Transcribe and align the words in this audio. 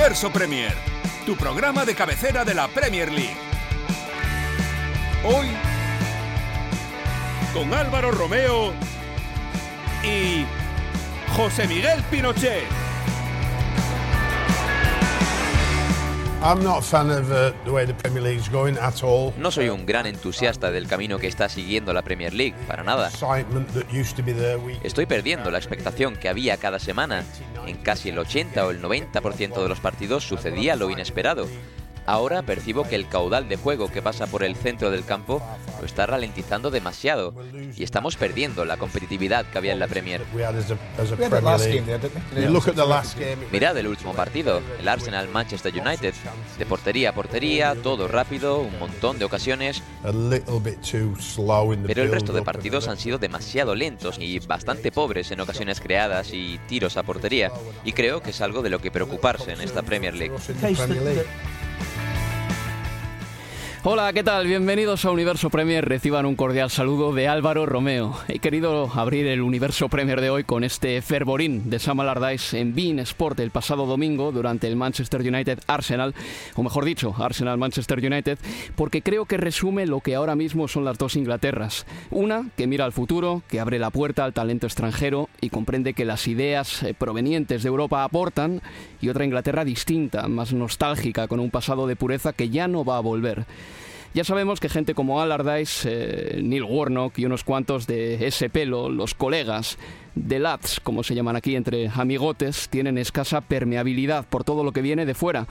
Universo 0.00 0.30
Premier, 0.30 0.72
tu 1.26 1.36
programa 1.36 1.84
de 1.84 1.94
cabecera 1.94 2.42
de 2.42 2.54
la 2.54 2.68
Premier 2.68 3.12
League. 3.12 3.36
Hoy, 5.22 5.48
con 7.52 7.74
Álvaro 7.74 8.10
Romeo 8.10 8.72
y 10.02 10.46
José 11.36 11.68
Miguel 11.68 12.02
Pinochet. 12.10 12.64
I'm 16.42 16.64
not 16.64 16.78
a 16.78 16.80
fan 16.80 17.10
of 17.10 17.28
the 17.28 17.70
way 17.70 17.84
the 17.84 17.92
Premier 17.92 18.22
League's 18.22 18.48
going 18.48 18.78
at 18.80 19.02
all. 19.02 19.34
No 19.36 19.50
soy 19.50 19.68
un 19.68 19.84
gran 19.84 20.06
entusiasta 20.06 20.70
del 20.70 20.88
camino 20.88 21.18
que 21.18 21.26
está 21.26 21.50
siguiendo 21.50 21.92
la 21.92 22.00
Premier 22.00 22.32
League, 22.32 22.54
para 22.66 22.82
nada. 22.82 23.10
Estoy 24.82 25.04
perdiendo 25.04 25.50
la 25.50 25.58
expectación 25.58 26.16
que 26.16 26.30
había 26.30 26.56
cada 26.56 26.78
semana. 26.78 27.22
En 27.70 27.76
casi 27.76 28.08
el 28.08 28.18
80 28.18 28.66
o 28.66 28.70
el 28.72 28.82
90% 28.82 29.62
de 29.62 29.68
los 29.68 29.78
partidos 29.78 30.24
sucedía 30.24 30.74
lo 30.74 30.90
inesperado. 30.90 31.46
Ahora 32.06 32.42
percibo 32.42 32.84
que 32.84 32.96
el 32.96 33.08
caudal 33.08 33.48
de 33.48 33.56
juego 33.56 33.90
que 33.90 34.02
pasa 34.02 34.26
por 34.26 34.42
el 34.42 34.56
centro 34.56 34.90
del 34.90 35.04
campo 35.04 35.42
lo 35.80 35.86
está 35.86 36.06
ralentizando 36.06 36.70
demasiado 36.70 37.34
y 37.76 37.82
estamos 37.82 38.16
perdiendo 38.16 38.64
la 38.64 38.76
competitividad 38.76 39.46
que 39.46 39.58
había 39.58 39.72
en 39.72 39.78
la 39.78 39.86
Premier. 39.86 40.22
Mirad 43.52 43.78
el 43.78 43.86
último 43.86 44.12
partido, 44.14 44.60
el 44.78 44.88
Arsenal-Manchester 44.88 45.72
United. 45.74 46.14
De 46.58 46.66
portería 46.66 47.10
a 47.10 47.14
portería, 47.14 47.74
todo 47.74 48.08
rápido, 48.08 48.58
un 48.60 48.78
montón 48.78 49.18
de 49.18 49.24
ocasiones, 49.24 49.82
pero 51.86 52.02
el 52.02 52.10
resto 52.10 52.32
de 52.32 52.42
partidos 52.42 52.88
han 52.88 52.98
sido 52.98 53.18
demasiado 53.18 53.74
lentos 53.74 54.18
y 54.18 54.38
bastante 54.40 54.92
pobres 54.92 55.30
en 55.30 55.40
ocasiones 55.40 55.80
creadas 55.80 56.32
y 56.32 56.58
tiros 56.68 56.96
a 56.96 57.02
portería. 57.02 57.50
Y 57.84 57.92
creo 57.92 58.22
que 58.22 58.30
es 58.30 58.40
algo 58.40 58.62
de 58.62 58.70
lo 58.70 58.78
que 58.80 58.90
preocuparse 58.90 59.52
en 59.52 59.60
esta 59.60 59.82
Premier 59.82 60.14
League. 60.14 60.34
Hola, 63.82 64.12
¿qué 64.12 64.22
tal? 64.22 64.46
Bienvenidos 64.46 65.06
a 65.06 65.10
Universo 65.10 65.48
Premier. 65.48 65.88
Reciban 65.88 66.26
un 66.26 66.36
cordial 66.36 66.68
saludo 66.68 67.14
de 67.14 67.28
Álvaro 67.28 67.64
Romeo. 67.64 68.14
He 68.28 68.38
querido 68.38 68.90
abrir 68.94 69.26
el 69.26 69.40
Universo 69.40 69.88
Premier 69.88 70.20
de 70.20 70.28
hoy 70.28 70.44
con 70.44 70.64
este 70.64 71.00
fervorín 71.00 71.70
de 71.70 71.78
Sam 71.78 72.00
Allardyce 72.00 72.60
en 72.60 72.74
Bein 72.74 72.98
Sport 72.98 73.40
el 73.40 73.50
pasado 73.50 73.86
domingo 73.86 74.32
durante 74.32 74.68
el 74.68 74.76
Manchester 74.76 75.22
United 75.22 75.60
Arsenal, 75.66 76.14
o 76.56 76.62
mejor 76.62 76.84
dicho, 76.84 77.14
Arsenal 77.16 77.56
Manchester 77.56 78.04
United, 78.04 78.38
porque 78.76 79.00
creo 79.00 79.24
que 79.24 79.38
resume 79.38 79.86
lo 79.86 80.00
que 80.00 80.14
ahora 80.14 80.36
mismo 80.36 80.68
son 80.68 80.84
las 80.84 80.98
dos 80.98 81.16
Inglaterras. 81.16 81.86
Una 82.10 82.50
que 82.58 82.66
mira 82.66 82.84
al 82.84 82.92
futuro, 82.92 83.42
que 83.48 83.60
abre 83.60 83.78
la 83.78 83.88
puerta 83.88 84.26
al 84.26 84.34
talento 84.34 84.66
extranjero 84.66 85.30
y 85.40 85.48
comprende 85.48 85.94
que 85.94 86.04
las 86.04 86.28
ideas 86.28 86.82
eh, 86.82 86.92
provenientes 86.92 87.62
de 87.62 87.68
Europa 87.70 88.04
aportan, 88.04 88.60
y 89.00 89.08
otra 89.08 89.24
Inglaterra 89.24 89.64
distinta, 89.64 90.28
más 90.28 90.52
nostálgica, 90.52 91.28
con 91.28 91.40
un 91.40 91.50
pasado 91.50 91.86
de 91.86 91.96
pureza 91.96 92.34
que 92.34 92.50
ya 92.50 92.68
no 92.68 92.84
va 92.84 92.98
a 92.98 93.00
volver. 93.00 93.46
Ya 94.12 94.24
sabemos 94.24 94.58
que 94.58 94.68
gente 94.68 94.94
como 94.94 95.20
Allardyce, 95.20 95.88
eh, 95.88 96.42
Neil 96.42 96.64
Warnock 96.64 97.16
y 97.18 97.26
unos 97.26 97.44
cuantos 97.44 97.86
de 97.86 98.26
ese 98.26 98.50
pelo, 98.50 98.88
los 98.88 99.14
colegas, 99.14 99.78
de 100.16 100.40
lads, 100.40 100.80
como 100.80 101.04
se 101.04 101.14
llaman 101.14 101.36
aquí 101.36 101.54
entre 101.54 101.88
amigotes, 101.88 102.68
tienen 102.68 102.98
escasa 102.98 103.40
permeabilidad 103.40 104.26
por 104.26 104.42
todo 104.42 104.64
lo 104.64 104.72
que 104.72 104.82
viene 104.82 105.06
de 105.06 105.14
fuera, 105.14 105.46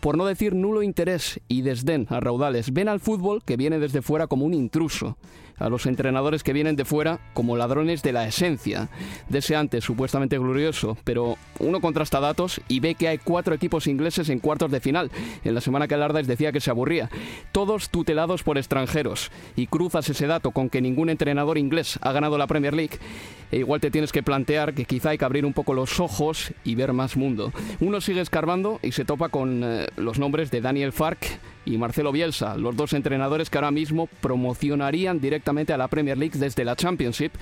por 0.00 0.18
no 0.18 0.26
decir 0.26 0.54
nulo 0.54 0.82
interés 0.82 1.40
y 1.48 1.62
desdén 1.62 2.06
a 2.10 2.20
raudales. 2.20 2.74
Ven 2.74 2.88
al 2.88 3.00
fútbol 3.00 3.42
que 3.44 3.56
viene 3.56 3.78
desde 3.78 4.02
fuera 4.02 4.26
como 4.26 4.44
un 4.44 4.52
intruso, 4.52 5.16
a 5.58 5.68
los 5.68 5.86
entrenadores 5.86 6.42
que 6.42 6.52
vienen 6.52 6.76
de 6.76 6.84
fuera 6.84 7.20
como 7.34 7.56
ladrones 7.56 8.02
de 8.02 8.12
la 8.12 8.26
esencia, 8.26 8.88
de 9.28 9.38
ese 9.38 9.56
antes 9.56 9.84
supuestamente 9.84 10.38
glorioso, 10.38 10.96
pero 11.04 11.36
uno 11.58 11.80
contrasta 11.80 12.20
datos 12.20 12.60
y 12.68 12.80
ve 12.80 12.94
que 12.94 13.08
hay 13.08 13.18
cuatro 13.18 13.54
equipos 13.54 13.86
ingleses 13.86 14.28
en 14.28 14.38
cuartos 14.38 14.70
de 14.70 14.80
final. 14.80 15.10
En 15.44 15.54
la 15.54 15.60
semana 15.60 15.88
que 15.88 15.94
Allardyce 15.94 16.28
decía 16.28 16.52
que 16.52 16.60
se 16.60 16.70
aburría, 16.70 17.10
todos 17.52 17.90
tutelados 17.90 18.42
por 18.42 18.58
extranjeros, 18.58 19.30
y 19.56 19.66
cruzas 19.66 20.08
ese 20.08 20.26
dato 20.26 20.50
con 20.50 20.70
que 20.70 20.80
ningún 20.80 21.10
entrenador 21.10 21.58
inglés 21.58 21.98
ha 22.02 22.12
ganado 22.12 22.38
la 22.38 22.46
Premier 22.46 22.74
League, 22.74 22.98
e 23.50 23.58
igual 23.58 23.80
te 23.80 23.90
tienes 23.90 24.12
que 24.12 24.22
plantear 24.22 24.74
que 24.74 24.86
quizá 24.86 25.10
hay 25.10 25.18
que 25.18 25.24
abrir 25.24 25.44
un 25.44 25.52
poco 25.52 25.74
los 25.74 26.00
ojos 26.00 26.52
y 26.64 26.74
ver 26.74 26.92
más 26.92 27.16
mundo. 27.16 27.52
Uno 27.80 28.00
sigue 28.00 28.20
escarbando 28.20 28.80
y 28.82 28.92
se 28.92 29.04
topa 29.04 29.28
con 29.28 29.62
eh, 29.62 29.86
los 29.96 30.18
nombres 30.18 30.50
de 30.50 30.62
Daniel 30.62 30.92
Fark 30.92 31.18
y 31.64 31.76
Marcelo 31.76 32.12
Bielsa, 32.12 32.56
los 32.56 32.76
dos 32.76 32.92
entrenadores 32.92 33.50
que 33.50 33.58
ahora 33.58 33.70
mismo 33.70 34.08
promocionarían 34.20 35.20
directamente 35.20 35.41
a 35.44 35.76
la 35.76 35.88
Premier 35.88 36.16
League 36.16 36.38
desde 36.38 36.64
la 36.64 36.76
Championship 36.76 37.32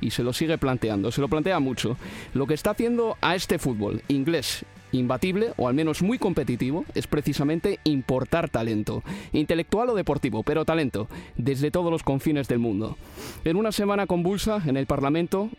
y 0.00 0.10
se 0.10 0.22
lo 0.22 0.32
sigue 0.32 0.58
planteando, 0.58 1.10
se 1.10 1.20
lo 1.20 1.28
plantea 1.28 1.60
mucho. 1.60 1.96
Lo 2.34 2.46
que 2.46 2.54
está 2.54 2.70
haciendo 2.70 3.16
a 3.20 3.34
este 3.34 3.58
fútbol 3.58 4.02
inglés 4.08 4.64
imbatible 4.92 5.52
o 5.56 5.68
al 5.68 5.74
menos 5.74 6.02
muy 6.02 6.18
competitivo 6.18 6.84
es 6.94 7.06
precisamente 7.06 7.80
importar 7.84 8.48
talento, 8.48 9.02
intelectual 9.32 9.90
o 9.90 9.94
deportivo, 9.94 10.42
pero 10.42 10.64
talento, 10.64 11.08
desde 11.36 11.70
todos 11.70 11.90
los 11.90 12.02
confines 12.02 12.48
del 12.48 12.58
mundo. 12.58 12.96
En 13.44 13.56
una 13.56 13.72
semana 13.72 14.06
convulsa 14.06 14.62
en 14.66 14.76
el 14.76 14.86
Parlamento, 14.86 15.50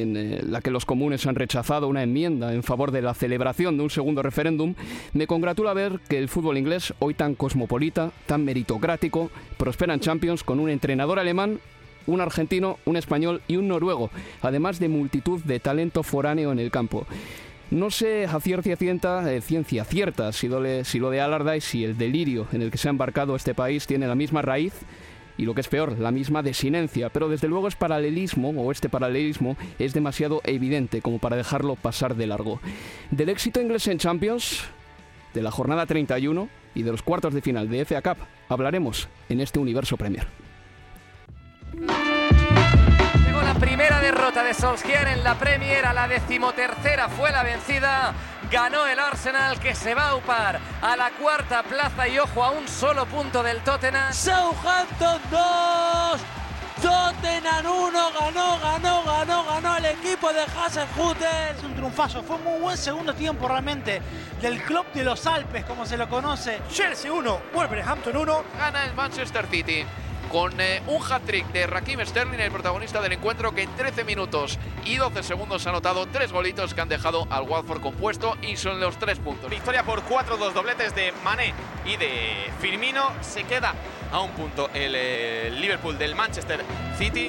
en 0.00 0.16
eh, 0.16 0.40
la 0.48 0.60
que 0.60 0.70
los 0.70 0.84
comunes 0.86 1.26
han 1.26 1.34
rechazado 1.34 1.88
una 1.88 2.02
enmienda 2.02 2.54
en 2.54 2.62
favor 2.62 2.90
de 2.90 3.02
la 3.02 3.14
celebración 3.14 3.76
de 3.76 3.82
un 3.82 3.90
segundo 3.90 4.22
referéndum, 4.22 4.74
me 5.12 5.26
congratula 5.26 5.74
ver 5.74 6.00
que 6.08 6.18
el 6.18 6.28
fútbol 6.28 6.56
inglés, 6.58 6.94
hoy 6.98 7.14
tan 7.14 7.34
cosmopolita, 7.34 8.10
tan 8.26 8.44
meritocrático, 8.44 9.30
prospera 9.58 9.94
en 9.94 10.00
Champions 10.00 10.42
con 10.44 10.60
un 10.60 10.70
entrenador 10.70 11.18
alemán 11.18 11.58
un 12.06 12.20
argentino, 12.20 12.78
un 12.84 12.96
español 12.96 13.42
y 13.46 13.56
un 13.56 13.68
noruego, 13.68 14.10
además 14.40 14.80
de 14.80 14.88
multitud 14.88 15.40
de 15.44 15.60
talento 15.60 16.02
foráneo 16.02 16.50
en 16.50 16.58
el 16.58 16.72
campo. 16.72 17.06
No 17.70 17.90
sé 17.90 18.26
a 18.26 18.40
ciencia 18.40 18.76
cierta, 18.76 19.32
eh, 19.32 19.40
ciencia 19.40 19.84
cierta 19.84 20.32
si, 20.32 20.48
lo 20.48 20.60
de- 20.60 21.20
Allardyce 21.20 21.78
y 21.78 21.84
el 21.84 21.96
delirio 21.96 22.46
en 22.52 22.60
el 22.60 22.70
que 22.70 22.76
se 22.76 22.88
ha 22.88 22.90
embarcado 22.90 23.36
este 23.36 23.54
país 23.54 23.86
tiene 23.86 24.06
la 24.06 24.14
misma 24.14 24.42
raíz 24.42 24.74
y 25.36 25.44
lo 25.44 25.54
que 25.54 25.60
es 25.62 25.68
peor, 25.68 25.98
la 25.98 26.10
misma 26.10 26.42
desinencia, 26.42 27.08
pero 27.10 27.28
desde 27.28 27.48
luego 27.48 27.68
es 27.68 27.76
paralelismo, 27.76 28.50
o 28.50 28.72
este 28.72 28.88
paralelismo 28.88 29.56
es 29.78 29.94
demasiado 29.94 30.40
evidente 30.44 31.02
como 31.02 31.18
para 31.18 31.36
dejarlo 31.36 31.76
pasar 31.76 32.14
de 32.16 32.26
largo. 32.26 32.60
Del 33.10 33.28
éxito 33.28 33.60
inglés 33.60 33.86
en 33.88 33.98
Champions, 33.98 34.64
de 35.34 35.42
la 35.42 35.50
jornada 35.50 35.86
31 35.86 36.48
y 36.74 36.82
de 36.82 36.90
los 36.90 37.02
cuartos 37.02 37.34
de 37.34 37.42
final 37.42 37.68
de 37.68 37.84
FA 37.84 38.02
Cup 38.02 38.18
hablaremos 38.48 39.08
en 39.28 39.40
este 39.40 39.58
universo 39.58 39.96
Premier. 39.96 40.26
Llegó 43.24 43.42
la 43.42 43.54
primera 43.54 44.00
derrota 44.00 44.44
de 44.44 44.54
Solskjaer 44.54 45.08
en 45.08 45.24
la 45.24 45.38
Premier, 45.38 45.86
a 45.86 45.92
la 45.92 46.08
decimotercera 46.08 47.08
fue 47.08 47.32
la 47.32 47.42
vencida. 47.42 48.14
Ganó 48.52 48.86
el 48.86 48.98
Arsenal 48.98 49.58
que 49.58 49.74
se 49.74 49.94
va 49.94 50.10
a 50.10 50.16
upar 50.16 50.60
a 50.82 50.94
la 50.94 51.10
cuarta 51.12 51.62
plaza 51.62 52.06
y 52.06 52.18
ojo 52.18 52.44
a 52.44 52.50
un 52.50 52.68
solo 52.68 53.06
punto 53.06 53.42
del 53.42 53.62
Tottenham. 53.62 54.12
Southampton 54.12 55.22
2, 55.30 56.20
Tottenham 56.82 57.64
1, 57.64 58.10
ganó, 58.12 58.60
ganó, 58.60 59.02
ganó, 59.04 59.44
ganó 59.46 59.76
el 59.78 59.86
equipo 59.86 60.30
de 60.34 60.42
Hasenhutel. 60.42 61.56
Es 61.56 61.64
un 61.64 61.74
triunfazo, 61.74 62.22
fue 62.22 62.36
muy 62.40 62.60
buen 62.60 62.76
segundo 62.76 63.14
tiempo 63.14 63.48
realmente 63.48 64.02
del 64.42 64.62
Club 64.62 64.84
de 64.92 65.04
los 65.04 65.26
Alpes, 65.26 65.64
como 65.64 65.86
se 65.86 65.96
lo 65.96 66.06
conoce. 66.10 66.60
Chelsea 66.70 67.10
1, 67.10 67.40
Wolverhampton 67.54 68.14
1. 68.14 68.44
Gana 68.58 68.84
el 68.84 68.92
Manchester 68.92 69.46
City. 69.46 69.86
Con 70.32 70.58
eh, 70.60 70.82
un 70.86 71.00
hat-trick 71.02 71.46
de 71.52 71.66
Rakim 71.66 72.00
Sterling, 72.00 72.40
el 72.40 72.50
protagonista 72.50 73.02
del 73.02 73.12
encuentro, 73.12 73.54
que 73.54 73.62
en 73.62 73.76
13 73.76 74.02
minutos 74.04 74.58
y 74.86 74.96
12 74.96 75.22
segundos 75.22 75.66
ha 75.66 75.70
anotado 75.70 76.06
tres 76.06 76.32
golitos 76.32 76.72
que 76.72 76.80
han 76.80 76.88
dejado 76.88 77.26
al 77.28 77.42
Watford 77.42 77.82
compuesto 77.82 78.38
y 78.40 78.56
son 78.56 78.80
los 78.80 78.98
tres 78.98 79.18
puntos. 79.18 79.50
Victoria 79.50 79.84
por 79.84 80.02
4-2 80.02 80.54
dobletes 80.54 80.94
de 80.94 81.12
Mané 81.22 81.52
y 81.84 81.96
de 81.98 82.50
Firmino. 82.60 83.12
Se 83.20 83.44
queda 83.44 83.74
a 84.10 84.20
un 84.20 84.30
punto 84.30 84.70
el 84.72 84.94
eh, 84.96 85.50
Liverpool 85.50 85.98
del 85.98 86.14
Manchester 86.14 86.64
City. 86.96 87.28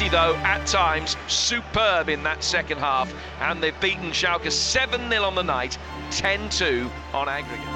City, 0.00 0.12
though, 0.12 0.34
at 0.36 0.66
times 0.66 1.14
superb 1.28 2.08
in 2.08 2.22
that 2.22 2.42
second 2.42 2.78
half, 2.78 3.12
and 3.38 3.62
they've 3.62 3.78
beaten 3.82 4.12
Schalke 4.12 4.50
7 4.50 5.10
0 5.10 5.22
on 5.22 5.34
the 5.34 5.42
night, 5.42 5.76
10 6.10 6.48
2 6.48 6.90
on 7.12 7.28
aggregate. 7.28 7.68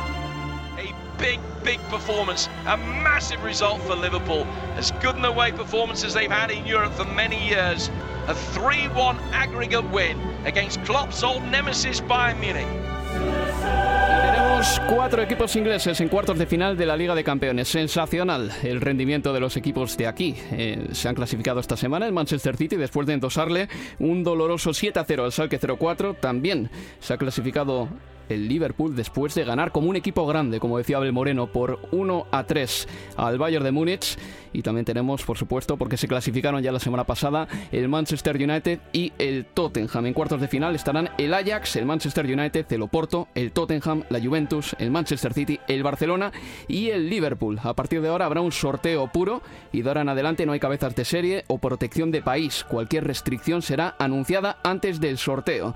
A 0.78 0.94
big, 1.18 1.38
big 1.62 1.78
performance, 1.90 2.48
a 2.64 2.78
massive 2.78 3.44
result 3.44 3.82
for 3.82 3.94
Liverpool. 3.94 4.46
As 4.76 4.90
good 5.02 5.16
an 5.16 5.26
away 5.26 5.52
performance 5.52 6.02
as 6.02 6.14
they've 6.14 6.30
had 6.30 6.50
in 6.50 6.64
Europe 6.64 6.94
for 6.94 7.04
many 7.04 7.46
years. 7.46 7.90
A 8.26 8.34
3 8.34 8.88
1 8.88 9.18
aggregate 9.34 9.90
win 9.90 10.18
against 10.46 10.82
Klopp's 10.84 11.22
old 11.22 11.42
nemesis 11.42 12.00
Bayern 12.00 12.40
Munich. 12.40 13.83
Tenemos 14.22 14.80
cuatro 14.88 15.22
equipos 15.22 15.56
ingleses 15.56 16.00
en 16.00 16.08
cuartos 16.08 16.38
de 16.38 16.46
final 16.46 16.76
de 16.76 16.86
la 16.86 16.96
Liga 16.96 17.14
de 17.14 17.24
Campeones. 17.24 17.68
Sensacional 17.68 18.50
el 18.62 18.80
rendimiento 18.80 19.32
de 19.32 19.40
los 19.40 19.56
equipos 19.56 19.96
de 19.96 20.06
aquí. 20.06 20.34
Eh, 20.52 20.88
se 20.92 21.08
han 21.08 21.14
clasificado 21.14 21.60
esta 21.60 21.76
semana 21.76 22.06
el 22.06 22.12
Manchester 22.12 22.56
City 22.56 22.76
después 22.76 23.06
de 23.06 23.14
endosarle 23.14 23.68
un 23.98 24.22
doloroso 24.22 24.72
7 24.72 24.98
a 24.98 25.04
0 25.04 25.24
al 25.24 25.32
Salque 25.32 25.58
04. 25.58 26.14
También 26.14 26.70
se 27.00 27.14
ha 27.14 27.16
clasificado 27.18 27.88
el 28.28 28.48
Liverpool 28.48 28.94
después 28.94 29.34
de 29.34 29.44
ganar 29.44 29.72
como 29.72 29.88
un 29.88 29.96
equipo 29.96 30.26
grande, 30.26 30.60
como 30.60 30.78
decía 30.78 30.96
Abel 30.96 31.12
Moreno, 31.12 31.46
por 31.46 31.80
1 31.92 32.26
a 32.30 32.44
3 32.44 32.88
al 33.16 33.38
Bayern 33.38 33.64
de 33.64 33.72
Múnich. 33.72 34.16
Y 34.54 34.62
también 34.62 34.86
tenemos, 34.86 35.22
por 35.24 35.36
supuesto, 35.36 35.76
porque 35.76 35.96
se 35.96 36.08
clasificaron 36.08 36.62
ya 36.62 36.72
la 36.72 36.78
semana 36.78 37.04
pasada, 37.04 37.48
el 37.72 37.88
Manchester 37.88 38.36
United 38.36 38.78
y 38.92 39.12
el 39.18 39.44
Tottenham. 39.44 40.06
En 40.06 40.14
cuartos 40.14 40.40
de 40.40 40.48
final 40.48 40.74
estarán 40.76 41.10
el 41.18 41.34
Ajax, 41.34 41.76
el 41.76 41.84
Manchester 41.84 42.24
United, 42.24 42.64
el 42.70 42.82
Oporto, 42.82 43.28
el 43.34 43.50
Tottenham, 43.50 44.04
la 44.08 44.20
Juventus, 44.20 44.76
el 44.78 44.92
Manchester 44.92 45.34
City, 45.34 45.58
el 45.66 45.82
Barcelona 45.82 46.32
y 46.68 46.90
el 46.90 47.10
Liverpool. 47.10 47.58
A 47.62 47.74
partir 47.74 48.00
de 48.00 48.08
ahora 48.08 48.26
habrá 48.26 48.40
un 48.40 48.52
sorteo 48.52 49.08
puro 49.08 49.42
y 49.72 49.82
de 49.82 49.88
ahora 49.88 50.02
en 50.02 50.08
adelante 50.08 50.46
no 50.46 50.52
hay 50.52 50.60
cabezas 50.60 50.94
de 50.94 51.04
serie 51.04 51.44
o 51.48 51.58
protección 51.58 52.12
de 52.12 52.22
país. 52.22 52.64
Cualquier 52.68 53.04
restricción 53.04 53.60
será 53.60 53.96
anunciada 53.98 54.58
antes 54.62 55.00
del 55.00 55.18
sorteo. 55.18 55.74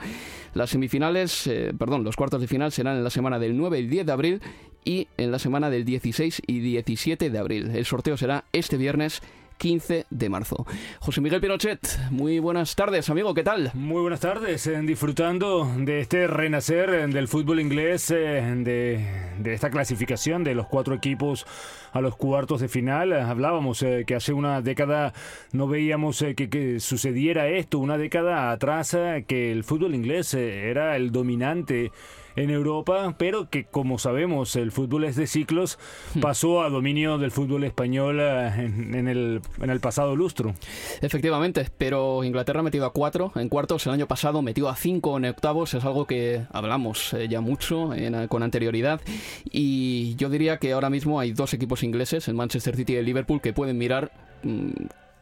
Las 0.55 0.71
semifinales, 0.71 1.47
eh, 1.47 1.73
perdón, 1.79 2.05
los 2.05 2.17
cuartos 2.17 2.41
de 2.41 2.47
final 2.47 2.73
serán 2.73 2.97
en 2.97 3.05
la 3.05 3.11
semana 3.11 3.39
del 3.39 3.57
9 3.57 3.81
y 3.81 3.87
10 3.87 4.07
de 4.07 4.13
abril 4.13 4.43
y 4.89 5.07
en 5.19 5.31
la 5.31 5.39
semana 5.39 5.69
del 5.69 5.85
16 5.85 6.41
y 6.47 6.61
17 6.61 7.29
de 7.29 7.39
abril. 7.39 7.71
El 7.75 7.85
sorteo 7.85 8.17
será 8.17 8.45
este 8.55 8.79
viernes 8.79 9.21
15 9.59 10.07
de 10.09 10.29
marzo. 10.31 10.65
José 11.01 11.21
Miguel 11.21 11.43
Pinochet, 11.43 11.81
muy 12.11 12.39
buenas 12.39 12.75
tardes, 12.75 13.11
amigo, 13.11 13.35
¿qué 13.35 13.43
tal? 13.43 13.71
Muy 13.75 14.01
buenas 14.01 14.21
tardes, 14.21 14.67
eh, 14.67 14.81
disfrutando 14.81 15.71
de 15.77 16.01
este 16.01 16.27
renacer 16.27 16.89
eh, 16.89 17.07
del 17.07 17.29
fútbol 17.29 17.61
inglés, 17.61 18.09
de, 18.09 19.05
de, 19.39 19.53
esta 19.53 19.69
clasificación 19.69 20.43
de 20.43 20.55
los 20.55 20.67
cuatro 20.69 20.95
equipos 20.95 21.45
a 21.93 22.01
los 22.01 22.17
cuartos 22.17 22.63
de 22.63 22.69
final. 22.69 23.13
Hablábamos 23.13 23.85
que 24.07 24.15
hace 24.15 24.33
una 24.33 24.63
década 24.63 25.13
no 25.53 25.69
veíamos 25.69 26.25
que, 26.35 26.49
que, 26.49 26.81
sucediera 26.81 27.49
esto, 27.49 27.79
una 27.79 27.99
década 27.99 28.53
atrás 28.53 28.97
que 29.27 29.53
el 29.53 29.65
fútbol 29.65 29.95
inglés 29.95 30.33
era 30.33 30.97
el 30.97 31.13
dominante 31.13 31.91
en 32.37 32.51
Europa, 32.51 33.15
pero 33.19 33.49
que 33.51 33.65
como 33.65 33.99
sabemos 33.99 34.57
el 34.57 34.73
fútbol 34.73 35.05
es 35.05 35.17
de 35.17 35.27
ciclos, 35.27 35.79
hmm. 36.15 36.21
pasó 36.21 36.63
a 36.63 36.71
dominio 36.71 37.19
del 37.19 37.31
fútbol 37.31 37.65
español 37.65 38.19
eh, 38.21 38.53
en, 38.57 39.09
el, 39.09 39.41
en 39.61 39.71
el 39.71 39.81
pasado 39.81 40.17
lustro. 40.17 40.55
Efectivamente, 41.01 41.67
pero 41.77 42.25
Inglaterra 42.25 42.61
ha 42.61 42.63
metido 42.63 42.87
a 42.87 42.93
cuatro 42.93 43.33
en 43.37 43.49
cuartos, 43.49 43.87
el 43.87 43.93
año 43.93 44.07
pasado 44.07 44.43
metió 44.43 44.69
a 44.69 44.77
cinco 44.77 45.17
en 45.17 45.27
octavos, 45.27 45.75
es 45.75 45.85
algo 45.85 46.07
que 46.07 46.43
hablamos 46.53 47.13
eh, 47.15 47.29
ya 47.29 47.41
mucho 47.41 47.91
con 48.29 48.43
anterioridad 48.43 49.01
y 49.45 50.15
yo 50.17 50.29
diría 50.29 50.59
que 50.59 50.73
ahora 50.73 50.91
mismo 50.91 51.21
hay 51.21 51.33
dos 51.33 51.55
equipos 51.55 51.83
ingleses, 51.83 52.29
el 52.29 52.35
Manchester 52.35 52.77
City 52.77 52.95
y 52.95 52.97
el 52.97 53.07
Liverpool, 53.07 53.41
que 53.41 53.53
pueden 53.53 53.79
mirar 53.79 54.11
mm, 54.43 54.71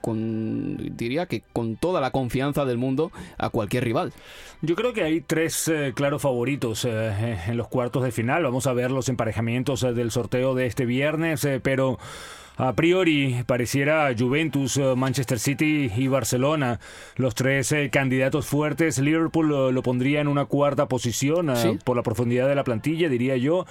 con, 0.06 0.76
diría 0.96 1.26
que 1.26 1.42
con 1.52 1.74
toda 1.74 2.00
la 2.00 2.12
confianza 2.12 2.64
del 2.64 2.78
mundo 2.78 3.10
a 3.38 3.50
cualquier 3.50 3.82
rival. 3.82 4.12
Yo 4.62 4.76
creo 4.76 4.92
que 4.92 5.02
hay 5.02 5.20
tres 5.20 5.66
eh, 5.66 5.94
claros 5.96 6.22
favoritos 6.22 6.84
eh, 6.84 7.40
en 7.48 7.56
los 7.56 7.66
cuartos 7.66 8.04
de 8.04 8.12
final. 8.12 8.44
Vamos 8.44 8.68
a 8.68 8.72
ver 8.72 8.92
los 8.92 9.08
emparejamientos 9.08 9.82
eh, 9.82 9.94
del 9.94 10.12
sorteo 10.12 10.54
de 10.54 10.66
este 10.66 10.86
viernes, 10.86 11.46
pero... 11.62 11.98
A 12.58 12.72
priori 12.72 13.44
pareciera 13.44 14.10
Juventus, 14.18 14.80
Manchester 14.96 15.38
City 15.38 15.92
y 15.94 16.08
Barcelona 16.08 16.80
los 17.16 17.34
tres 17.34 17.74
candidatos 17.92 18.46
fuertes. 18.46 18.98
Liverpool 18.98 19.74
lo, 19.74 19.82
pondría 19.82 20.22
en 20.22 20.26
una 20.26 20.46
cuarta 20.46 20.88
posición 20.88 21.52
por 21.84 21.96
la 21.98 22.02
profundidad 22.02 22.48
de 22.48 22.54
la 22.54 22.64
plantilla, 22.64 23.10
diría 23.10 23.36
yo. 23.36 23.66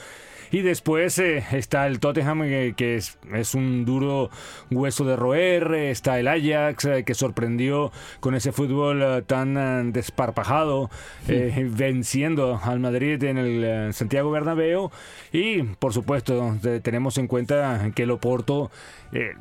Y 0.56 0.62
después 0.62 1.19
eh, 1.19 1.44
está 1.52 1.86
el 1.86 2.00
Tottenham, 2.00 2.44
eh, 2.44 2.75
que 2.78 2.96
es, 2.96 3.19
es, 3.34 3.56
un 3.56 3.84
duro 3.84 4.30
hueso 4.72 5.04
de 5.04 5.18
roer. 5.18 5.74
Está 5.74 6.18
el 6.18 6.30
Ajax, 6.30 6.86
eh, 6.86 7.04
que 7.04 7.13
sorprendió 7.13 7.92
con 8.22 8.36
ese 8.36 8.54
fútbol 8.54 9.25
tan 9.28 9.92
desparpajado, 9.92 10.90
venciendo 11.28 12.57
al 12.63 12.80
Madrid 12.80 13.22
en 13.25 13.38
el 13.38 13.94
Santiago 13.94 14.31
Bernabéu. 14.31 14.92
Y, 15.34 15.63
por 15.63 15.92
supuesto, 15.92 16.57
tenemos 16.81 17.18
en 17.18 17.28
cuenta 17.28 17.92
que 17.94 18.04
el 18.04 18.12
Oporto 18.12 18.72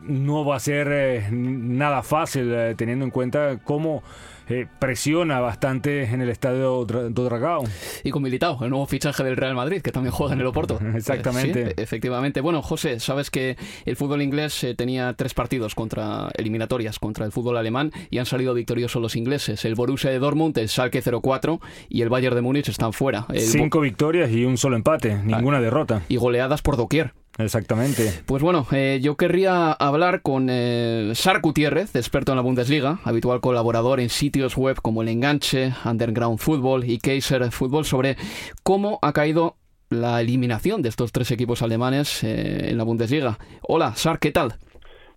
no 0.03 0.45
va 0.45 0.57
a 0.57 0.61
ser 0.61 1.33
nada 1.33 2.03
fácil, 2.03 2.75
teniendo 2.77 3.05
en 3.05 3.13
cuenta 3.13 3.61
cómo 3.63 4.03
eh, 4.49 4.67
presiona 4.79 5.41
bastante 5.41 6.05
en 6.05 6.20
el 6.20 6.29
estadio 6.29 6.85
Dragao. 6.85 7.64
Y 8.02 8.11
con 8.11 8.23
Militao, 8.23 8.58
el 8.62 8.70
nuevo 8.70 8.87
fichaje 8.87 9.25
del 9.25 9.37
Real 9.37 9.55
Madrid, 9.55 9.82
que 9.82 9.93
también 9.93 10.12
juega 10.12 10.35
en 10.35 10.41
el 10.41 10.46
Oporto. 10.46 10.79
Exactamente. 10.94 11.67
Sí, 11.67 11.73
efectivamente. 11.76 12.41
Bueno, 12.41 12.62
José, 12.62 13.00
sabes 13.00 13.31
que 13.31 13.56
el 13.85 13.96
fútbol 13.96 14.23
inglés 14.23 14.62
eh, 14.64 14.75
tenía 14.75 15.14
tres 15.14 15.35
partidos 15.35 15.75
contra 15.75 16.31
eliminatorias 16.37 16.99
contra 16.99 17.25
el 17.25 17.32
fútbol 17.32 17.56
alemán 17.56 17.93
y 18.11 18.19
han 18.19 18.26
salido 18.26 18.55
victoriosos 18.55 19.00
los 19.00 19.17
ingleses. 19.17 19.64
El 19.64 19.75
Borussia 19.75 20.11
de 20.11 20.19
Dortmund, 20.19 20.56
el 20.58 20.69
Schalke 20.69 21.02
04 21.02 21.61
y 21.88 22.02
el 22.02 22.08
Bayern 22.08 22.35
de 22.35 22.43
Múnich 22.43 22.69
están 22.69 22.93
fuera. 22.93 23.26
Cinco 23.37 23.81
victorias 23.81 24.31
y 24.31 24.44
un 24.44 24.58
solo 24.58 24.76
empate, 24.76 25.17
ninguna 25.25 25.61
derrota. 25.61 26.02
Y 26.08 26.17
goleadas 26.17 26.62
por 26.62 26.76
doquier. 26.76 27.12
Exactamente. 27.39 28.13
Pues 28.27 28.43
bueno, 28.43 28.67
eh, 28.71 29.01
yo 29.03 29.17
querría 29.17 29.73
hablar 29.73 30.23
con 30.23 30.47
eh, 30.51 31.13
Sar 31.15 31.41
Gutiérrez, 31.41 31.97
experto 31.97 32.31
en 32.32 32.37
la 32.37 32.43
Bundesliga, 32.43 33.01
habitual 33.05 33.41
colaborador 33.41 33.99
en 33.99 34.08
sitios 34.08 34.56
web 34.56 34.81
como 34.81 35.03
El 35.03 35.08
Enganche, 35.08 35.73
Underground 35.85 36.39
Football 36.39 36.89
y 36.89 36.99
Kaiser 36.99 37.51
Football, 37.51 37.85
sobre 37.85 38.17
cómo 38.63 39.01
ha 39.03 39.13
caído 39.13 39.56
la 39.91 40.20
eliminación 40.20 40.81
de 40.82 40.89
estos 40.89 41.11
tres 41.11 41.31
equipos 41.32 41.63
alemanes 41.63 42.23
eh, 42.23 42.70
en 42.70 42.79
la 42.79 42.85
Bundesliga. 42.85 43.39
Hola, 43.63 43.94
Sar, 43.97 44.20
¿qué 44.20 44.31
tal? 44.31 44.55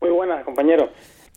Muy 0.01 0.09
buenas, 0.09 0.43
compañero. 0.43 0.89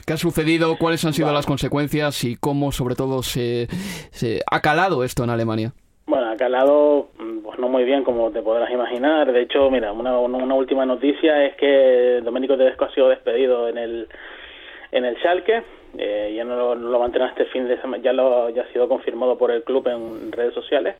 ¿Qué 0.06 0.14
ha 0.14 0.16
sucedido? 0.16 0.76
¿Cuáles 0.78 1.04
han 1.04 1.12
sido 1.12 1.30
las 1.32 1.46
consecuencias? 1.46 2.24
Y 2.24 2.36
cómo, 2.36 2.72
sobre 2.72 2.94
todo, 2.94 3.22
se, 3.22 3.68
se 4.12 4.42
ha 4.50 4.60
calado 4.60 5.04
esto 5.04 5.24
en 5.24 5.30
Alemania. 5.30 5.74
Bueno, 6.10 6.28
ha 6.28 6.36
calado 6.36 7.10
pues 7.44 7.56
no 7.60 7.68
muy 7.68 7.84
bien, 7.84 8.02
como 8.02 8.32
te 8.32 8.42
podrás 8.42 8.68
imaginar. 8.72 9.30
De 9.30 9.42
hecho, 9.42 9.70
mira, 9.70 9.92
una, 9.92 10.18
una 10.18 10.54
última 10.56 10.84
noticia 10.84 11.46
es 11.46 11.54
que 11.54 12.20
Domenico 12.24 12.56
Tedesco 12.56 12.86
ha 12.86 12.92
sido 12.92 13.08
despedido 13.10 13.68
en 13.68 13.78
el 13.78 14.08
en 14.90 15.04
el 15.04 15.16
Schalke. 15.18 15.62
Eh, 15.96 16.32
ya 16.36 16.42
no 16.42 16.56
lo, 16.56 16.74
no 16.74 17.06
este 17.06 17.44
fin 17.46 17.68
de 17.68 17.80
semana, 17.80 18.02
ya, 18.02 18.12
lo, 18.12 18.50
ya 18.50 18.62
ha 18.62 18.72
sido 18.72 18.88
confirmado 18.88 19.38
por 19.38 19.52
el 19.52 19.62
club 19.62 19.86
en 19.86 20.32
redes 20.32 20.52
sociales. 20.52 20.96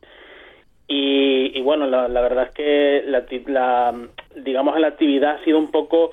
Y, 0.87 1.59
y 1.59 1.61
bueno, 1.61 1.87
la, 1.87 2.07
la, 2.07 2.21
verdad 2.21 2.45
es 2.45 2.51
que 2.53 3.03
la, 3.05 3.25
la, 3.47 3.93
digamos 4.37 4.79
la 4.79 4.87
actividad 4.87 5.31
ha 5.41 5.43
sido 5.43 5.57
un 5.57 5.71
poco 5.71 6.11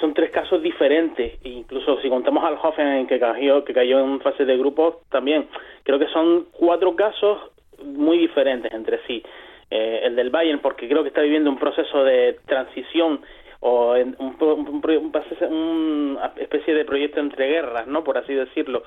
son 0.00 0.14
tres 0.14 0.30
casos 0.30 0.62
diferentes 0.62 1.34
incluso 1.44 2.00
si 2.00 2.08
contamos 2.08 2.42
al 2.44 2.56
Hoffenheim 2.62 3.06
que 3.06 3.20
cayó 3.20 3.62
que 3.62 3.74
cayó 3.74 4.00
en 4.00 4.20
fase 4.20 4.46
de 4.46 4.56
grupos 4.56 4.96
también 5.10 5.46
creo 5.82 5.98
que 5.98 6.06
son 6.08 6.46
cuatro 6.50 6.96
casos 6.96 7.52
muy 7.82 8.18
diferentes 8.18 8.72
entre 8.72 9.00
sí 9.06 9.22
eh, 9.70 10.00
el 10.04 10.16
del 10.16 10.30
Bayern, 10.30 10.60
porque 10.60 10.86
creo 10.86 11.02
que 11.02 11.08
está 11.08 11.22
viviendo 11.22 11.48
un 11.48 11.58
proceso 11.58 12.04
de 12.04 12.38
transición 12.46 13.22
o 13.60 13.96
en 13.96 14.16
un, 14.18 14.36
una 14.38 16.32
especie 16.36 16.74
de 16.74 16.84
proyecto 16.84 17.20
entre 17.20 17.48
guerras, 17.48 17.86
¿no? 17.86 18.04
Por 18.04 18.18
así 18.18 18.34
decirlo, 18.34 18.82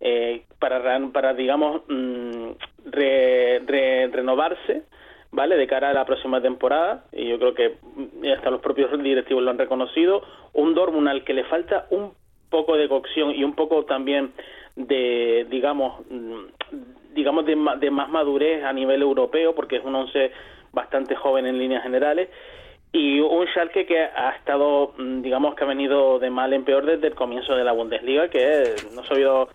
eh, 0.00 0.42
para, 0.58 1.00
para, 1.10 1.32
digamos, 1.32 1.82
mm, 1.88 2.50
renovarse, 4.12 4.82
¿vale? 5.30 5.56
De 5.56 5.66
cara 5.66 5.90
a 5.90 5.94
la 5.94 6.04
próxima 6.04 6.42
temporada, 6.42 7.04
y 7.12 7.28
yo 7.28 7.38
creo 7.38 7.54
que 7.54 7.76
mm, 7.94 8.28
hasta 8.36 8.50
los 8.50 8.60
propios 8.60 8.90
directivos 9.02 9.42
lo 9.42 9.50
han 9.50 9.58
reconocido, 9.58 10.22
un 10.52 10.74
Dortmund 10.74 11.08
al 11.08 11.24
que 11.24 11.32
le 11.32 11.44
falta 11.44 11.86
un 11.90 12.12
poco 12.50 12.76
de 12.76 12.88
cocción 12.88 13.30
y 13.34 13.42
un 13.42 13.54
poco 13.54 13.84
también 13.84 14.32
de, 14.74 15.46
digamos, 15.48 16.04
mm, 16.10 16.46
digamos, 17.16 17.44
de, 17.44 17.56
de 17.80 17.90
más 17.90 18.08
madurez 18.08 18.62
a 18.62 18.72
nivel 18.72 19.02
europeo, 19.02 19.54
porque 19.54 19.76
es 19.76 19.84
un 19.84 19.96
once 19.96 20.30
bastante 20.72 21.16
joven 21.16 21.46
en 21.46 21.58
líneas 21.58 21.82
generales. 21.82 22.28
Y 22.92 23.18
un 23.20 23.46
Schalke 23.48 23.84
que 23.86 24.00
ha 24.00 24.30
estado, 24.38 24.94
mm, 24.96 25.22
digamos 25.22 25.54
que 25.54 25.64
ha 25.64 25.66
venido 25.66 26.18
de 26.18 26.30
mal 26.30 26.52
en 26.52 26.64
peor 26.64 26.86
desde 26.86 27.08
el 27.08 27.14
comienzo 27.14 27.56
de 27.56 27.64
la 27.64 27.72
Bundesliga, 27.72 28.28
que 28.28 28.74
no 28.94 29.00
ha 29.00 29.06
sabido 29.06 29.48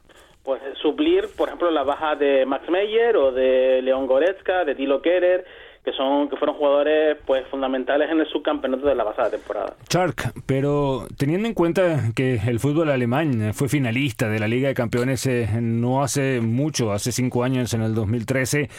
pues 0.43 0.61
suplir, 0.81 1.27
por 1.37 1.47
ejemplo, 1.47 1.69
la 1.69 1.83
baja 1.83 2.15
de 2.15 2.45
Max 2.45 2.67
Meyer 2.69 3.15
o 3.15 3.31
de 3.31 3.81
León 3.83 4.07
Goretzka, 4.07 4.65
de 4.65 4.75
Tilo 4.75 5.01
Kerer, 5.01 5.45
que 5.83 5.91
son 5.93 6.29
que 6.29 6.37
fueron 6.37 6.55
jugadores 6.55 7.17
pues 7.25 7.47
fundamentales 7.47 8.09
en 8.11 8.19
el 8.19 8.27
subcampeonato 8.27 8.85
de 8.85 8.95
la 8.95 9.03
pasada 9.03 9.31
temporada. 9.31 9.75
Chark, 9.87 10.33
pero 10.45 11.07
teniendo 11.17 11.47
en 11.47 11.53
cuenta 11.53 12.11
que 12.15 12.35
el 12.35 12.59
fútbol 12.59 12.89
alemán 12.89 13.53
fue 13.53 13.67
finalista 13.67 14.29
de 14.29 14.39
la 14.39 14.47
Liga 14.47 14.67
de 14.67 14.75
Campeones 14.75 15.25
eh, 15.25 15.49
no 15.59 16.03
hace 16.03 16.39
mucho, 16.41 16.91
hace 16.91 17.11
cinco 17.11 17.43
años, 17.43 17.73
en 17.73 17.81
el 17.81 17.95
2013, 17.95 18.69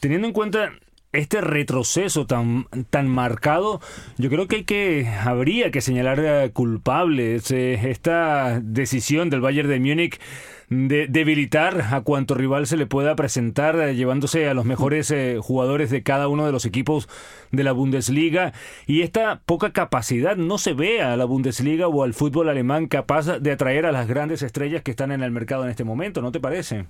teniendo 0.00 0.28
en 0.28 0.32
cuenta 0.32 0.70
este 1.12 1.40
retroceso 1.40 2.26
tan, 2.26 2.66
tan 2.90 3.08
marcado, 3.08 3.80
yo 4.18 4.28
creo 4.28 4.46
que 4.46 4.56
hay 4.56 4.64
que 4.64 5.08
habría 5.24 5.70
que 5.70 5.80
señalar 5.80 6.52
culpables 6.52 7.50
eh, 7.50 7.90
esta 7.90 8.60
decisión 8.60 9.30
del 9.30 9.40
Bayern 9.40 9.68
de 9.68 9.80
Múnich 9.80 10.20
de 10.70 11.06
debilitar 11.08 11.74
a 11.92 12.02
cuanto 12.02 12.34
rival 12.34 12.66
se 12.66 12.76
le 12.76 12.86
pueda 12.86 13.16
presentar, 13.16 13.76
eh, 13.76 13.94
llevándose 13.94 14.48
a 14.48 14.54
los 14.54 14.64
mejores 14.64 15.14
jugadores 15.40 15.90
de 15.90 16.02
cada 16.02 16.28
uno 16.28 16.46
de 16.46 16.52
los 16.52 16.66
equipos 16.66 17.08
de 17.52 17.64
la 17.64 17.72
Bundesliga. 17.72 18.52
Y 18.86 19.02
esta 19.02 19.40
poca 19.46 19.72
capacidad 19.72 20.36
no 20.36 20.58
se 20.58 20.74
ve 20.74 21.02
a 21.02 21.16
la 21.16 21.24
Bundesliga 21.24 21.88
o 21.88 22.02
al 22.02 22.14
fútbol 22.14 22.48
alemán 22.48 22.86
capaz 22.86 23.38
de 23.38 23.52
atraer 23.52 23.86
a 23.86 23.92
las 23.92 24.08
grandes 24.08 24.42
estrellas 24.42 24.82
que 24.82 24.90
están 24.90 25.12
en 25.12 25.22
el 25.22 25.30
mercado 25.30 25.64
en 25.64 25.70
este 25.70 25.84
momento, 25.84 26.20
¿no 26.20 26.32
te 26.32 26.40
parece? 26.40 26.84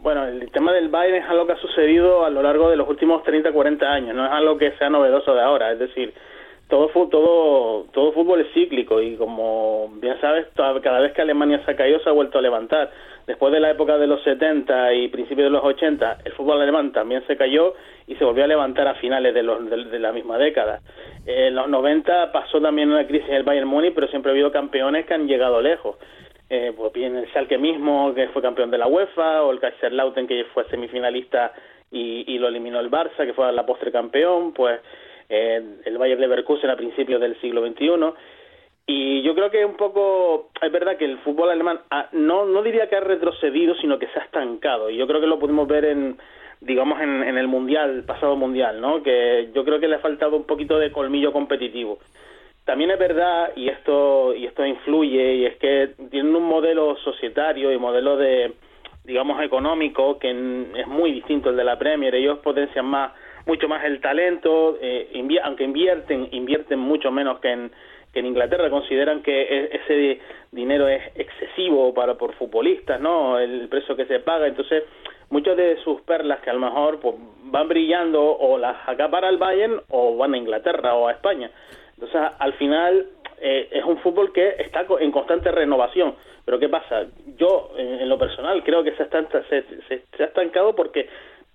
Bueno, 0.00 0.24
el 0.24 0.50
tema 0.52 0.72
del 0.72 0.88
Bayern 0.88 1.16
es 1.16 1.28
algo 1.28 1.46
que 1.46 1.54
ha 1.54 1.60
sucedido 1.60 2.24
a 2.24 2.30
lo 2.30 2.42
largo 2.42 2.70
de 2.70 2.76
los 2.76 2.88
últimos 2.88 3.24
30, 3.24 3.50
40 3.50 3.86
años, 3.86 4.14
no 4.14 4.24
es 4.24 4.30
algo 4.30 4.56
que 4.56 4.70
sea 4.78 4.88
novedoso 4.88 5.34
de 5.34 5.42
ahora, 5.42 5.72
es 5.72 5.80
decir, 5.80 6.14
todo 6.68 6.88
todo 7.08 7.86
todo 7.92 8.12
fútbol 8.12 8.40
es 8.40 8.52
cíclico 8.52 9.00
y 9.00 9.16
como 9.16 9.90
bien 10.00 10.20
sabes, 10.20 10.46
cada 10.54 11.00
vez 11.00 11.12
que 11.12 11.22
Alemania 11.22 11.62
se 11.64 11.70
ha 11.70 11.76
caído 11.76 12.00
se 12.00 12.08
ha 12.08 12.12
vuelto 12.12 12.38
a 12.38 12.42
levantar. 12.42 12.90
Después 13.26 13.52
de 13.52 13.58
la 13.58 13.70
época 13.70 13.98
de 13.98 14.06
los 14.06 14.22
70 14.22 14.94
y 14.94 15.08
principios 15.08 15.46
de 15.46 15.50
los 15.50 15.64
80, 15.64 16.18
el 16.24 16.32
fútbol 16.32 16.62
alemán 16.62 16.92
también 16.92 17.26
se 17.26 17.36
cayó 17.36 17.74
y 18.06 18.14
se 18.14 18.24
volvió 18.24 18.44
a 18.44 18.46
levantar 18.46 18.86
a 18.86 18.94
finales 18.94 19.34
de, 19.34 19.42
los, 19.42 19.68
de, 19.68 19.98
la 19.98 20.12
misma 20.12 20.38
década. 20.38 20.80
En 21.26 21.56
los 21.56 21.68
90 21.68 22.30
pasó 22.30 22.60
también 22.60 22.88
una 22.88 23.04
crisis 23.04 23.28
el 23.30 23.42
Bayern 23.42 23.66
Múnich, 23.66 23.94
pero 23.94 24.06
siempre 24.06 24.30
ha 24.30 24.32
habido 24.32 24.52
campeones 24.52 25.06
que 25.06 25.14
han 25.14 25.26
llegado 25.26 25.60
lejos 25.60 25.96
eh, 26.48 26.72
pues 26.76 26.92
bien 26.92 27.16
el 27.16 27.26
Schalke 27.28 27.58
mismo, 27.58 28.14
que 28.14 28.28
fue 28.28 28.42
campeón 28.42 28.70
de 28.70 28.78
la 28.78 28.86
UEFA, 28.86 29.42
o 29.42 29.50
el 29.50 29.60
Kaiserslautern, 29.60 30.28
que 30.28 30.44
fue 30.54 30.64
semifinalista 30.68 31.52
y, 31.90 32.38
lo 32.38 32.48
eliminó 32.48 32.78
el 32.80 32.90
Barça, 32.90 33.24
que 33.24 33.32
fue 33.32 33.50
la 33.52 33.64
postre 33.64 33.90
campeón, 33.90 34.52
pues 34.52 34.80
eh, 35.28 35.62
el 35.84 35.98
Bayern 35.98 36.20
Leverkusen 36.20 36.70
a 36.70 36.76
principios 36.76 37.20
del 37.20 37.40
siglo 37.40 37.66
XXI. 37.66 37.88
Y 38.88 39.22
yo 39.22 39.34
creo 39.34 39.50
que 39.50 39.64
un 39.64 39.76
poco, 39.76 40.50
es 40.62 40.70
verdad 40.70 40.96
que 40.96 41.06
el 41.06 41.18
fútbol 41.18 41.50
alemán 41.50 41.80
no, 42.12 42.46
no 42.46 42.62
diría 42.62 42.88
que 42.88 42.96
ha 42.96 43.00
retrocedido, 43.00 43.74
sino 43.76 43.98
que 43.98 44.06
se 44.08 44.20
ha 44.20 44.22
estancado. 44.22 44.90
Y 44.90 44.96
yo 44.96 45.06
creo 45.08 45.20
que 45.20 45.26
lo 45.26 45.40
pudimos 45.40 45.66
ver 45.66 45.86
en, 45.86 46.16
digamos, 46.60 47.00
en, 47.00 47.36
el 47.36 47.48
Mundial, 47.48 48.04
pasado 48.06 48.36
Mundial, 48.36 48.80
¿no? 48.80 49.02
Que 49.02 49.50
yo 49.52 49.64
creo 49.64 49.80
que 49.80 49.88
le 49.88 49.96
ha 49.96 50.00
faltado 50.00 50.36
un 50.36 50.44
poquito 50.44 50.78
de 50.78 50.92
colmillo 50.92 51.32
competitivo. 51.32 51.98
También 52.64 52.90
es 52.90 52.98
verdad, 52.98 53.52
y 53.56 53.68
esto, 53.68 54.34
y 54.34 54.46
esto 54.46 54.64
influye, 54.64 55.34
y 55.34 55.46
es 55.46 55.56
que 55.56 55.90
tienen 56.10 56.34
un 56.34 56.44
modelo 56.44 56.96
societario 56.98 57.72
y 57.72 57.78
modelo 57.78 58.16
de, 58.16 58.52
digamos, 59.04 59.42
económico 59.42 60.18
que 60.18 60.30
es 60.30 60.86
muy 60.86 61.12
distinto 61.12 61.48
al 61.48 61.56
de 61.56 61.64
la 61.64 61.78
Premier. 61.78 62.14
Ellos 62.14 62.38
potencian 62.38 62.86
más, 62.86 63.12
mucho 63.46 63.68
más 63.68 63.84
el 63.84 64.00
talento, 64.00 64.76
eh, 64.80 65.08
aunque 65.44 65.64
invierten, 65.64 66.28
invierten 66.32 66.78
mucho 66.78 67.10
menos 67.10 67.38
que 67.40 67.50
en, 67.50 67.70
que 68.12 68.20
en 68.20 68.26
Inglaterra. 68.26 68.68
Consideran 68.68 69.22
que 69.22 69.42
e, 69.42 69.76
ese 69.76 70.20
dinero 70.50 70.88
es 70.88 71.02
excesivo 71.14 71.94
para 71.94 72.14
por 72.14 72.34
futbolistas, 72.34 73.00
¿no? 73.00 73.38
El 73.38 73.68
precio 73.68 73.96
que 73.96 74.06
se 74.06 74.20
paga. 74.20 74.46
Entonces, 74.46 74.84
muchas 75.30 75.56
de 75.56 75.76
sus 75.78 76.00
perlas 76.02 76.40
que 76.40 76.50
a 76.50 76.54
lo 76.54 76.60
mejor 76.60 77.00
pues, 77.00 77.14
van 77.44 77.68
brillando 77.68 78.22
o 78.22 78.58
las 78.58 78.76
acapara 78.88 79.28
el 79.28 79.38
Bayern 79.38 79.80
o 79.90 80.16
van 80.16 80.34
a 80.34 80.38
Inglaterra 80.38 80.94
o 80.94 81.08
a 81.08 81.12
España. 81.12 81.50
Entonces, 81.94 82.20
al 82.38 82.52
final 82.54 83.06
eh, 83.40 83.68
es 83.70 83.84
un 83.84 83.98
fútbol 83.98 84.32
que 84.32 84.56
está 84.58 84.86
en 85.00 85.12
constante 85.12 85.50
renovación. 85.50 86.14
Pero 86.44 86.58
¿qué 86.60 86.68
pasa? 86.68 87.06
Yo, 87.36 87.72
en, 87.76 88.08
lo 88.08 88.18
personal, 88.18 88.62
creo 88.62 88.84
que 88.84 88.92
se, 88.92 89.04
se, 89.08 90.22
ha 90.22 90.26
estancado 90.26 90.76
porque 90.76 91.08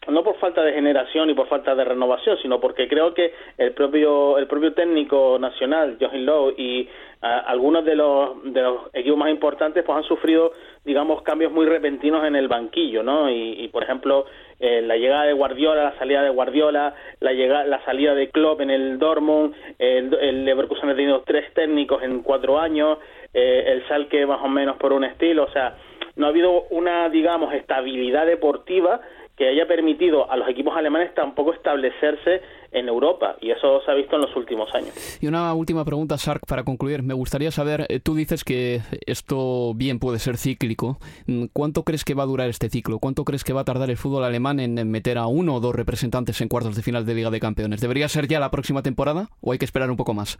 no 0.08 0.24
por 0.24 0.38
falta 0.38 0.64
de 0.64 0.74
generación 0.74 1.30
y 1.30 1.34
por 1.34 1.48
falta 1.48 1.76
de 1.76 1.84
renovación, 1.84 2.38
sino 2.42 2.60
porque 2.60 2.88
creo 2.88 3.14
que 3.14 3.34
el 3.58 3.74
propio 3.74 4.38
el 4.38 4.48
propio 4.48 4.74
técnico 4.74 5.38
nacional, 5.40 5.98
Joachim 6.00 6.26
Lowe, 6.26 6.54
y 6.58 6.90
algunos 7.22 7.86
de 7.86 7.96
los, 7.96 8.52
de 8.52 8.62
los 8.64 8.82
equipos 8.94 9.20
más 9.20 9.30
importantes 9.30 9.84
pues 9.84 9.96
han 9.96 10.04
sufrido, 10.04 10.54
digamos, 10.84 11.22
cambios 11.22 11.52
muy 11.52 11.68
repentinos 11.68 12.26
en 12.26 12.36
el 12.36 12.48
banquillo, 12.48 13.04
¿no? 13.04 13.30
Y, 13.30 13.68
por 13.72 13.84
ejemplo, 13.84 14.26
eh, 14.60 14.82
la 14.82 14.98
llegada 14.98 15.26
de 15.26 15.34
Guardiola, 15.34 15.84
la 15.84 16.00
salida 16.00 16.24
de 16.24 16.32
Guardiola, 16.32 16.96
la 17.20 17.34
llegada, 17.34 17.66
la 17.66 17.86
salida 17.86 18.16
de 18.16 18.32
Klopp 18.32 18.62
en 18.62 18.72
el 18.72 18.98
Dortmund, 18.98 19.54
el, 19.78 20.12
el 20.20 20.46
Leverkusen 20.46 20.90
ha 20.90 20.96
tenido 20.96 21.22
tres 21.22 21.54
técnicos 21.54 22.02
en 22.02 22.24
cuatro 22.24 22.60
años, 22.60 22.98
eh, 23.36 23.66
el 23.68 23.88
Salque 23.88 24.26
más 24.26 24.42
o 24.42 24.48
menos 24.48 24.78
por 24.78 24.92
un 24.92 25.04
estilo, 25.04 25.44
o 25.44 25.52
sea, 25.52 25.76
no 26.16 26.26
ha 26.26 26.30
habido 26.30 26.64
una, 26.72 27.08
digamos, 27.10 27.54
estabilidad 27.54 28.26
deportiva 28.26 29.00
que 29.38 29.48
haya 29.48 29.68
permitido 29.68 30.30
a 30.30 30.38
los 30.38 30.48
equipos 30.48 30.76
alemanes 30.76 31.14
tampoco 31.16 31.54
establecerse 31.54 32.42
en 32.72 32.88
Europa 32.88 33.38
y 33.42 33.52
eso 33.52 33.82
se 33.84 33.92
ha 33.92 33.94
visto 33.96 34.16
en 34.16 34.22
los 34.22 34.36
últimos 34.36 34.74
años. 34.74 35.20
Y 35.22 35.28
una 35.28 35.54
última 35.54 35.84
pregunta, 35.84 36.18
Sark, 36.18 36.42
para 36.48 36.64
concluir. 36.64 37.04
Me 37.04 37.14
gustaría 37.14 37.52
saber, 37.52 37.86
eh, 37.90 38.00
tú 38.00 38.16
dices 38.16 38.44
que 38.44 38.82
esto 39.06 39.74
bien 39.76 40.00
puede 40.00 40.20
ser 40.20 40.38
cíclico. 40.38 40.98
Mm, 41.28 41.46
¿Cuánto 41.54 41.84
crees 41.84 42.06
que 42.06 42.14
va 42.14 42.24
a 42.24 42.28
durar 42.28 42.50
este 42.50 42.70
ciclo? 42.70 43.00
¿Cuánto 43.00 43.24
crees 43.24 43.44
que 43.44 43.54
va 43.54 43.62
a 43.62 43.66
tardar 43.66 43.90
el 43.90 43.98
fútbol 43.98 44.24
alemán 44.24 44.60
en 44.60 44.90
meter 44.90 45.18
a 45.18 45.28
uno 45.28 45.56
o 45.56 45.60
dos 45.60 45.76
representantes 45.76 46.40
en 46.42 46.48
cuartos 46.48 46.76
de 46.76 46.82
final 46.82 47.06
de 47.06 47.16
Liga 47.16 47.30
de 47.30 47.40
Campeones? 47.40 47.82
¿Debería 47.82 48.08
ser 48.08 48.28
ya 48.28 48.40
la 48.40 48.52
próxima 48.52 48.84
temporada 48.84 49.28
o 49.42 49.52
hay 49.52 49.58
que 49.58 49.66
esperar 49.66 49.90
un 49.90 49.98
poco 49.98 50.14
más? 50.14 50.40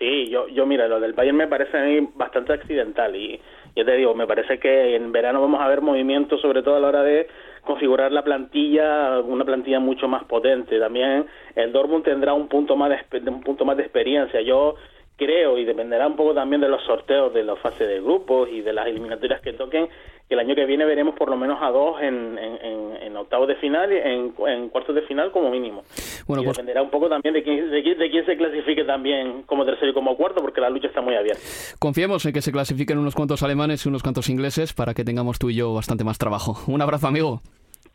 Sí, 0.00 0.30
yo, 0.30 0.48
yo 0.48 0.64
mira, 0.64 0.88
lo 0.88 0.98
del 0.98 1.12
Bayern 1.12 1.36
me 1.36 1.46
parece 1.46 1.76
a 1.76 1.84
mí 1.84 2.08
bastante 2.14 2.54
accidental 2.54 3.14
y 3.14 3.38
yo 3.76 3.84
te 3.84 3.96
digo, 3.96 4.14
me 4.14 4.26
parece 4.26 4.58
que 4.58 4.96
en 4.96 5.12
verano 5.12 5.42
vamos 5.42 5.60
a 5.60 5.68
ver 5.68 5.82
movimientos, 5.82 6.40
sobre 6.40 6.62
todo 6.62 6.76
a 6.76 6.80
la 6.80 6.88
hora 6.88 7.02
de 7.02 7.28
configurar 7.62 8.12
la 8.12 8.22
plantilla, 8.22 9.20
una 9.20 9.44
plantilla 9.44 9.80
mucho 9.80 10.08
más 10.08 10.24
potente. 10.24 10.78
También 10.78 11.26
el 11.54 11.72
Dortmund 11.72 12.04
tendrá 12.04 12.32
un 12.34 12.48
punto 12.48 12.76
más 12.76 12.90
de, 12.90 13.30
un 13.30 13.42
punto 13.42 13.64
más 13.64 13.76
de 13.76 13.82
experiencia. 13.82 14.40
Yo 14.40 14.74
creo, 15.16 15.58
y 15.58 15.64
dependerá 15.64 16.06
un 16.06 16.16
poco 16.16 16.34
también 16.34 16.62
de 16.62 16.68
los 16.68 16.82
sorteos 16.84 17.34
de 17.34 17.44
la 17.44 17.56
fase 17.56 17.86
de 17.86 18.00
grupos 18.00 18.48
y 18.50 18.62
de 18.62 18.72
las 18.72 18.86
eliminatorias 18.86 19.40
que 19.42 19.52
toquen, 19.52 19.88
que 20.30 20.34
el 20.34 20.40
año 20.40 20.54
que 20.54 20.64
viene 20.64 20.84
veremos 20.84 21.16
por 21.16 21.28
lo 21.28 21.36
menos 21.36 21.58
a 21.60 21.70
dos 21.72 22.00
en, 22.00 22.38
en, 22.38 23.16
octavos 23.16 23.48
de 23.48 23.56
final 23.56 23.92
y 23.92 23.96
en, 23.96 24.68
cuartos 24.68 24.94
de 24.94 25.02
final 25.02 25.32
como 25.32 25.50
mínimo. 25.50 25.82
Bueno, 26.26 26.42
y 26.42 26.46
pues 26.46 26.56
dependerá 26.56 26.80
un 26.80 26.88
poco 26.88 27.08
también 27.08 27.34
de 27.34 27.42
quién, 27.42 27.68
de, 27.68 27.82
de 27.82 28.10
quién 28.10 28.24
se 28.24 28.36
clasifique 28.36 28.84
también 28.84 29.42
como 29.42 29.64
tercero 29.66 29.90
y 29.90 29.92
como 29.92 30.16
cuarto, 30.16 30.40
porque 30.40 30.60
la 30.60 30.70
lucha 30.70 30.86
está 30.86 31.00
muy 31.00 31.16
abierta. 31.16 31.42
Confiemos 31.80 32.24
en 32.24 32.32
que 32.32 32.42
se 32.42 32.52
clasifiquen 32.52 32.98
unos 32.98 33.16
cuantos 33.16 33.42
alemanes 33.42 33.84
y 33.84 33.88
unos 33.88 34.04
cuantos 34.04 34.28
ingleses 34.30 34.72
para 34.72 34.94
que 34.94 35.04
tengamos 35.04 35.40
tú 35.40 35.50
y 35.50 35.56
yo 35.56 35.74
bastante 35.74 36.04
más 36.04 36.16
trabajo. 36.16 36.56
Un 36.68 36.80
abrazo, 36.80 37.08
amigo. 37.08 37.42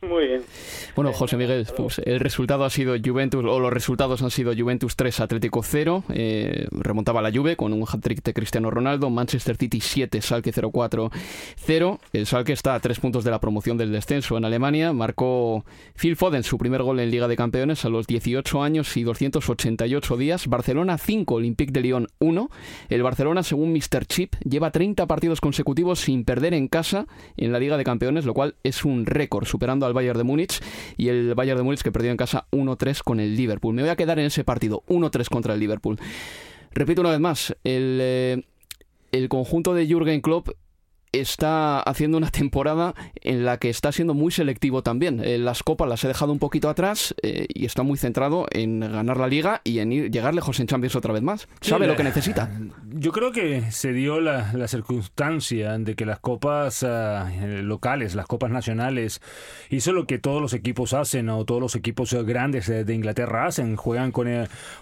Muy 0.07 0.27
bien. 0.27 0.41
Bueno, 0.95 1.11
José 1.13 1.35
Miguel, 1.35 1.67
pues, 1.75 1.99
el 1.99 2.19
resultado 2.19 2.63
ha 2.63 2.69
sido 2.69 2.95
Juventus, 3.03 3.43
o 3.43 3.59
los 3.59 3.73
resultados 3.73 4.21
han 4.21 4.31
sido 4.31 4.53
Juventus 4.55 4.95
3, 4.95 5.19
Atlético 5.19 5.61
0. 5.63 6.03
Eh, 6.09 6.67
remontaba 6.71 7.21
la 7.21 7.31
Juve 7.31 7.55
con 7.55 7.73
un 7.73 7.83
hat-trick 7.83 8.23
de 8.23 8.33
Cristiano 8.33 8.69
Ronaldo. 8.69 9.09
Manchester 9.09 9.57
City 9.57 9.81
7, 9.81 10.21
Salke 10.21 10.53
0-4-0. 10.53 11.99
El 12.13 12.25
Salke 12.25 12.53
está 12.53 12.75
a 12.75 12.79
tres 12.79 12.99
puntos 12.99 13.23
de 13.23 13.31
la 13.31 13.39
promoción 13.39 13.77
del 13.77 13.91
descenso 13.91 14.37
en 14.37 14.45
Alemania. 14.45 14.93
Marcó 14.93 15.65
Phil 15.99 16.15
Foden 16.15 16.43
su 16.43 16.57
primer 16.57 16.83
gol 16.83 16.99
en 16.99 17.11
Liga 17.11 17.27
de 17.27 17.35
Campeones 17.35 17.83
a 17.85 17.89
los 17.89 18.07
18 18.07 18.61
años 18.61 18.95
y 18.95 19.03
288 19.03 20.17
días. 20.17 20.47
Barcelona 20.47 20.97
5, 20.97 21.35
Olympique 21.35 21.71
de 21.71 21.81
Lyon 21.81 22.07
1. 22.19 22.49
El 22.89 23.03
Barcelona, 23.03 23.43
según 23.43 23.73
Mr. 23.73 24.05
Chip, 24.05 24.35
lleva 24.43 24.71
30 24.71 25.07
partidos 25.07 25.41
consecutivos 25.41 25.99
sin 25.99 26.23
perder 26.25 26.53
en 26.53 26.67
casa 26.67 27.07
en 27.37 27.51
la 27.51 27.59
Liga 27.59 27.77
de 27.77 27.83
Campeones, 27.83 28.25
lo 28.25 28.33
cual 28.33 28.55
es 28.63 28.85
un 28.85 29.05
récord, 29.05 29.45
superando 29.45 29.85
al 29.85 29.94
Bayern 29.95 30.17
de 30.17 30.23
Múnich 30.23 30.61
y 30.97 31.07
el 31.07 31.33
Bayern 31.33 31.57
de 31.57 31.63
Múnich 31.63 31.81
que 31.81 31.91
perdió 31.91 32.11
en 32.11 32.17
casa 32.17 32.45
1-3 32.51 33.01
con 33.03 33.19
el 33.19 33.35
Liverpool. 33.35 33.73
Me 33.73 33.81
voy 33.81 33.89
a 33.89 33.95
quedar 33.95 34.19
en 34.19 34.25
ese 34.25 34.43
partido, 34.43 34.83
1-3 34.87 35.29
contra 35.29 35.55
el 35.55 35.59
Liverpool. 35.59 35.97
Repito 36.71 37.01
una 37.01 37.11
vez 37.11 37.19
más, 37.19 37.55
el, 37.63 37.99
eh, 38.01 38.43
el 39.11 39.29
conjunto 39.29 39.73
de 39.73 39.87
Jürgen 39.87 40.21
Klopp 40.21 40.49
está 41.19 41.79
haciendo 41.79 42.17
una 42.17 42.29
temporada 42.31 42.93
en 43.21 43.45
la 43.45 43.57
que 43.57 43.69
está 43.69 43.91
siendo 43.91 44.13
muy 44.13 44.31
selectivo 44.31 44.83
también. 44.83 45.21
Eh, 45.23 45.37
las 45.37 45.63
copas 45.63 45.87
las 45.87 46.03
he 46.03 46.07
dejado 46.07 46.31
un 46.31 46.39
poquito 46.39 46.69
atrás 46.69 47.15
eh, 47.21 47.47
y 47.49 47.65
está 47.65 47.83
muy 47.83 47.97
centrado 47.97 48.45
en 48.51 48.79
ganar 48.79 49.17
la 49.17 49.27
liga 49.27 49.61
y 49.63 49.79
en 49.79 49.91
ir, 49.91 50.11
llegar 50.11 50.33
lejos 50.33 50.59
en 50.59 50.67
Champions 50.67 50.95
otra 50.95 51.13
vez 51.13 51.21
más. 51.21 51.47
Sabe 51.61 51.87
lo 51.87 51.95
que 51.95 52.03
necesita. 52.03 52.49
Yo 52.93 53.11
creo 53.11 53.31
que 53.31 53.71
se 53.71 53.93
dio 53.93 54.21
la, 54.21 54.53
la 54.53 54.67
circunstancia 54.67 55.77
de 55.77 55.95
que 55.95 56.05
las 56.05 56.19
copas 56.19 56.83
ah, 56.83 57.29
locales, 57.61 58.15
las 58.15 58.25
copas 58.25 58.51
nacionales, 58.51 59.21
hizo 59.69 59.91
lo 59.91 60.05
que 60.07 60.17
todos 60.17 60.41
los 60.41 60.53
equipos 60.53 60.93
hacen 60.93 61.29
o 61.29 61.43
todos 61.45 61.61
los 61.61 61.75
equipos 61.75 62.13
grandes 62.13 62.67
de, 62.67 62.95
Inglaterra 62.95 63.47
hacen. 63.47 63.75
Juegan 63.75 64.11
con 64.11 64.27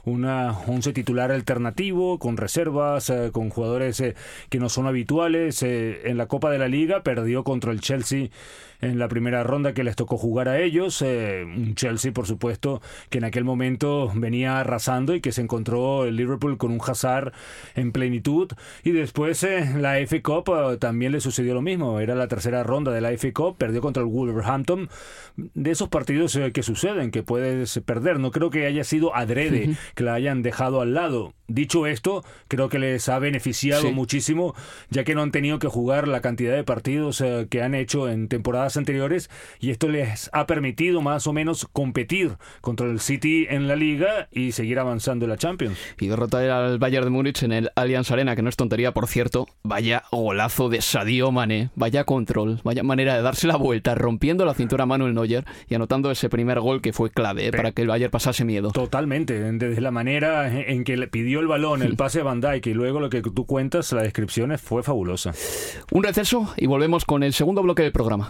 una 0.06 0.58
once 0.68 0.94
titular 0.94 1.32
alternativo, 1.32 2.20
con 2.20 2.38
reservas, 2.38 3.12
con 3.32 3.50
jugadores 3.50 4.04
que 4.50 4.60
no 4.60 4.70
son 4.70 4.88
habituales. 4.88 5.64
en 5.64 6.18
la 6.18 6.23
Copa 6.28 6.52
de 6.52 6.58
la 6.60 6.68
Liga 6.68 7.04
perdió 7.04 7.44
contra 7.44 7.72
el 7.72 7.82
Chelsea 7.82 8.30
en 8.84 9.00
la 9.00 9.08
primera 9.08 9.44
ronda 9.44 9.74
que 9.74 9.84
les 9.84 9.96
tocó 9.96 10.18
jugar 10.18 10.50
a 10.50 10.60
ellos. 10.60 11.02
Eh, 11.02 11.44
un 11.46 11.76
Chelsea, 11.76 12.12
por 12.12 12.28
supuesto, 12.28 12.82
que 13.10 13.20
en 13.20 13.24
aquel 13.24 13.44
momento 13.44 14.12
venía 14.14 14.60
arrasando 14.60 15.16
y 15.16 15.22
que 15.22 15.32
se 15.32 15.42
encontró 15.42 16.06
el 16.06 16.16
Liverpool 16.16 16.58
con 16.58 16.72
un 16.72 16.82
Hazard 16.86 17.34
en 17.76 17.92
plenitud. 17.92 18.52
Y 18.84 18.92
después 18.92 19.44
eh, 19.44 19.70
la 19.78 19.96
FA 20.06 20.22
Cup 20.22 20.50
eh, 20.50 20.78
también 20.78 21.12
le 21.14 21.22
sucedió 21.22 21.54
lo 21.54 21.62
mismo. 21.62 22.00
Era 22.00 22.16
la 22.16 22.28
tercera 22.28 22.64
ronda 22.64 22.92
de 22.92 23.02
la 23.02 23.12
FA 23.18 23.32
Cup, 23.34 23.58
perdió 23.58 23.82
contra 23.82 24.04
el 24.04 24.10
Wolverhampton. 24.10 24.90
De 25.36 25.72
esos 25.72 25.90
partidos 25.90 26.38
que 26.54 26.64
suceden, 26.64 27.10
que 27.10 27.24
puedes 27.24 27.80
perder. 27.86 28.20
No 28.20 28.32
creo 28.32 28.50
que 28.50 28.66
haya 28.66 28.84
sido 28.84 29.16
adrede 29.16 29.76
que 29.96 30.04
la 30.04 30.14
hayan 30.14 30.44
dejado 30.44 30.82
al 30.82 30.94
lado. 30.94 31.34
Dicho 31.48 31.88
esto, 31.88 32.24
creo 32.48 32.70
que 32.70 32.80
les 32.80 33.10
ha 33.10 33.20
beneficiado 33.20 33.92
muchísimo, 33.92 34.56
ya 34.90 35.04
que 35.04 35.16
no 35.16 35.22
han 35.22 35.32
tenido 35.32 35.60
que 35.60 35.68
jugar 35.68 36.08
la 36.08 36.22
cantidad 36.22 36.56
de 36.56 36.64
partidos 36.64 37.24
que 37.50 37.62
han 37.62 37.76
hecho 37.76 38.10
en 38.10 38.28
temporadas 38.28 38.73
anteriores 38.78 39.30
y 39.60 39.72
esto 39.72 39.88
les 39.88 40.30
ha 40.34 40.46
permitido 40.46 41.02
más 41.02 41.28
o 41.28 41.34
menos 41.34 41.68
competir 41.72 42.38
contra 42.62 42.88
el 42.88 43.00
City 43.00 43.48
en 43.50 43.68
la 43.68 43.76
liga 43.76 44.28
y 44.32 44.52
seguir 44.52 44.80
avanzando 44.80 45.26
en 45.26 45.32
la 45.32 45.38
Champions. 45.38 45.78
Y 46.00 46.08
derrotar 46.08 46.50
al 46.50 46.80
Bayern 46.80 47.06
de 47.06 47.12
Múnich 47.12 47.44
en 47.44 47.52
el 47.52 47.72
Allianz 47.76 48.12
Arena, 48.12 48.36
que 48.36 48.42
no 48.42 48.50
es 48.50 48.56
tontería, 48.56 48.94
por 48.94 49.08
cierto. 49.08 49.48
Vaya 49.64 50.04
golazo 50.12 50.70
de 50.70 50.82
Sadio 50.82 51.32
Mané, 51.32 51.70
vaya 51.76 52.04
control, 52.04 52.62
vaya 52.64 52.84
manera 52.84 53.16
de 53.16 53.22
darse 53.22 53.48
la 53.48 53.56
vuelta, 53.56 53.96
rompiendo 53.96 54.46
la 54.46 54.54
cintura 54.54 54.84
a 54.84 54.86
Manuel 54.86 55.14
Neuer 55.14 55.46
y 55.68 55.76
anotando 55.76 56.12
ese 56.12 56.30
primer 56.30 56.60
gol 56.60 56.82
que 56.82 56.94
fue 56.94 57.10
clave 57.10 57.48
¿eh? 57.48 57.52
para 57.52 57.72
que 57.72 57.82
el 57.82 57.88
Bayern 57.88 58.12
pasase 58.12 58.46
miedo. 58.46 58.72
Totalmente, 58.72 59.40
desde 59.40 59.82
la 59.82 59.92
manera 59.92 60.60
en 60.60 60.84
que 60.84 60.98
le 60.98 61.08
pidió 61.08 61.40
el 61.40 61.48
balón, 61.48 61.82
el 61.82 61.96
pase 61.96 62.22
a 62.22 62.24
Van 62.24 62.42
Dijk 62.42 62.68
y 62.68 62.74
luego 62.74 63.00
lo 63.00 63.10
que 63.10 63.22
tú 63.22 63.46
cuentas, 63.46 63.92
la 63.94 64.04
descripción 64.04 64.58
fue 64.58 64.84
fabulosa. 64.84 65.34
Un 65.92 66.04
receso 66.04 66.54
y 66.58 66.68
volvemos 66.68 67.06
con 67.06 67.24
el 67.24 67.34
segundo 67.34 67.62
bloque 67.62 67.84
del 67.84 67.92
programa. 67.92 68.30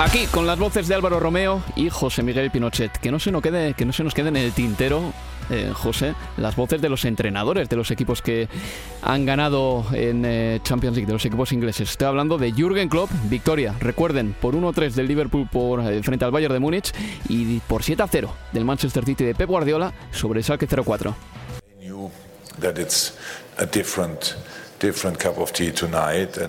Aquí 0.00 0.26
con 0.26 0.46
las 0.46 0.60
voces 0.60 0.86
de 0.86 0.94
Álvaro 0.94 1.18
Romeo 1.18 1.60
y 1.74 1.90
José 1.90 2.22
Miguel 2.22 2.52
Pinochet. 2.52 2.92
Que 2.98 3.10
no 3.10 3.18
se 3.18 3.32
nos 3.32 3.42
quede, 3.42 3.74
que 3.74 3.84
no 3.84 3.92
se 3.92 4.04
nos 4.04 4.14
quede 4.14 4.28
en 4.28 4.36
el 4.36 4.52
tintero, 4.52 5.12
eh, 5.50 5.72
José, 5.74 6.14
las 6.36 6.54
voces 6.54 6.80
de 6.80 6.88
los 6.88 7.04
entrenadores 7.04 7.68
de 7.68 7.74
los 7.74 7.90
equipos 7.90 8.22
que 8.22 8.48
han 9.02 9.26
ganado 9.26 9.84
en 9.92 10.24
eh, 10.24 10.60
Champions 10.62 10.94
League, 10.94 11.08
de 11.08 11.14
los 11.14 11.24
equipos 11.24 11.50
ingleses. 11.50 11.90
Estoy 11.90 12.06
hablando 12.06 12.38
de 12.38 12.52
Jürgen 12.52 12.88
Klopp, 12.88 13.10
victoria, 13.24 13.74
recuerden, 13.80 14.36
por 14.40 14.54
1-3 14.54 14.92
del 14.92 15.08
Liverpool 15.08 15.48
por, 15.50 15.80
eh, 15.80 16.00
frente 16.04 16.24
al 16.24 16.30
Bayern 16.30 16.54
de 16.54 16.60
Múnich 16.60 16.92
y 17.28 17.58
por 17.60 17.82
7-0 17.82 18.30
del 18.52 18.64
Manchester 18.64 19.04
City 19.04 19.24
de 19.24 19.34
Pep 19.34 19.48
Guardiola 19.48 19.92
sobre 20.12 20.38
el 20.38 20.44
Schalke 20.44 20.68
04. 20.68 21.16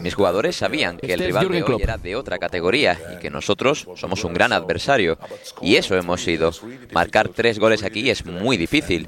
Mis 0.01 0.13
jugadores 0.13 0.55
sabían 0.55 0.97
que 0.97 1.13
el 1.13 1.21
Este 1.21 1.23
es 1.23 1.27
rival 1.27 1.49
de 1.49 1.63
hoy 1.63 1.81
era 1.81 1.97
de 1.97 2.15
otra 2.15 2.37
categoría 2.37 2.99
y 3.13 3.19
que 3.19 3.29
nosotros 3.29 3.87
somos 3.95 4.23
un 4.23 4.33
gran 4.33 4.53
adversario. 4.53 5.17
Y 5.61 5.75
eso 5.75 5.95
hemos 5.95 6.23
sido. 6.23 6.51
Marcar 6.91 7.29
tres 7.29 7.59
goles 7.59 7.83
aquí 7.83 8.09
es 8.09 8.25
muy 8.25 8.57
difícil. 8.57 9.05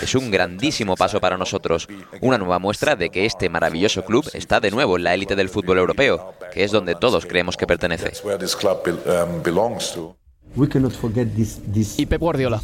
Es 0.00 0.14
un 0.14 0.30
grandísimo 0.30 0.96
paso 0.96 1.20
para 1.20 1.36
nosotros. 1.36 1.88
Una 2.20 2.38
nueva 2.38 2.58
muestra 2.58 2.96
de 2.96 3.10
que 3.10 3.26
este 3.26 3.48
maravilloso 3.48 4.04
club 4.04 4.28
está 4.32 4.60
de 4.60 4.70
nuevo 4.70 4.96
en 4.96 5.04
la 5.04 5.14
élite 5.14 5.36
del 5.36 5.48
fútbol 5.48 5.78
europeo, 5.78 6.34
que 6.52 6.64
es 6.64 6.72
donde 6.72 6.94
todos 6.94 7.26
creemos 7.26 7.56
que 7.56 7.66
pertenece. 7.66 8.12
We 10.56 10.66
cannot 10.66 10.92
forget 10.92 11.28
this, 11.36 11.60
this 11.72 11.98
y 11.98 12.06
Pep 12.06 12.20
Guardiola. 12.20 12.62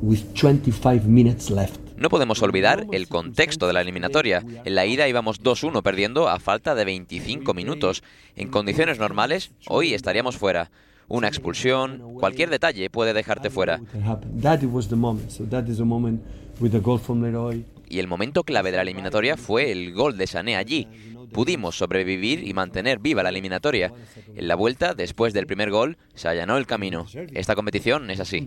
Two 0.00 0.06
games. 0.06 0.22
We 0.22 0.32
played 0.32 0.34
two 0.34 0.48
and 0.48 0.62
down 0.62 0.78
with 0.80 1.00
25 1.00 1.06
minutes 1.06 1.50
left. 1.50 1.80
No 1.96 2.08
podemos 2.10 2.42
olvidar 2.42 2.86
el 2.92 3.08
contexto 3.08 3.66
de 3.66 3.72
la 3.72 3.80
eliminatoria. 3.80 4.44
En 4.64 4.74
la 4.74 4.86
ida 4.86 5.08
íbamos 5.08 5.42
2-1 5.42 5.82
perdiendo 5.82 6.28
a 6.28 6.38
falta 6.38 6.74
de 6.74 6.84
25 6.84 7.54
minutos. 7.54 8.02
En 8.36 8.48
condiciones 8.48 8.98
normales, 8.98 9.50
hoy 9.66 9.94
estaríamos 9.94 10.36
fuera. 10.36 10.70
Una 11.08 11.28
expulsión, 11.28 12.14
cualquier 12.20 12.50
detalle 12.50 12.90
puede 12.90 13.14
dejarte 13.14 13.50
fuera. 13.50 13.80
Can 13.92 14.02
happen. 14.02 14.40
That 14.40 14.62
was 14.64 14.88
the 14.88 14.96
moment. 14.96 15.30
So 15.30 15.44
that 15.46 15.68
is 15.68 15.78
the 15.78 15.84
moment 15.84 16.20
with 16.60 16.72
the 16.72 16.80
goal 16.80 16.98
from 16.98 17.22
Leroy. 17.22 17.64
Y 17.88 17.98
el 18.00 18.06
momento 18.06 18.44
clave 18.44 18.70
de 18.70 18.76
la 18.76 18.82
eliminatoria 18.82 19.36
fue 19.38 19.72
el 19.72 19.92
gol 19.94 20.18
de 20.18 20.26
Sané 20.26 20.56
allí. 20.56 20.86
Pudimos 21.32 21.76
sobrevivir 21.76 22.46
y 22.46 22.54
mantener 22.54 22.98
viva 22.98 23.22
la 23.22 23.28
eliminatoria. 23.28 23.92
En 24.34 24.48
la 24.48 24.54
vuelta, 24.54 24.94
después 24.94 25.32
del 25.32 25.46
primer 25.46 25.70
gol, 25.70 25.96
se 26.14 26.28
allanó 26.28 26.56
el 26.56 26.66
camino. 26.66 27.06
Esta 27.32 27.54
competición 27.54 28.10
es 28.10 28.20
así. 28.20 28.46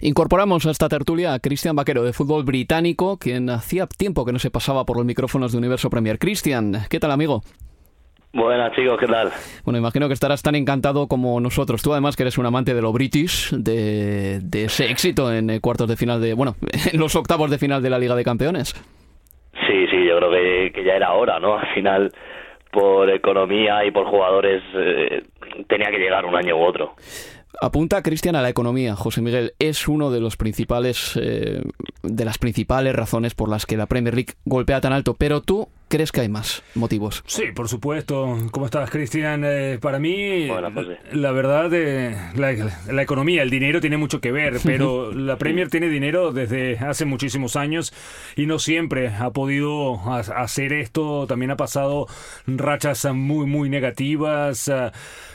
Incorporamos 0.00 0.66
a 0.66 0.70
esta 0.70 0.88
tertulia 0.88 1.34
a 1.34 1.38
Cristian 1.38 1.76
Vaquero 1.76 2.02
de 2.02 2.12
fútbol 2.12 2.44
británico, 2.44 3.18
quien 3.18 3.48
hacía 3.50 3.86
tiempo 3.86 4.24
que 4.24 4.32
no 4.32 4.38
se 4.38 4.50
pasaba 4.50 4.84
por 4.84 4.96
los 4.96 5.06
micrófonos 5.06 5.52
de 5.52 5.58
Universo 5.58 5.90
Premier. 5.90 6.18
Cristian, 6.18 6.86
¿qué 6.88 7.00
tal 7.00 7.10
amigo? 7.10 7.42
Buenas 8.34 8.74
chicos, 8.74 8.98
¿qué 8.98 9.06
tal? 9.06 9.30
Bueno, 9.64 9.78
imagino 9.78 10.08
que 10.08 10.14
estarás 10.14 10.42
tan 10.42 10.56
encantado 10.56 11.06
como 11.06 11.38
nosotros. 11.38 11.82
Tú 11.82 11.92
además 11.92 12.16
que 12.16 12.24
eres 12.24 12.36
un 12.36 12.44
amante 12.44 12.74
de 12.74 12.82
lo 12.82 12.92
british, 12.92 13.52
de, 13.52 14.40
de 14.42 14.64
ese 14.64 14.90
éxito 14.90 15.32
en 15.32 15.50
eh, 15.50 15.60
cuartos 15.60 15.88
de 15.88 15.96
final 15.96 16.20
de, 16.20 16.34
bueno, 16.34 16.56
en 16.92 16.98
los 16.98 17.14
octavos 17.14 17.48
de 17.48 17.58
final 17.58 17.80
de 17.80 17.90
la 17.90 17.98
Liga 18.00 18.16
de 18.16 18.24
Campeones. 18.24 18.74
Sí, 19.66 19.86
sí, 19.90 20.06
yo 20.06 20.18
creo 20.18 20.30
que, 20.30 20.72
que 20.72 20.84
ya 20.84 20.94
era 20.94 21.12
hora, 21.12 21.38
¿no? 21.38 21.58
Al 21.58 21.72
final, 21.74 22.12
por 22.70 23.08
economía 23.10 23.84
y 23.84 23.90
por 23.90 24.06
jugadores, 24.06 24.62
eh, 24.74 25.22
tenía 25.68 25.90
que 25.90 25.98
llegar 25.98 26.24
un 26.24 26.34
año 26.34 26.56
u 26.56 26.62
otro. 26.62 26.94
Apunta 27.60 28.02
Cristian 28.02 28.36
a 28.36 28.42
la 28.42 28.48
economía, 28.48 28.96
José 28.96 29.22
Miguel. 29.22 29.52
Es 29.58 29.86
uno 29.86 30.10
de 30.10 30.20
los 30.20 30.36
principales, 30.36 31.18
eh, 31.20 31.62
de 32.02 32.24
las 32.24 32.38
principales 32.38 32.94
razones 32.94 33.34
por 33.34 33.48
las 33.48 33.64
que 33.64 33.76
la 33.76 33.86
Premier 33.86 34.14
League 34.14 34.34
golpea 34.44 34.80
tan 34.80 34.92
alto. 34.92 35.14
Pero 35.14 35.40
tú 35.40 35.68
crees 35.88 36.10
que 36.12 36.22
hay 36.22 36.28
más 36.28 36.62
motivos. 36.74 37.22
Sí, 37.26 37.44
por 37.54 37.68
supuesto. 37.68 38.36
¿Cómo 38.50 38.66
estás, 38.66 38.90
Cristian? 38.90 39.42
Eh, 39.44 39.78
para 39.80 39.98
mí, 39.98 40.48
la 41.12 41.32
verdad, 41.32 41.72
eh, 41.72 42.16
la, 42.36 42.52
la 42.92 43.02
economía, 43.02 43.42
el 43.42 43.50
dinero 43.50 43.80
tiene 43.80 43.96
mucho 43.96 44.20
que 44.20 44.32
ver, 44.32 44.58
pero 44.64 45.12
la 45.12 45.36
Premier 45.38 45.68
tiene 45.68 45.88
dinero 45.88 46.32
desde 46.32 46.78
hace 46.78 47.04
muchísimos 47.04 47.56
años 47.56 47.92
y 48.36 48.46
no 48.46 48.58
siempre 48.58 49.08
ha 49.08 49.30
podido 49.30 49.96
ha- 50.10 50.18
hacer 50.20 50.72
esto. 50.72 51.26
También 51.26 51.50
ha 51.52 51.56
pasado 51.56 52.06
rachas 52.46 53.06
muy, 53.14 53.46
muy 53.46 53.68
negativas. 53.68 54.68
ah, 54.68 54.92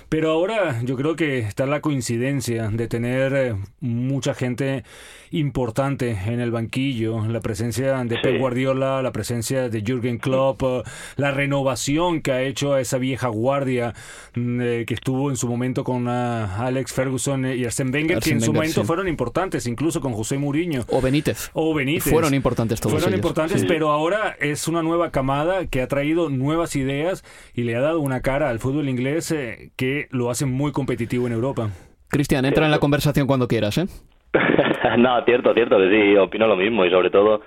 Pero 0.10 0.32
ahora 0.32 0.82
yo 0.84 0.96
creo 0.96 1.16
que 1.16 1.38
está 1.40 1.68
la 1.68 1.82
coincidencia 1.82 2.70
de 2.70 2.88
tener 2.88 3.34
eh, 3.36 3.56
mucha 3.80 4.34
gente 4.34 4.84
importante 5.32 6.18
en 6.26 6.40
el 6.40 6.50
banquillo, 6.50 7.28
la 7.28 7.40
presencia 7.42 8.04
de 8.04 8.18
Pep 8.18 8.40
Guardiola, 8.40 9.04
la 9.04 9.12
presencia 9.12 9.70
de 9.70 9.82
Jürgen 9.84 10.18
Klopp, 10.18 10.64
eh, 10.64 10.82
la 11.18 11.30
renovación 11.30 12.22
que 12.22 12.32
ha 12.32 12.42
hecho 12.42 12.74
a 12.74 12.82
esa 12.82 12.98
vieja 12.98 13.28
guardia 13.28 13.94
mm, 14.34 14.62
eh, 14.62 14.84
que 14.88 14.96
estuvo 14.96 15.30
en 15.30 15.38
su 15.38 15.48
momento 15.48 15.84
con 15.84 16.08
ah, 16.08 16.58
Alex 16.66 16.92
Ferguson 16.92 17.46
y 17.46 17.64
Arsène 17.64 17.94
Wenger, 17.94 18.20
que 18.20 18.32
en 18.32 18.42
su 18.42 18.48
Wenger, 18.48 18.56
momento 18.56 18.82
sí. 18.82 18.88
fueron 18.88 19.08
importantes, 19.08 19.68
incluso 19.68 20.02
con 20.02 20.14
José 20.14 20.40
Mourinho. 20.40 20.86
O 20.88 21.02
Benítez. 21.02 21.52
O 21.54 21.76
Benítez. 21.76 22.12
Fueron 22.12 22.34
importantes 22.34 22.80
todos 22.80 22.94
Fueron 22.94 23.10
ellos. 23.10 23.20
importantes, 23.20 23.62
Sí. 23.62 23.68
pero 23.68 23.92
ahora 23.92 24.36
es 24.40 24.68
una 24.68 24.82
nueva 24.82 25.12
camada 25.12 25.68
que 25.68 25.84
ha 25.84 25.88
traído 25.88 26.30
nuevas 26.32 26.76
ideas 26.76 27.24
y 27.54 27.62
le 27.62 27.76
ha 27.76 27.82
dado 27.82 28.00
una 28.00 28.22
cara 28.22 28.50
al 28.50 28.58
fútbol 28.58 28.90
inglés 28.90 29.30
eh, 29.30 29.70
que 29.76 29.99
lo 30.12 30.30
hace 30.30 30.46
muy 30.46 30.72
competitivo 30.72 31.28
en 31.28 31.34
Europa. 31.34 31.70
Cristian, 32.10 32.46
entra 32.46 32.66
en 32.66 32.72
la 32.72 32.80
conversación 32.80 33.28
cuando 33.28 33.48
quieras, 33.48 33.78
¿eh? 33.78 33.86
no, 34.98 35.24
cierto, 35.26 35.54
cierto, 35.54 35.78
que 35.78 35.90
sí, 35.90 36.18
opino 36.18 36.48
lo 36.48 36.56
mismo 36.56 36.86
y 36.86 36.90
sobre 36.90 37.10
todo 37.10 37.42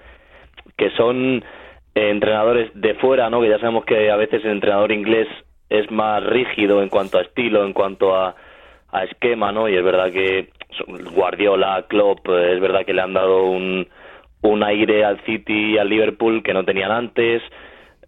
que 0.77 0.91
son 0.97 1.37
eh, 1.95 2.11
entrenadores 2.11 2.71
de 2.75 2.95
fuera, 2.95 3.29
¿no? 3.31 3.41
Que 3.41 3.49
ya 3.51 3.59
sabemos 3.59 3.85
que 3.85 4.11
a 4.11 4.17
veces 4.17 4.45
el 4.45 4.53
entrenador 4.53 4.93
inglés 4.93 5.29
es 5.69 5.91
más 5.91 6.23
rígido 6.25 6.83
en 6.83 6.89
cuanto 6.89 7.19
a 7.19 7.23
estilo, 7.23 7.65
en 7.65 7.73
cuanto 7.73 8.15
a, 8.17 8.35
a 8.91 9.05
esquema, 9.05 9.53
¿no? 9.53 9.69
Y 9.69 9.77
es 9.77 9.85
verdad 9.85 10.11
que 10.13 10.51
son- 10.77 11.05
Guardiola, 11.15 11.85
Klopp, 11.89 12.29
eh, 12.29 12.55
es 12.55 12.61
verdad 12.61 12.85
que 12.85 12.93
le 12.95 13.03
han 13.03 13.15
dado 13.15 13.45
un, 13.47 13.89
un 14.43 14.63
aire 14.63 15.05
al 15.05 15.21
City 15.25 15.73
y 15.75 15.79
al 15.79 15.89
Liverpool 15.89 16.43
que 16.43 16.55
no 16.55 16.65
tenían 16.65 16.91
antes. 16.93 17.43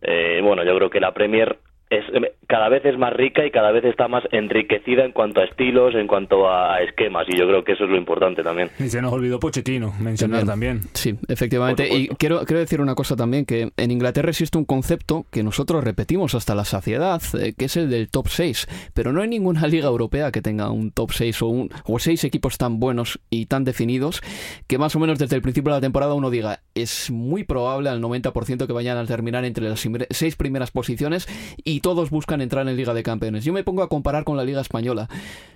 Eh, 0.02 0.40
bueno, 0.42 0.64
yo 0.64 0.76
creo 0.76 0.90
que 0.90 1.00
la 1.00 1.12
Premier 1.14 1.59
es 1.90 2.05
cada 2.47 2.68
vez 2.68 2.85
es 2.85 2.99
más 2.99 3.12
rica 3.12 3.44
y 3.47 3.51
cada 3.51 3.73
vez 3.73 3.85
está 3.85 4.09
más 4.09 4.25
enriquecida 4.31 5.05
en 5.05 5.12
cuanto 5.12 5.40
a 5.40 5.44
estilos, 5.44 5.94
en 5.94 6.07
cuanto 6.07 6.49
a, 6.51 6.81
esquemas 6.83 7.27
y 7.29 7.38
yo 7.38 7.47
creo 7.47 7.64
que 7.64 7.73
eso 7.73 7.85
es 7.85 7.90
lo 7.90 7.97
importante 7.97 8.42
también. 8.42 8.70
Y 8.79 8.88
se 8.88 9.01
nos 9.01 9.12
olvidó 9.12 9.38
Pochettino 9.38 9.92
mencionar 9.99 10.44
también. 10.44 10.83
Sí, 10.92 11.16
efectivamente. 11.29 11.88
Y 11.88 12.09
quiero, 12.09 12.44
quiero 12.44 12.61
decir 12.61 12.81
una 12.81 12.94
cosa 12.94 13.16
también, 13.16 13.44
que 13.44 13.70
en 13.77 13.90
Inglaterra 13.90 14.31
existe 14.31 14.59
un 14.59 14.64
concepto 14.64 15.25
que 15.31 15.42
nosotros 15.42 15.85
repetimos 15.85 16.35
hasta 16.35 16.55
la 16.55 16.64
saciedad, 16.64 17.23
eh, 17.40 17.55
que 17.57 17.66
es 17.66 17.77
el 17.77 17.90
del 17.90 18.11
top 18.11 18.29
6. 18.29 18.66
Pero 18.94 19.12
no 19.12 19.23
hay 19.23 19.29
ninguna 19.29 19.66
liga 19.66 19.88
europea 19.88 20.33
que 20.33 20.42
tenga 20.42 20.70
un 20.70 20.90
top 20.90 21.12
6 21.12 21.42
o, 21.42 21.47
un, 21.49 21.70
o 21.85 21.99
seis 21.99 22.25
equipos 22.25 22.59
tan 22.59 22.81
buenos 22.81 23.20
y 23.31 23.47
tan 23.47 23.64
definidos 23.64 24.23
que 24.66 24.79
más 24.79 24.94
o 24.97 24.99
menos 24.99 25.18
desde 25.18 25.37
el 25.37 25.42
principio 25.42 25.73
de 25.73 25.79
la 25.79 25.81
temporada 25.81 26.14
uno 26.14 26.31
diga, 26.31 26.61
es 26.75 27.11
muy 27.11 27.44
probable 27.44 27.88
al 27.88 28.03
90% 28.03 28.66
que 28.66 28.73
vayan 28.73 28.99
a 28.99 29.07
terminar 29.07 29.44
entre 29.44 29.68
las 29.68 29.87
seis 30.11 30.37
primeras 30.37 30.70
posiciones 30.70 31.27
y 31.64 31.73
todos 31.80 32.10
buscan 32.10 32.40
entrar 32.40 32.68
en 32.68 32.76
Liga 32.76 32.94
de 32.94 33.02
Campeones. 33.02 33.44
Yo 33.44 33.52
me 33.52 33.64
pongo 33.64 33.82
a 33.82 33.88
comparar 33.88 34.24
con 34.24 34.37
la 34.37 34.44
Liga 34.44 34.60
Española. 34.60 35.08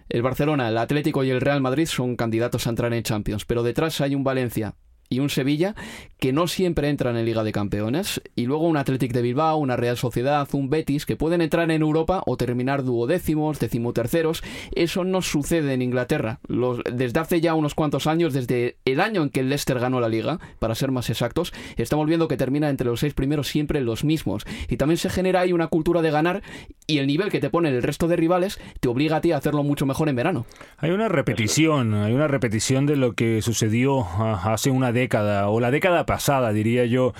El 0.08 0.22
Barcelona, 0.22 0.68
el 0.68 0.78
Atlético 0.78 1.24
y 1.24 1.30
el 1.30 1.40
Real 1.40 1.60
Madrid 1.60 1.86
son 1.86 2.16
candidatos 2.16 2.66
a 2.66 2.70
entrar 2.70 2.92
en 2.94 3.02
Champions, 3.02 3.44
pero 3.44 3.62
detrás 3.62 4.00
hay 4.00 4.14
un 4.14 4.24
Valencia 4.24 4.74
y 5.08 5.20
un 5.20 5.30
Sevilla 5.30 5.74
que 6.18 6.32
no 6.32 6.48
siempre 6.48 6.88
entran 6.88 7.16
en 7.16 7.24
Liga 7.24 7.44
de 7.44 7.52
Campeones 7.52 8.20
y 8.34 8.46
luego 8.46 8.66
un 8.66 8.76
Athletic 8.76 9.12
de 9.12 9.22
Bilbao, 9.22 9.56
una 9.58 9.76
Real 9.76 9.96
Sociedad, 9.96 10.48
un 10.52 10.68
Betis 10.68 11.06
que 11.06 11.16
pueden 11.16 11.40
entrar 11.40 11.70
en 11.70 11.80
Europa 11.82 12.22
o 12.26 12.36
terminar 12.36 12.82
duodécimos, 12.82 13.60
decimoterceros. 13.60 14.42
Eso 14.74 15.04
no 15.04 15.22
sucede 15.22 15.72
en 15.74 15.82
Inglaterra. 15.82 16.40
Los- 16.48 16.80
desde 16.92 17.20
hace 17.20 17.40
ya 17.40 17.54
unos 17.54 17.74
cuantos 17.74 18.06
años, 18.08 18.32
desde 18.34 18.76
el 18.84 19.00
año 19.00 19.22
en 19.22 19.30
que 19.30 19.40
el 19.40 19.48
Leicester 19.48 19.78
ganó 19.78 20.00
la 20.00 20.08
Liga, 20.08 20.40
para 20.58 20.74
ser 20.74 20.90
más 20.90 21.08
exactos, 21.08 21.52
estamos 21.76 22.06
viendo 22.06 22.26
que 22.26 22.36
termina 22.36 22.68
entre 22.68 22.86
los 22.88 23.00
seis 23.00 23.14
primeros 23.14 23.46
siempre 23.48 23.80
los 23.80 24.02
mismos. 24.04 24.44
Y 24.68 24.76
también 24.76 24.98
se 24.98 25.10
genera 25.10 25.40
ahí 25.40 25.52
una 25.52 25.68
cultura 25.68 26.02
de 26.02 26.10
ganar 26.10 26.42
y 26.86 26.98
el 26.98 27.06
nivel 27.06 27.30
que 27.30 27.38
te 27.40 27.50
pone 27.50 27.68
el 27.68 27.82
resto 27.82 28.08
de 28.08 28.16
rivales 28.16 28.58
te 28.80 28.88
obliga 28.88 29.16
a 29.16 29.20
ti 29.20 29.30
a 29.32 29.36
hacerlo 29.36 29.62
mucho 29.62 29.86
mejor 29.86 30.08
en 30.08 30.16
verano. 30.16 30.46
Hay 30.78 30.90
una 30.90 31.08
repetición, 31.08 31.94
hay 31.94 32.12
una 32.12 32.26
repetición 32.26 32.86
de 32.86 32.96
lo 32.96 33.12
que 33.12 33.40
sucedió 33.42 34.00
ah, 34.04 34.52
hace 34.52 34.70
una 34.70 34.90
década, 34.90 34.97
o 35.48 35.60
la 35.60 35.70
década 35.70 36.04
pasada, 36.06 36.52
diría 36.52 36.84
yo, 36.86 37.12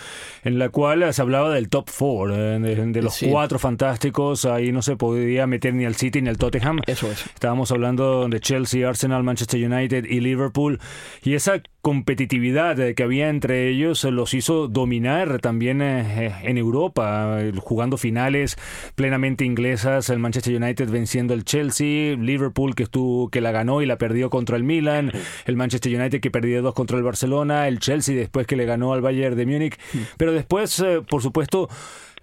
en 0.44 0.58
la 0.58 0.68
cual 0.70 1.12
se 1.14 1.22
hablaba 1.22 1.50
del 1.52 1.68
top 1.68 1.88
four, 1.90 2.32
eh, 2.32 2.58
de, 2.58 2.74
de 2.86 3.02
los 3.02 3.14
Sí. 3.14 3.28
cuatro 3.30 3.58
fantásticos, 3.58 4.44
ahí 4.44 4.72
no 4.72 4.82
se 4.82 4.96
podía 4.96 5.46
meter 5.46 5.74
ni 5.74 5.84
al 5.84 5.94
City 5.94 6.22
ni 6.22 6.28
al 6.28 6.38
Tottenham. 6.38 6.80
Eso 6.86 7.10
es. 7.10 7.26
Estábamos 7.26 7.70
hablando 7.72 8.28
de 8.28 8.40
Chelsea, 8.40 8.88
Arsenal, 8.88 9.22
Manchester 9.22 9.64
United 9.70 10.04
y 10.04 10.20
Liverpool, 10.20 10.80
y 11.22 11.34
esa 11.34 11.60
competitividad 11.88 12.78
eh, 12.80 12.94
que 12.94 13.02
había 13.02 13.30
entre 13.30 13.66
ellos 13.66 14.04
eh, 14.04 14.10
los 14.10 14.34
hizo 14.34 14.68
dominar 14.68 15.40
también 15.40 15.80
eh, 15.80 16.34
en 16.42 16.58
Europa, 16.58 17.38
jugando 17.56 17.96
finales 17.96 18.58
plenamente 18.94 19.46
inglesas, 19.46 20.10
el 20.10 20.18
Manchester 20.18 20.54
United 20.54 20.90
venciendo 20.90 21.32
al 21.32 21.46
Chelsea, 21.46 22.14
Liverpool 22.14 22.74
que 22.74 22.82
estuvo 22.82 23.30
que 23.30 23.40
la 23.40 23.52
ganó 23.52 23.80
y 23.80 23.86
la 23.86 23.96
perdió 23.96 24.28
contra 24.28 24.58
el 24.58 24.64
Milan, 24.64 25.12
el 25.46 25.56
Manchester 25.56 25.98
United 25.98 26.20
que 26.20 26.30
perdió 26.30 26.60
dos 26.60 26.74
contra 26.74 26.98
el 26.98 27.04
Barcelona, 27.04 27.68
el 27.68 27.78
Chelsea 27.78 28.14
después 28.14 28.46
que 28.46 28.56
le 28.56 28.66
ganó 28.66 28.92
al 28.92 29.00
Bayern 29.00 29.34
de 29.34 29.46
Múnich, 29.46 29.78
pero 30.18 30.34
después, 30.34 30.84
por 31.08 31.22
supuesto, 31.22 31.70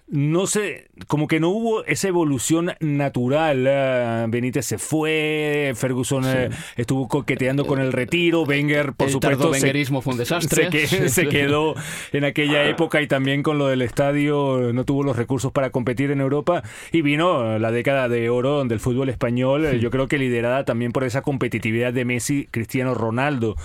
no 0.08 0.46
sé, 0.46 0.86
como 1.08 1.26
que 1.26 1.40
no 1.40 1.48
hubo 1.48 1.84
esa 1.84 2.06
evolución 2.06 2.72
natural. 2.78 3.64
eh, 3.68 4.26
Benítez 4.28 4.64
se 4.64 4.78
fue, 4.78 5.72
Ferguson 5.74 6.22
eh, 6.26 6.50
estuvo 6.76 7.08
coqueteando 7.08 7.66
con 7.66 7.80
el 7.80 7.92
retiro, 7.92 8.42
Wenger, 8.42 8.92
por 8.92 9.08
el 9.08 9.12
supuesto, 9.12 9.38
se, 9.38 9.50
tardovenguerismo 9.50 10.02
fue 10.02 10.12
un 10.12 10.18
desastre. 10.20 10.64
se 10.64 10.70
que- 10.70 11.08
se 11.08 11.28
quedó 11.28 11.74
en 12.12 12.24
aquella 12.24 12.68
época 12.68 13.02
y 13.02 13.08
también 13.08 13.42
con 13.42 13.58
lo 13.58 13.66
del 13.66 13.82
estadio 13.82 14.72
no 14.72 14.84
tuvo 14.84 15.02
los 15.02 15.16
recursos 15.16 15.50
para 15.50 15.70
competir 15.70 16.12
en 16.12 16.20
Europa 16.20 16.62
y 16.92 17.02
vino 17.02 17.58
la 17.58 17.72
década 17.72 18.08
de 18.08 18.30
oro 18.30 18.64
del 18.64 18.78
fútbol 18.78 19.08
español, 19.08 19.66
eh, 19.66 19.80
yo 19.80 19.90
creo 19.90 20.06
que 20.06 20.18
liderada 20.18 20.64
también 20.64 20.92
por 20.92 21.02
esa 21.02 21.22
competitividad 21.22 21.92
de 21.92 22.04
Messi, 22.04 22.46
Cristiano 22.52 22.94
Ronaldo. 22.94 23.56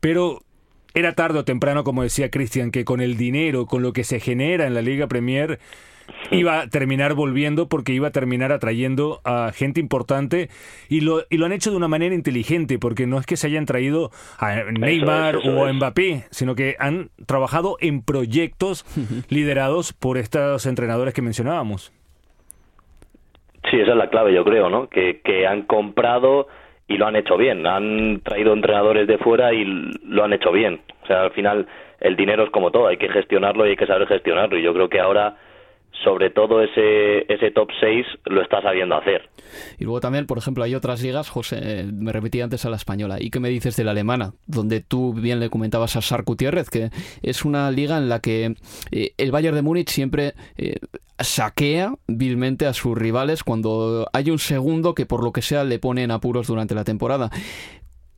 Pero 0.00 0.42
era 0.94 1.14
tarde 1.14 1.40
o 1.40 1.44
temprano, 1.44 1.84
como 1.84 2.02
decía 2.02 2.30
Cristian, 2.30 2.70
que 2.70 2.84
con 2.84 3.00
el 3.00 3.16
dinero, 3.16 3.66
con 3.66 3.82
lo 3.82 3.92
que 3.92 4.04
se 4.04 4.20
genera 4.20 4.66
en 4.66 4.74
la 4.74 4.82
Liga 4.82 5.06
Premier, 5.06 5.58
iba 6.30 6.60
a 6.60 6.66
terminar 6.68 7.14
volviendo 7.14 7.68
porque 7.68 7.92
iba 7.92 8.08
a 8.08 8.10
terminar 8.12 8.52
atrayendo 8.52 9.20
a 9.24 9.52
gente 9.54 9.80
importante 9.80 10.48
y 10.88 11.00
lo, 11.00 11.22
y 11.30 11.36
lo 11.36 11.46
han 11.46 11.52
hecho 11.52 11.70
de 11.70 11.76
una 11.76 11.88
manera 11.88 12.14
inteligente 12.14 12.78
porque 12.78 13.06
no 13.06 13.18
es 13.18 13.26
que 13.26 13.36
se 13.36 13.46
hayan 13.46 13.66
traído 13.66 14.10
a 14.38 14.54
Neymar 14.72 15.36
o 15.36 15.66
a 15.66 15.72
Mbappé, 15.72 16.24
sino 16.30 16.54
que 16.54 16.76
han 16.78 17.10
trabajado 17.26 17.76
en 17.80 18.02
proyectos 18.02 18.84
liderados 19.28 19.92
por 19.92 20.18
estos 20.18 20.66
entrenadores 20.66 21.14
que 21.14 21.22
mencionábamos. 21.22 21.92
Sí, 23.70 23.78
esa 23.78 23.92
es 23.92 23.96
la 23.96 24.10
clave, 24.10 24.34
yo 24.34 24.44
creo, 24.44 24.68
¿no? 24.68 24.88
Que, 24.88 25.20
que 25.22 25.46
han 25.46 25.62
comprado 25.62 26.48
y 26.88 26.96
lo 26.96 27.06
han 27.06 27.16
hecho 27.16 27.36
bien. 27.36 27.66
Han 27.66 28.20
traído 28.22 28.52
entrenadores 28.52 29.06
de 29.06 29.18
fuera 29.18 29.52
y 29.52 29.64
lo 29.64 30.24
han 30.24 30.32
hecho 30.32 30.52
bien. 30.52 30.80
O 31.02 31.06
sea, 31.06 31.22
al 31.22 31.30
final 31.32 31.66
el 32.00 32.16
dinero 32.16 32.44
es 32.44 32.50
como 32.50 32.70
todo, 32.70 32.88
hay 32.88 32.96
que 32.96 33.08
gestionarlo 33.08 33.66
y 33.66 33.70
hay 33.70 33.76
que 33.76 33.86
saber 33.86 34.06
gestionarlo. 34.08 34.58
Y 34.58 34.62
yo 34.62 34.74
creo 34.74 34.88
que 34.88 35.00
ahora 35.00 35.36
sobre 36.04 36.30
todo 36.30 36.62
ese, 36.62 37.32
ese 37.32 37.50
top 37.50 37.68
6 37.80 38.06
lo 38.26 38.42
está 38.42 38.60
sabiendo 38.62 38.96
hacer. 38.96 39.28
Y 39.78 39.84
luego 39.84 40.00
también, 40.00 40.26
por 40.26 40.38
ejemplo, 40.38 40.64
hay 40.64 40.74
otras 40.74 41.02
ligas, 41.02 41.28
José, 41.28 41.84
me 41.92 42.12
remití 42.12 42.40
antes 42.40 42.64
a 42.64 42.70
la 42.70 42.76
española. 42.76 43.18
¿Y 43.20 43.30
qué 43.30 43.40
me 43.40 43.48
dices 43.48 43.76
de 43.76 43.84
la 43.84 43.92
alemana? 43.92 44.32
Donde 44.46 44.80
tú 44.80 45.12
bien 45.14 45.40
le 45.40 45.50
comentabas 45.50 45.96
a 45.96 46.02
Sark 46.02 46.24
Gutiérrez, 46.24 46.70
que 46.70 46.90
es 47.22 47.44
una 47.44 47.70
liga 47.70 47.98
en 47.98 48.08
la 48.08 48.20
que 48.20 48.54
eh, 48.90 49.12
el 49.18 49.30
Bayern 49.30 49.54
de 49.54 49.62
Múnich 49.62 49.90
siempre 49.90 50.34
eh, 50.56 50.76
saquea 51.18 51.94
vilmente 52.06 52.66
a 52.66 52.72
sus 52.72 52.96
rivales 52.96 53.44
cuando 53.44 54.08
hay 54.12 54.30
un 54.30 54.38
segundo 54.38 54.94
que 54.94 55.06
por 55.06 55.22
lo 55.22 55.32
que 55.32 55.42
sea 55.42 55.64
le 55.64 55.78
pone 55.78 56.02
en 56.02 56.10
apuros 56.10 56.46
durante 56.46 56.74
la 56.74 56.84
temporada. 56.84 57.30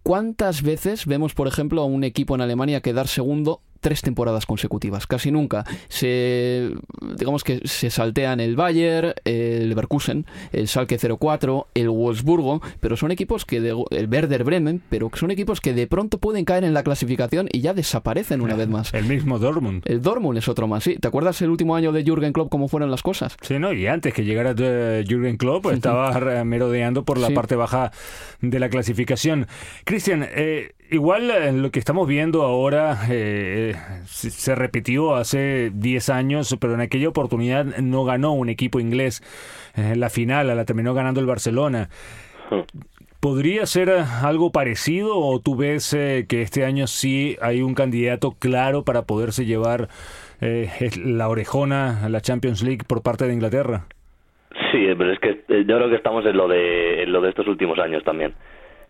¿Cuántas 0.02 0.62
veces 0.62 1.06
vemos, 1.06 1.32
por 1.34 1.48
ejemplo, 1.48 1.80
a 1.80 1.87
un 1.87 2.04
equipo 2.04 2.34
en 2.34 2.42
Alemania 2.42 2.82
quedar 2.82 3.08
segundo 3.08 3.62
tres 3.84 4.00
temporadas 4.00 4.46
consecutivas, 4.46 5.06
casi 5.06 5.30
nunca. 5.30 5.62
Se, 5.88 6.70
digamos 7.18 7.44
que 7.44 7.60
se 7.64 7.90
saltean 7.90 8.40
el 8.40 8.56
Bayern, 8.56 9.12
el 9.26 9.68
Leverkusen, 9.68 10.24
el 10.52 10.68
Schalke 10.68 10.96
04, 10.96 11.66
el 11.74 11.90
Wolfsburgo, 11.90 12.62
pero 12.80 12.96
son 12.96 13.10
equipos 13.10 13.44
que, 13.44 13.60
de, 13.60 13.76
el 13.90 14.08
Werder 14.08 14.42
Bremen, 14.42 14.80
pero 14.88 15.10
que 15.10 15.18
son 15.18 15.30
equipos 15.30 15.60
que 15.60 15.74
de 15.74 15.86
pronto 15.86 16.16
pueden 16.16 16.46
caer 16.46 16.64
en 16.64 16.72
la 16.72 16.82
clasificación 16.82 17.46
y 17.52 17.60
ya 17.60 17.74
desaparecen 17.74 18.40
una 18.40 18.54
vez 18.54 18.68
más. 18.68 18.94
El 18.94 19.04
mismo 19.04 19.38
Dortmund. 19.38 19.82
El 19.84 20.00
Dortmund 20.00 20.38
es 20.38 20.48
otro 20.48 20.66
más, 20.66 20.82
sí. 20.82 20.96
¿Te 20.96 21.06
acuerdas 21.06 21.42
el 21.42 21.50
último 21.50 21.76
año 21.76 21.92
de 21.92 22.04
Jürgen 22.04 22.32
Klopp 22.32 22.48
cómo 22.48 22.68
fueron 22.68 22.90
las 22.90 23.02
cosas? 23.02 23.36
Sí, 23.42 23.58
no, 23.58 23.74
y 23.74 23.86
antes 23.86 24.14
que 24.14 24.24
llegara 24.24 24.54
eh, 24.56 25.04
Jürgen 25.06 25.36
Klopp 25.36 25.66
estaba 25.66 26.42
merodeando 26.44 27.04
por 27.04 27.18
la 27.18 27.28
parte 27.28 27.54
baja 27.54 27.92
de 28.40 28.58
la 28.58 28.70
clasificación. 28.70 29.46
Cristian, 29.84 30.26
eh, 30.26 30.72
Igual 30.94 31.28
eh, 31.28 31.50
lo 31.50 31.72
que 31.72 31.80
estamos 31.80 32.07
viendo 32.07 32.42
ahora 32.42 32.96
eh, 33.11 33.74
se, 34.04 34.54
repitió 34.54 35.16
hace 35.16 35.72
10 35.74 36.09
años, 36.11 36.57
pero 36.61 36.74
en 36.74 36.80
aquella 36.80 37.09
oportunidad 37.09 37.64
no 37.83 38.04
ganó 38.04 38.33
un 38.33 38.48
equipo 38.48 38.78
inglés. 38.78 39.20
En 39.76 39.98
la 39.98 40.09
final 40.09 40.46
la 40.46 40.64
terminó 40.64 40.94
ganando 40.94 41.18
el 41.18 41.26
Barcelona. 41.26 41.88
¿Podría 43.18 43.66
ser 43.66 43.90
algo 43.90 44.52
parecido 44.52 45.18
o 45.18 45.40
tú 45.40 45.57
ves 45.57 45.92
eh, 45.94 46.26
que 46.28 46.42
este 46.42 46.64
año 46.64 46.87
sí 46.87 47.38
hay 47.42 47.61
un 47.61 47.74
candidato 47.74 48.37
claro 48.38 48.85
para 48.85 49.02
poderse 49.02 49.44
llevar 49.46 49.88
la 50.40 51.28
orejona 51.28 52.04
a 52.04 52.09
la 52.09 52.20
Champions 52.20 52.62
League 52.62 52.85
por 52.87 53.02
parte 53.02 53.26
de 53.26 53.35
Inglaterra? 53.35 53.87
Sí, 54.70 54.87
pero 54.96 55.11
es 55.11 55.18
que 55.18 55.42
yo 55.48 55.76
creo 55.76 55.88
que 55.88 55.96
estamos 55.96 56.24
en 56.24 56.37
lo 56.37 56.46
de, 56.46 57.02
en 57.02 57.12
lo 57.12 57.20
de 57.20 57.30
estos 57.30 57.48
últimos 57.48 57.80
años 57.80 58.04
también. 58.04 58.33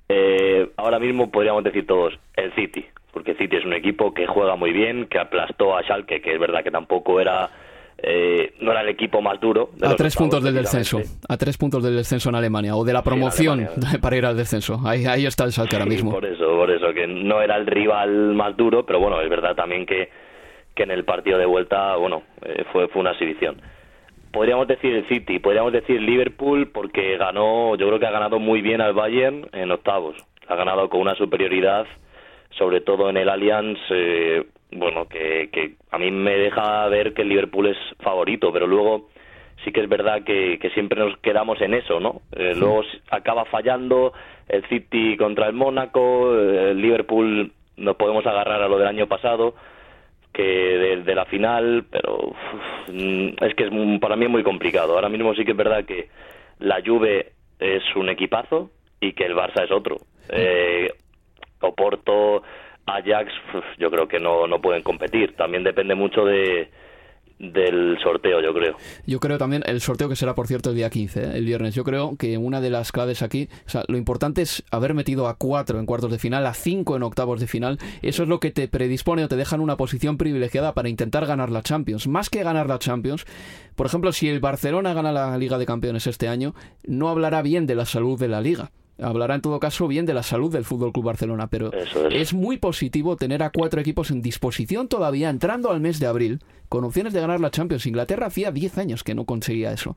Eh, 0.08 0.70
ahora 0.76 0.98
mismo 0.98 1.30
podríamos 1.30 1.64
decir 1.64 1.86
todos 1.86 2.18
el 2.36 2.54
City, 2.54 2.84
porque 3.12 3.34
City 3.34 3.56
es 3.56 3.64
un 3.64 3.72
equipo 3.72 4.12
que 4.12 4.26
juega 4.26 4.56
muy 4.56 4.72
bien, 4.72 5.06
que 5.06 5.18
aplastó 5.18 5.76
a 5.76 5.82
Schalke, 5.82 6.20
que 6.20 6.34
es 6.34 6.40
verdad 6.40 6.62
que 6.62 6.70
tampoco 6.70 7.20
era 7.20 7.50
eh, 7.98 8.52
no 8.60 8.72
era 8.72 8.82
el 8.82 8.88
equipo 8.88 9.22
más 9.22 9.40
duro. 9.40 9.70
a 9.80 9.94
tres 9.96 10.14
puntos 10.14 10.42
del 10.42 10.54
descenso, 10.54 11.00
a 11.28 11.36
tres 11.36 11.56
puntos 11.56 11.82
del 11.82 11.96
descenso 11.96 12.28
en 12.28 12.34
Alemania 12.34 12.76
o 12.76 12.84
de 12.84 12.92
la 12.92 13.02
promoción 13.02 13.68
para 14.02 14.16
ir 14.16 14.26
al 14.26 14.36
descenso. 14.36 14.80
Ahí, 14.84 15.06
ahí 15.06 15.24
está 15.24 15.44
el 15.44 15.52
Schalke 15.52 15.76
ahora 15.76 15.86
mismo. 15.86 16.10
Por 16.10 16.26
eso, 16.26 16.44
por 16.44 16.70
eso 16.70 16.92
que 16.92 17.06
no 17.06 17.40
era 17.40 17.56
el 17.56 17.66
rival 17.66 18.34
más 18.34 18.56
duro, 18.56 18.84
pero 18.84 19.00
bueno, 19.00 19.20
es 19.20 19.30
verdad 19.30 19.54
también 19.54 19.86
que 19.86 20.08
que 20.74 20.82
en 20.82 20.90
el 20.90 21.04
partido 21.04 21.38
de 21.38 21.46
vuelta, 21.46 21.94
bueno, 21.94 22.24
eh, 22.42 22.64
fue 22.72 22.88
fue 22.88 23.00
una 23.00 23.12
exhibición 23.12 23.62
podríamos 24.34 24.66
decir 24.66 24.92
el 24.92 25.08
City, 25.08 25.38
podríamos 25.38 25.72
decir 25.72 26.02
Liverpool 26.02 26.66
porque 26.66 27.16
ganó, 27.16 27.76
yo 27.76 27.86
creo 27.86 28.00
que 28.00 28.06
ha 28.06 28.10
ganado 28.10 28.40
muy 28.40 28.60
bien 28.62 28.80
al 28.80 28.92
Bayern 28.92 29.46
en 29.52 29.70
octavos. 29.70 30.16
Ha 30.48 30.56
ganado 30.56 30.90
con 30.90 31.00
una 31.00 31.14
superioridad, 31.14 31.86
sobre 32.50 32.80
todo 32.80 33.08
en 33.08 33.16
el 33.16 33.28
Allianz, 33.28 33.78
eh, 33.90 34.44
bueno, 34.72 35.06
que, 35.08 35.50
que 35.52 35.76
a 35.92 35.98
mí 35.98 36.10
me 36.10 36.36
deja 36.36 36.88
ver 36.88 37.14
que 37.14 37.22
el 37.22 37.28
Liverpool 37.28 37.68
es 37.68 37.76
favorito, 38.00 38.52
pero 38.52 38.66
luego 38.66 39.08
sí 39.64 39.70
que 39.70 39.80
es 39.80 39.88
verdad 39.88 40.24
que, 40.24 40.58
que 40.58 40.70
siempre 40.70 40.98
nos 40.98 41.16
quedamos 41.18 41.60
en 41.60 41.72
eso, 41.72 42.00
¿no? 42.00 42.20
Eh, 42.32 42.54
luego 42.56 42.82
acaba 43.10 43.44
fallando 43.44 44.12
el 44.48 44.66
City 44.68 45.16
contra 45.16 45.46
el 45.46 45.52
Mónaco, 45.52 46.36
eh, 46.36 46.72
el 46.72 46.82
Liverpool 46.82 47.52
nos 47.76 47.96
podemos 47.96 48.26
agarrar 48.26 48.62
a 48.62 48.68
lo 48.68 48.78
del 48.78 48.88
año 48.88 49.06
pasado 49.06 49.54
que 50.34 50.42
de, 50.42 51.14
la 51.14 51.24
final, 51.26 51.86
pero 51.90 52.34
es 52.88 53.54
que 53.54 53.64
es 53.64 54.00
para 54.00 54.16
mí 54.16 54.24
es 54.24 54.30
muy 54.30 54.42
complicado. 54.42 54.94
Ahora 54.94 55.08
mismo 55.08 55.32
sí 55.34 55.44
que 55.44 55.52
es 55.52 55.56
verdad 55.56 55.84
que 55.84 56.08
la 56.58 56.82
Juve 56.84 57.32
es 57.60 57.82
un 57.94 58.08
equipazo 58.08 58.70
y 59.00 59.12
que 59.12 59.24
el 59.24 59.34
Barça 59.34 59.64
es 59.64 59.70
otro. 59.70 59.98
Eh, 60.28 60.92
Oporto, 61.60 62.42
Ajax, 62.84 63.32
yo 63.78 63.90
creo 63.90 64.08
que 64.08 64.18
no, 64.18 64.48
no 64.48 64.60
pueden 64.60 64.82
competir. 64.82 65.36
También 65.36 65.62
depende 65.62 65.94
mucho 65.94 66.24
de, 66.24 66.68
del 67.38 67.98
sorteo, 68.02 68.40
yo 68.40 68.54
creo. 68.54 68.76
Yo 69.06 69.20
creo 69.20 69.38
también 69.38 69.62
el 69.66 69.80
sorteo 69.80 70.08
que 70.08 70.16
será, 70.16 70.34
por 70.34 70.46
cierto, 70.46 70.70
el 70.70 70.76
día 70.76 70.90
15, 70.90 71.20
¿eh? 71.20 71.30
el 71.34 71.44
viernes. 71.44 71.74
Yo 71.74 71.84
creo 71.84 72.16
que 72.16 72.38
una 72.38 72.60
de 72.60 72.70
las 72.70 72.92
claves 72.92 73.22
aquí, 73.22 73.48
o 73.66 73.70
sea, 73.70 73.84
lo 73.88 73.96
importante 73.96 74.42
es 74.42 74.64
haber 74.70 74.94
metido 74.94 75.28
a 75.28 75.36
cuatro 75.36 75.78
en 75.78 75.86
cuartos 75.86 76.10
de 76.10 76.18
final, 76.18 76.46
a 76.46 76.54
cinco 76.54 76.96
en 76.96 77.02
octavos 77.02 77.40
de 77.40 77.46
final. 77.46 77.78
Eso 78.02 78.22
es 78.22 78.28
lo 78.28 78.40
que 78.40 78.50
te 78.50 78.68
predispone 78.68 79.24
o 79.24 79.28
te 79.28 79.36
deja 79.36 79.56
en 79.56 79.62
una 79.62 79.76
posición 79.76 80.16
privilegiada 80.16 80.74
para 80.74 80.88
intentar 80.88 81.26
ganar 81.26 81.50
la 81.50 81.62
Champions. 81.62 82.06
Más 82.06 82.30
que 82.30 82.42
ganar 82.42 82.68
la 82.68 82.78
Champions, 82.78 83.24
por 83.74 83.86
ejemplo, 83.86 84.12
si 84.12 84.28
el 84.28 84.40
Barcelona 84.40 84.94
gana 84.94 85.12
la 85.12 85.36
Liga 85.36 85.58
de 85.58 85.66
Campeones 85.66 86.06
este 86.06 86.28
año, 86.28 86.54
no 86.86 87.08
hablará 87.08 87.42
bien 87.42 87.66
de 87.66 87.74
la 87.74 87.86
salud 87.86 88.18
de 88.18 88.28
la 88.28 88.40
Liga 88.40 88.70
hablará 88.98 89.34
en 89.34 89.40
todo 89.40 89.60
caso 89.60 89.88
bien 89.88 90.06
de 90.06 90.14
la 90.14 90.22
salud 90.22 90.52
del 90.52 90.64
Fútbol 90.64 90.92
Club 90.92 91.06
Barcelona, 91.06 91.48
pero 91.48 91.70
es. 91.72 92.32
muy 92.32 92.58
positivo 92.58 93.16
tener 93.16 93.42
a 93.42 93.50
cuatro 93.50 93.80
equipos 93.80 94.10
en 94.10 94.22
disposición 94.22 94.88
todavía 94.88 95.30
entrando 95.30 95.70
al 95.70 95.80
mes 95.80 96.00
de 96.00 96.06
abril 96.06 96.40
con 96.68 96.84
opciones 96.84 97.12
de 97.12 97.20
ganar 97.20 97.40
la 97.40 97.50
Champions. 97.50 97.86
Inglaterra 97.86 98.26
hacía 98.26 98.52
10 98.52 98.78
años 98.78 99.04
que 99.04 99.14
no 99.14 99.24
conseguía 99.24 99.72
eso. 99.72 99.96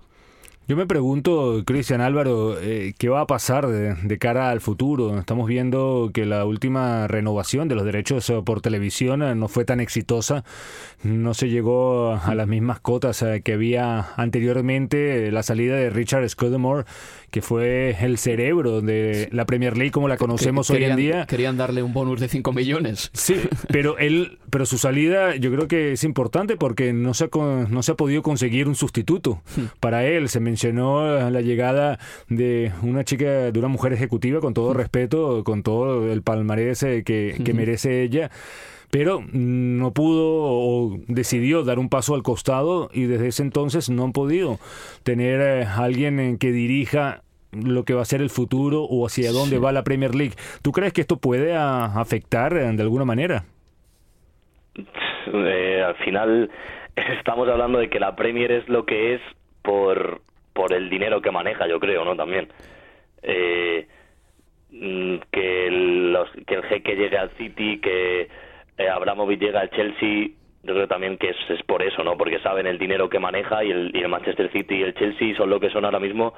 Yo 0.69 0.75
me 0.75 0.85
pregunto, 0.85 1.63
Cristian 1.65 2.01
Álvaro, 2.01 2.59
eh, 2.59 2.93
¿qué 2.97 3.07
va 3.07 3.21
a 3.21 3.25
pasar 3.25 3.67
de, 3.67 4.17
cara 4.17 4.49
al 4.49 4.59
futuro? 4.59 5.17
Estamos 5.17 5.47
viendo 5.47 6.11
que 6.13 6.25
la 6.25 6.43
última 6.43 7.07
renovación 7.07 7.69
de 7.69 7.75
los 7.75 7.85
derechos 7.85 8.29
eh, 8.29 8.41
por 8.43 8.59
televisión 8.59 9.23
eh, 9.23 9.33
no 9.33 9.47
fue 9.47 9.63
tan 9.63 9.79
exitosa, 9.79 10.43
no 11.03 11.33
se 11.33 11.47
llegó 11.47 12.15
a 12.21 12.35
las 12.35 12.49
mismas 12.49 12.81
cotas 12.81 13.23
que 13.45 13.53
había 13.53 14.09
anteriormente. 14.17 15.31
La 15.31 15.41
salida 15.41 15.77
de 15.77 15.89
Richard 15.89 16.27
Scudamore 16.27 16.83
que 17.31 17.41
fue 17.41 17.95
el 18.01 18.17
cerebro 18.17 18.81
de 18.81 19.29
la 19.31 19.45
Premier 19.45 19.77
League 19.77 19.91
como 19.91 20.07
la 20.07 20.17
conocemos 20.17 20.69
hoy 20.69 20.83
en 20.83 20.95
día. 20.95 21.25
Querían 21.27 21.57
darle 21.57 21.83
un 21.83 21.93
bonus 21.93 22.19
de 22.19 22.29
5 22.29 22.53
millones. 22.53 23.11
Sí, 23.13 23.35
pero 23.69 23.97
él, 23.97 24.39
pero 24.49 24.65
su 24.65 24.77
salida 24.77 25.35
yo 25.35 25.51
creo 25.51 25.67
que 25.67 25.93
es 25.93 26.03
importante 26.03 26.55
porque 26.55 26.93
no 26.93 27.13
se 27.13 27.25
ha, 27.25 27.29
no 27.69 27.83
se 27.83 27.91
ha 27.91 27.95
podido 27.95 28.21
conseguir 28.21 28.67
un 28.67 28.75
sustituto 28.75 29.41
hmm. 29.55 29.79
para 29.79 30.05
él. 30.05 30.29
Se 30.29 30.39
mencionó 30.39 30.56
la 30.63 31.41
llegada 31.41 31.99
de 32.29 32.71
una 32.81 33.03
chica, 33.03 33.51
de 33.51 33.59
una 33.59 33.67
mujer 33.67 33.93
ejecutiva, 33.93 34.39
con 34.39 34.53
todo 34.53 34.73
respeto, 34.73 35.43
con 35.43 35.63
todo 35.63 36.11
el 36.11 36.21
palmarés 36.21 36.83
eh, 36.83 37.03
que, 37.03 37.35
que 37.43 37.53
merece 37.53 38.03
ella 38.03 38.29
pero 38.89 39.21
no 39.33 39.93
pudo 39.93 40.23
o 40.23 40.97
decidió 41.07 41.63
dar 41.63 41.77
un 41.77 41.89
paso 41.89 42.15
al 42.15 42.23
costado 42.23 42.89
y 42.93 43.03
desde 43.03 43.27
ese 43.27 43.43
entonces 43.43 43.89
no 43.89 44.05
han 44.05 44.13
podido 44.13 44.59
tener 45.03 45.41
a 45.41 45.61
eh, 45.61 45.65
alguien 45.65 46.37
que 46.37 46.51
dirija 46.51 47.21
lo 47.51 47.83
que 47.83 47.93
va 47.93 48.01
a 48.01 48.05
ser 48.05 48.21
el 48.21 48.29
futuro 48.29 48.83
o 48.83 49.05
hacia 49.05 49.31
dónde 49.31 49.59
va 49.59 49.71
la 49.71 49.83
Premier 49.83 50.15
League. 50.15 50.35
¿Tú 50.61 50.71
crees 50.71 50.93
que 50.93 51.01
esto 51.01 51.17
puede 51.17 51.55
afectar 51.55 52.53
eh, 52.53 52.71
de 52.71 52.81
alguna 52.81 53.05
manera? 53.05 53.45
Eh, 55.33 55.83
al 55.85 55.95
final 55.97 56.49
estamos 56.95 57.47
hablando 57.49 57.79
de 57.79 57.89
que 57.89 57.99
la 57.99 58.15
Premier 58.15 58.51
es 58.51 58.67
lo 58.69 58.85
que 58.85 59.15
es 59.15 59.21
por, 59.61 60.21
por 60.57 60.73
el 60.73 60.89
dinero 60.89 61.21
que 61.21 61.31
maneja, 61.31 61.67
yo 61.67 61.79
creo, 61.79 62.03
¿no? 62.03 62.15
También. 62.15 62.49
Mm, 64.71 65.17
que, 65.31 65.69
los, 65.71 66.29
que 66.45 66.55
el 66.55 66.63
jeque 66.63 66.95
llegue 66.95 67.17
al 67.17 67.29
City, 67.37 67.79
que 67.79 68.27
eh, 68.77 68.89
Abramovich 68.89 69.39
llega 69.39 69.61
al 69.61 69.69
Chelsea, 69.69 70.29
yo 70.63 70.73
creo 70.73 70.87
también 70.87 71.17
que 71.17 71.29
es, 71.29 71.63
por 71.63 71.81
eso, 71.81 72.03
¿no? 72.03 72.17
Porque 72.17 72.39
saben 72.39 72.67
el 72.67 72.77
dinero 72.77 73.09
que 73.09 73.19
maneja 73.19 73.63
y 73.63 73.71
el, 73.71 73.91
y 73.95 73.99
el 73.99 74.09
Manchester 74.09 74.51
City 74.51 74.75
y 74.75 74.83
el 74.83 74.93
Chelsea 74.95 75.35
son 75.37 75.49
lo 75.49 75.59
que 75.59 75.69
son 75.69 75.85
ahora 75.85 75.99
mismo 75.99 76.33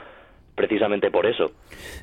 precisamente 0.55 1.11
por 1.11 1.25
eso. 1.25 1.51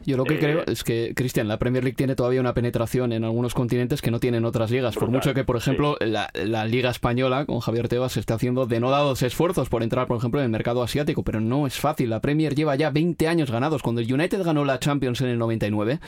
Yo 0.05 0.17
lo 0.17 0.25
que 0.25 0.35
Eh, 0.35 0.39
creo 0.39 0.65
es 0.67 0.85
que, 0.85 1.13
Cristian, 1.15 1.49
la 1.49 1.59
Premier 1.59 1.85
League 1.85 1.97
tiene 1.97 2.15
todavía 2.15 2.41
una 2.41 2.55
penetración 2.55 3.13
en 3.13 3.25
algunos 3.25 3.55
continentes 3.55 4.03
que 4.03 4.11
no 4.11 4.21
tienen 4.21 4.45
otras 4.45 4.71
ligas. 4.71 4.95
por 4.97 5.11
mucho 5.11 5.35
que, 5.35 5.45
por 5.45 5.57
ejemplo, 5.57 5.97
la, 6.01 6.31
la 6.35 6.65
Liga 6.65 6.91
Española 6.91 7.45
con 7.47 7.61
Javier 7.61 7.89
Tebas 7.89 8.17
está 8.17 8.35
haciendo 8.35 8.67
denodados 8.67 9.23
esfuerzos 9.23 9.69
por 9.69 9.83
entrar, 9.83 10.07
por 10.07 10.17
ejemplo, 10.17 10.41
en 10.41 10.45
el 10.45 10.51
mercado 10.51 10.83
asiático, 10.83 11.23
pero 11.23 11.41
no 11.41 11.67
es 11.67 11.79
fácil. 11.79 12.11
La 12.11 12.21
Premier 12.21 12.55
lleva 12.55 12.77
ya 12.77 12.91
20 12.91 13.29
años 13.29 13.51
ganados. 13.51 13.83
Cuando 13.83 14.01
el 14.01 14.13
United 14.13 14.43
ganó 14.43 14.65
la 14.65 14.79
Champions 14.79 15.21
en 15.21 15.29
el 15.29 15.39
99, 15.39 16.01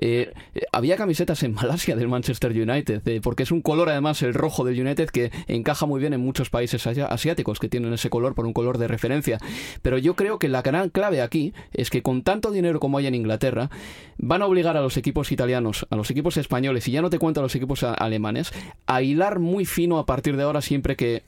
eh, 0.00 0.32
eh, 0.54 0.60
había 0.72 0.96
camisetas 0.96 1.42
en 1.42 1.54
Malasia 1.54 1.96
del 1.96 2.08
Manchester 2.08 2.52
United, 2.52 3.06
eh, 3.06 3.20
porque 3.22 3.42
es 3.42 3.50
un 3.50 3.62
color, 3.62 3.90
además, 3.90 4.22
el 4.22 4.34
rojo 4.34 4.64
del 4.64 4.80
United 4.80 5.10
que 5.10 5.30
encaja 5.48 5.86
muy 5.86 6.00
bien 6.00 6.14
en 6.14 6.20
muchos 6.20 6.50
países 6.50 6.86
asiáticos 6.86 7.58
que 7.58 7.68
tienen 7.68 7.92
ese 7.92 8.10
color 8.10 8.34
por 8.34 8.46
un 8.46 8.52
color 8.52 8.78
de 8.78 8.88
referencia. 8.88 9.38
Pero 9.82 9.98
yo 9.98 10.14
creo 10.14 10.38
que 10.38 10.48
la 10.48 10.62
gran 10.62 10.90
clave 10.90 11.22
aquí 11.22 11.52
es 11.72 11.81
que 11.90 12.02
con 12.02 12.22
tanto 12.22 12.50
dinero 12.50 12.80
como 12.80 12.98
hay 12.98 13.06
en 13.06 13.14
Inglaterra, 13.14 13.70
van 14.18 14.42
a 14.42 14.46
obligar 14.46 14.76
a 14.76 14.82
los 14.82 14.96
equipos 14.96 15.32
italianos, 15.32 15.86
a 15.90 15.96
los 15.96 16.10
equipos 16.10 16.36
españoles, 16.36 16.86
y 16.88 16.92
ya 16.92 17.02
no 17.02 17.10
te 17.10 17.18
cuento 17.18 17.40
a 17.40 17.42
los 17.42 17.54
equipos 17.54 17.82
alemanes, 17.82 18.52
a 18.86 19.02
hilar 19.02 19.38
muy 19.38 19.64
fino 19.64 19.98
a 19.98 20.06
partir 20.06 20.36
de 20.36 20.42
ahora 20.42 20.60
siempre 20.60 20.96
que 20.96 21.22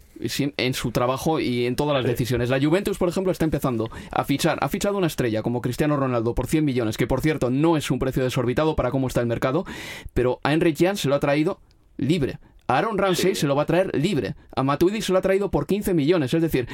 en 0.56 0.74
su 0.74 0.92
trabajo 0.92 1.40
y 1.40 1.66
en 1.66 1.76
todas 1.76 1.94
las 1.96 2.04
decisiones. 2.04 2.50
La 2.50 2.60
Juventus, 2.60 2.98
por 2.98 3.08
ejemplo, 3.08 3.32
está 3.32 3.44
empezando 3.44 3.90
a 4.10 4.24
fichar, 4.24 4.58
ha 4.60 4.68
fichado 4.68 4.96
una 4.96 5.08
estrella 5.08 5.42
como 5.42 5.60
Cristiano 5.60 5.96
Ronaldo 5.96 6.34
por 6.34 6.46
100 6.46 6.64
millones, 6.64 6.96
que 6.96 7.06
por 7.06 7.20
cierto 7.20 7.50
no 7.50 7.76
es 7.76 7.90
un 7.90 7.98
precio 7.98 8.22
desorbitado 8.22 8.76
para 8.76 8.90
cómo 8.90 9.08
está 9.08 9.20
el 9.20 9.26
mercado, 9.26 9.64
pero 10.12 10.40
a 10.42 10.52
Henry 10.52 10.74
Jan 10.76 10.96
se 10.96 11.08
lo 11.08 11.14
ha 11.14 11.20
traído 11.20 11.60
libre. 11.96 12.38
A 12.66 12.78
Aaron 12.78 12.96
Ramsey 12.96 13.34
se 13.34 13.46
lo 13.46 13.54
va 13.54 13.64
a 13.64 13.66
traer 13.66 13.90
libre. 13.94 14.36
A 14.56 14.62
Matuidi 14.62 15.02
se 15.02 15.12
lo 15.12 15.18
ha 15.18 15.22
traído 15.22 15.50
por 15.50 15.66
15 15.66 15.92
millones. 15.92 16.32
Es 16.32 16.40
decir, 16.40 16.66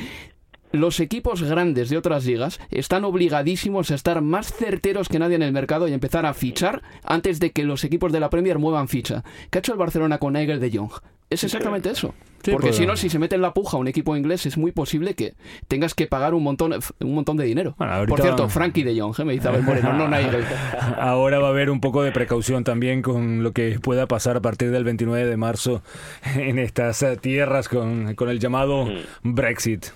los 0.72 1.00
equipos 1.00 1.42
grandes 1.42 1.90
de 1.90 1.96
otras 1.96 2.24
ligas 2.26 2.60
están 2.70 3.04
obligadísimos 3.04 3.90
a 3.90 3.94
estar 3.94 4.20
más 4.22 4.52
certeros 4.52 5.08
que 5.08 5.18
nadie 5.18 5.36
en 5.36 5.42
el 5.42 5.52
mercado 5.52 5.88
y 5.88 5.92
empezar 5.92 6.26
a 6.26 6.34
fichar 6.34 6.82
antes 7.04 7.40
de 7.40 7.50
que 7.52 7.64
los 7.64 7.84
equipos 7.84 8.12
de 8.12 8.20
la 8.20 8.30
Premier 8.30 8.58
muevan 8.58 8.88
ficha. 8.88 9.24
¿Qué 9.50 9.58
ha 9.58 9.60
hecho 9.60 9.72
el 9.72 9.78
Barcelona 9.78 10.18
con 10.18 10.34
Nigel 10.34 10.60
de 10.60 10.76
Jong? 10.76 10.92
Es 11.28 11.44
exactamente 11.44 11.90
eso. 11.90 12.12
Sí, 12.42 12.50
Porque 12.50 12.68
pues- 12.68 12.76
si 12.76 12.86
no, 12.86 12.96
si 12.96 13.08
se 13.08 13.20
mete 13.20 13.36
en 13.36 13.42
la 13.42 13.52
puja 13.54 13.76
un 13.76 13.86
equipo 13.86 14.16
inglés, 14.16 14.46
es 14.46 14.56
muy 14.58 14.72
posible 14.72 15.14
que 15.14 15.34
tengas 15.68 15.94
que 15.94 16.08
pagar 16.08 16.34
un 16.34 16.42
montón, 16.42 16.72
un 17.00 17.14
montón 17.14 17.36
de 17.36 17.44
dinero. 17.44 17.76
ahorita- 17.78 18.06
Por 18.08 18.20
cierto, 18.20 18.48
Frankie 18.48 18.82
de 18.82 18.98
Jong, 19.00 19.14
¿eh? 19.20 19.24
me 19.24 19.32
dice 19.34 19.46
Abel 19.46 19.62
Moreno, 19.62 19.92
no 19.92 20.08
Nigel. 20.08 20.44
Ahora 20.98 21.38
va 21.38 21.48
a 21.48 21.50
haber 21.50 21.70
un 21.70 21.80
poco 21.80 22.02
de 22.02 22.10
precaución 22.10 22.64
también 22.64 23.02
con 23.02 23.44
lo 23.44 23.52
que 23.52 23.78
pueda 23.80 24.06
pasar 24.06 24.38
a 24.38 24.40
partir 24.40 24.72
del 24.72 24.82
29 24.82 25.24
de 25.26 25.36
marzo 25.36 25.82
en 26.34 26.58
estas 26.58 27.00
eh, 27.02 27.16
tierras 27.20 27.68
con, 27.68 28.14
con 28.16 28.28
el 28.28 28.40
llamado 28.40 28.88
Brexit. 29.22 29.86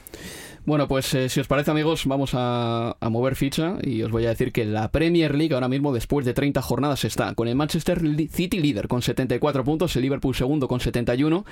Bueno, 0.67 0.89
pues 0.89 1.13
eh, 1.13 1.29
si 1.29 1.41
os 1.41 1.47
parece 1.47 1.71
amigos, 1.71 2.07
vamos 2.07 2.31
a, 2.33 2.97
mover 3.11 3.37
ficha 3.37 3.77
y 3.83 4.03
os 4.03 4.11
voy 4.11 4.25
a 4.25 4.31
decir 4.31 4.51
que 4.51 4.65
la 4.65 4.91
Premier 4.91 5.35
League 5.35 5.53
ahora 5.53 5.69
mismo 5.69 5.93
después 5.93 6.25
de 6.25 6.33
30 6.33 6.63
jornadas 6.63 7.05
está 7.05 7.35
con 7.35 7.49
el 7.49 7.55
Manchester 7.55 8.01
City 8.31 8.61
líder 8.61 8.89
con 8.89 9.03
74 9.03 9.63
puntos, 9.63 9.95
el 9.97 10.03
Liverpool 10.03 10.35
segundo 10.35 10.67
con 10.67 10.81
71, 10.81 11.45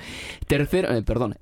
tercero, 0.47 0.95
eh, 0.95 1.03
perdón, 1.03 1.37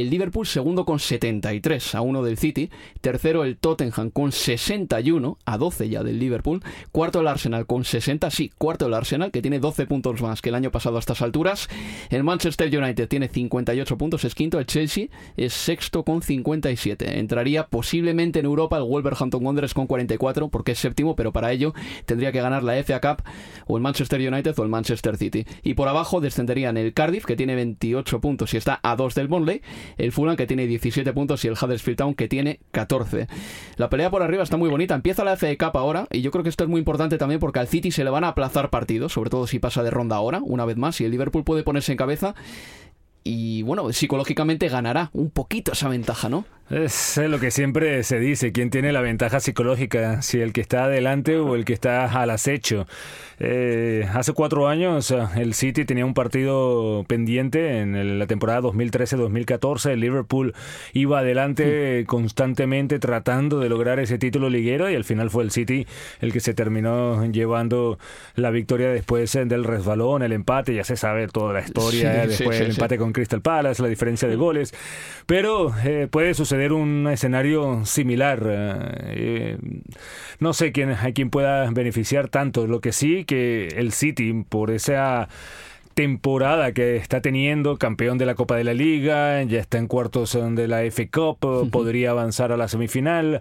el 0.00 0.10
Liverpool 0.10 0.46
segundo 0.46 0.84
con 0.84 0.98
73 0.98 1.94
a 1.94 2.00
1 2.02 2.22
del 2.22 2.36
City, 2.38 2.70
tercero 3.00 3.44
el 3.44 3.56
Tottenham 3.56 4.10
con 4.10 4.32
61 4.32 5.38
a 5.44 5.58
12 5.58 5.88
ya 5.88 6.02
del 6.02 6.18
Liverpool, 6.18 6.62
cuarto 6.92 7.20
el 7.20 7.28
Arsenal 7.28 7.66
con 7.66 7.84
60, 7.84 8.30
sí, 8.30 8.52
cuarto 8.58 8.86
el 8.86 8.94
Arsenal 8.94 9.30
que 9.30 9.42
tiene 9.42 9.58
12 9.58 9.86
puntos 9.86 10.20
más 10.20 10.42
que 10.42 10.50
el 10.50 10.54
año 10.54 10.70
pasado 10.70 10.96
a 10.96 11.00
estas 11.00 11.22
alturas, 11.22 11.68
el 12.10 12.24
Manchester 12.24 12.76
United 12.76 13.08
tiene 13.08 13.28
58 13.28 13.98
puntos, 13.98 14.24
es 14.24 14.34
quinto, 14.34 14.58
el 14.58 14.66
Chelsea 14.66 15.06
es 15.36 15.52
sexto 15.52 16.02
con 16.04 16.22
57, 16.22 17.18
entraría 17.18 17.66
posiblemente 17.66 18.40
en 18.40 18.44
Europa 18.44 18.76
el 18.76 18.84
Wolverhampton 18.84 19.44
Wanderers 19.44 19.74
con 19.74 19.86
44 19.86 20.48
porque 20.48 20.72
es 20.72 20.78
séptimo, 20.78 21.16
pero 21.16 21.32
para 21.32 21.52
ello 21.52 21.72
tendría 22.04 22.32
que 22.32 22.40
ganar 22.40 22.62
la 22.62 22.74
FA 22.82 23.00
Cup 23.00 23.22
o 23.66 23.76
el 23.76 23.82
Manchester 23.82 24.20
United 24.20 24.58
o 24.58 24.62
el 24.62 24.68
Manchester 24.68 25.16
City. 25.16 25.46
Y 25.62 25.74
por 25.74 25.88
abajo 25.88 26.20
descenderían 26.20 26.76
el 26.76 26.92
Cardiff 26.92 27.24
que 27.24 27.36
tiene 27.36 27.54
28 27.54 28.20
puntos 28.20 28.54
y 28.54 28.56
está 28.56 28.80
a 28.82 28.96
2 28.96 29.14
del 29.14 29.28
Burnley, 29.28 29.62
el 29.96 30.12
Fulham 30.12 30.36
que 30.36 30.46
tiene 30.46 30.66
17 30.66 31.12
puntos 31.12 31.44
y 31.44 31.48
el 31.48 31.54
Huddersfield 31.54 31.98
Town 31.98 32.14
que 32.14 32.28
tiene 32.28 32.60
14. 32.70 33.28
La 33.76 33.88
pelea 33.88 34.10
por 34.10 34.22
arriba 34.22 34.42
está 34.42 34.56
muy 34.56 34.68
bonita. 34.68 34.94
Empieza 34.94 35.24
la 35.24 35.36
FA 35.36 35.48
Cup 35.58 35.76
ahora 35.76 36.06
y 36.10 36.22
yo 36.22 36.30
creo 36.30 36.42
que 36.42 36.50
esto 36.50 36.64
es 36.64 36.70
muy 36.70 36.78
importante 36.78 37.18
también 37.18 37.40
porque 37.40 37.58
al 37.58 37.68
City 37.68 37.90
se 37.90 38.04
le 38.04 38.10
van 38.10 38.24
a 38.24 38.28
aplazar 38.28 38.70
partidos, 38.70 39.12
sobre 39.12 39.30
todo 39.30 39.46
si 39.46 39.58
pasa 39.58 39.82
de 39.82 39.90
ronda 39.90 40.16
ahora, 40.16 40.40
una 40.42 40.64
vez 40.64 40.76
más, 40.76 41.00
y 41.00 41.04
el 41.04 41.10
Liverpool 41.10 41.44
puede 41.44 41.62
ponerse 41.62 41.92
en 41.92 41.98
cabeza 41.98 42.34
y 43.26 43.62
bueno, 43.62 43.92
psicológicamente 43.92 44.68
ganará 44.68 45.10
un 45.12 45.30
poquito 45.30 45.72
esa 45.72 45.88
ventaja, 45.88 46.28
¿no? 46.28 46.44
Es 46.68 47.16
lo 47.18 47.38
que 47.38 47.52
siempre 47.52 48.02
se 48.02 48.18
dice, 48.18 48.50
quién 48.50 48.70
tiene 48.70 48.92
la 48.92 49.00
ventaja 49.00 49.38
psicológica, 49.38 50.20
si 50.22 50.40
el 50.40 50.52
que 50.52 50.60
está 50.60 50.84
adelante 50.84 51.36
o 51.38 51.54
el 51.54 51.64
que 51.64 51.72
está 51.72 52.06
al 52.06 52.30
acecho. 52.30 52.88
Eh, 53.38 54.08
hace 54.14 54.32
cuatro 54.32 54.66
años 54.66 55.10
eh, 55.10 55.22
el 55.36 55.52
City 55.52 55.84
tenía 55.84 56.06
un 56.06 56.14
partido 56.14 57.04
pendiente 57.06 57.80
en 57.80 58.18
la 58.18 58.26
temporada 58.26 58.62
2013-2014, 58.62 59.90
el 59.90 60.00
Liverpool 60.00 60.54
iba 60.94 61.18
adelante 61.18 62.04
constantemente 62.06 62.98
tratando 62.98 63.60
de 63.60 63.68
lograr 63.68 64.00
ese 64.00 64.16
título 64.16 64.48
liguero 64.48 64.90
y 64.90 64.94
al 64.94 65.04
final 65.04 65.28
fue 65.28 65.44
el 65.44 65.50
City 65.50 65.86
el 66.20 66.32
que 66.32 66.40
se 66.40 66.54
terminó 66.54 67.26
llevando 67.26 67.98
la 68.36 68.50
victoria 68.50 68.88
después 68.88 69.34
eh, 69.34 69.44
del 69.44 69.64
resbalón, 69.64 70.22
el 70.22 70.32
empate, 70.32 70.74
ya 70.74 70.84
se 70.84 70.96
sabe 70.96 71.28
toda 71.28 71.52
la 71.52 71.60
historia, 71.60 72.00
Sí, 72.00 72.06
eh, 72.06 72.26
después 72.26 72.56
sí, 72.56 72.64
el 72.64 72.70
empate 72.70 72.96
con 72.96 73.12
Crystal 73.12 73.42
Palace, 73.42 73.82
la 73.82 73.88
diferencia 73.88 74.26
de 74.26 74.36
goles, 74.36 74.72
pero 75.26 75.74
eh, 75.84 76.08
puede 76.10 76.32
suceder 76.32 76.55
un 76.72 77.08
escenario 77.12 77.84
similar. 77.84 78.42
eh, 78.46 79.58
no 80.38 80.52
sé 80.52 80.72
quién, 80.72 80.90
a 80.90 81.12
quién 81.12 81.30
pueda 81.30 81.70
beneficiar 81.70 82.28
tanto. 82.28 82.66
Lo 82.66 82.80
que 82.80 82.92
sí 82.92 83.24
que 83.24 83.68
el 83.76 83.92
City, 83.92 84.44
por 84.48 84.70
esa 84.70 85.28
temporada 85.96 86.72
que 86.72 86.96
está 86.96 87.22
teniendo, 87.22 87.78
campeón 87.78 88.18
de 88.18 88.26
la 88.26 88.34
Copa 88.34 88.54
de 88.56 88.64
la 88.64 88.74
Liga, 88.74 89.42
ya 89.44 89.60
está 89.60 89.78
en 89.78 89.86
cuartos 89.86 90.34
eh, 90.34 90.42
de 90.50 90.68
la 90.68 90.82
FA 90.90 91.04
Cup, 91.10 91.38
eh, 91.42 91.70
podría 91.72 92.10
avanzar 92.10 92.52
a 92.52 92.58
la 92.58 92.68
semifinal. 92.68 93.40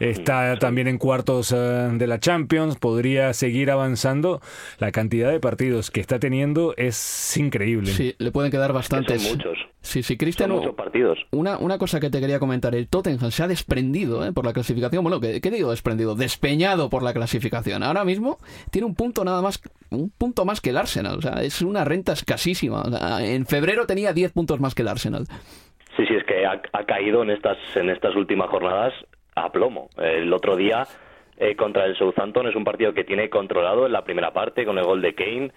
Está 0.00 0.58
también 0.58 0.88
en 0.88 0.98
cuartos 0.98 1.52
eh, 1.52 1.56
de 1.56 2.06
la 2.08 2.18
Champions, 2.18 2.76
podría 2.76 3.32
seguir 3.32 3.70
avanzando. 3.70 4.40
La 4.78 4.90
cantidad 4.90 5.30
de 5.30 5.38
partidos 5.38 5.92
que 5.92 6.00
está 6.00 6.18
teniendo 6.18 6.74
es 6.76 7.36
increíble. 7.36 7.92
Sí, 7.92 8.16
le 8.18 8.32
pueden 8.32 8.50
quedar 8.50 8.72
bastantes. 8.72 9.22
Son 9.22 9.36
muchos. 9.36 9.56
Sí, 9.84 10.02
sí, 10.02 10.16
Cristian. 10.16 10.48
Son 10.48 10.58
muchos 10.58 10.74
partidos. 10.74 11.18
Una, 11.30 11.58
una 11.58 11.76
cosa 11.76 12.00
que 12.00 12.08
te 12.08 12.18
quería 12.18 12.38
comentar, 12.38 12.74
el 12.74 12.88
Tottenham 12.88 13.30
se 13.30 13.42
ha 13.42 13.48
desprendido 13.48 14.24
¿eh? 14.26 14.32
por 14.32 14.46
la 14.46 14.54
clasificación. 14.54 15.04
Bueno, 15.04 15.20
¿qué, 15.20 15.40
¿qué 15.42 15.50
digo 15.50 15.70
desprendido? 15.70 16.14
Despeñado 16.14 16.88
por 16.88 17.02
la 17.02 17.12
clasificación. 17.12 17.82
Ahora 17.82 18.04
mismo 18.04 18.38
tiene 18.70 18.86
un 18.86 18.94
punto 18.94 19.24
nada 19.24 19.42
más, 19.42 19.60
un 19.90 20.10
punto 20.10 20.46
más 20.46 20.62
que 20.62 20.70
el 20.70 20.78
Arsenal. 20.78 21.18
O 21.18 21.22
sea, 21.22 21.42
es 21.42 21.60
una 21.60 21.84
renta 21.84 22.12
escasísima. 22.12 22.80
O 22.80 22.90
sea, 22.90 23.24
en 23.24 23.44
febrero 23.44 23.86
tenía 23.86 24.14
10 24.14 24.32
puntos 24.32 24.58
más 24.58 24.74
que 24.74 24.82
el 24.82 24.88
Arsenal. 24.88 25.26
Sí, 25.96 26.04
sí, 26.06 26.14
es 26.14 26.24
que 26.24 26.46
ha, 26.46 26.60
ha 26.72 26.84
caído 26.84 27.22
en 27.22 27.30
estas, 27.30 27.58
en 27.76 27.90
estas 27.90 28.16
últimas 28.16 28.48
jornadas 28.48 28.94
a 29.36 29.52
plomo. 29.52 29.90
El 29.98 30.32
otro 30.32 30.56
día 30.56 30.86
eh, 31.36 31.56
contra 31.56 31.84
el 31.84 31.96
Southampton 31.96 32.48
es 32.48 32.56
un 32.56 32.64
partido 32.64 32.94
que 32.94 33.04
tiene 33.04 33.28
controlado 33.28 33.86
en 33.86 33.92
la 33.92 34.04
primera 34.04 34.32
parte 34.32 34.64
con 34.64 34.78
el 34.78 34.84
gol 34.84 35.02
de 35.02 35.14
Kane 35.14 35.52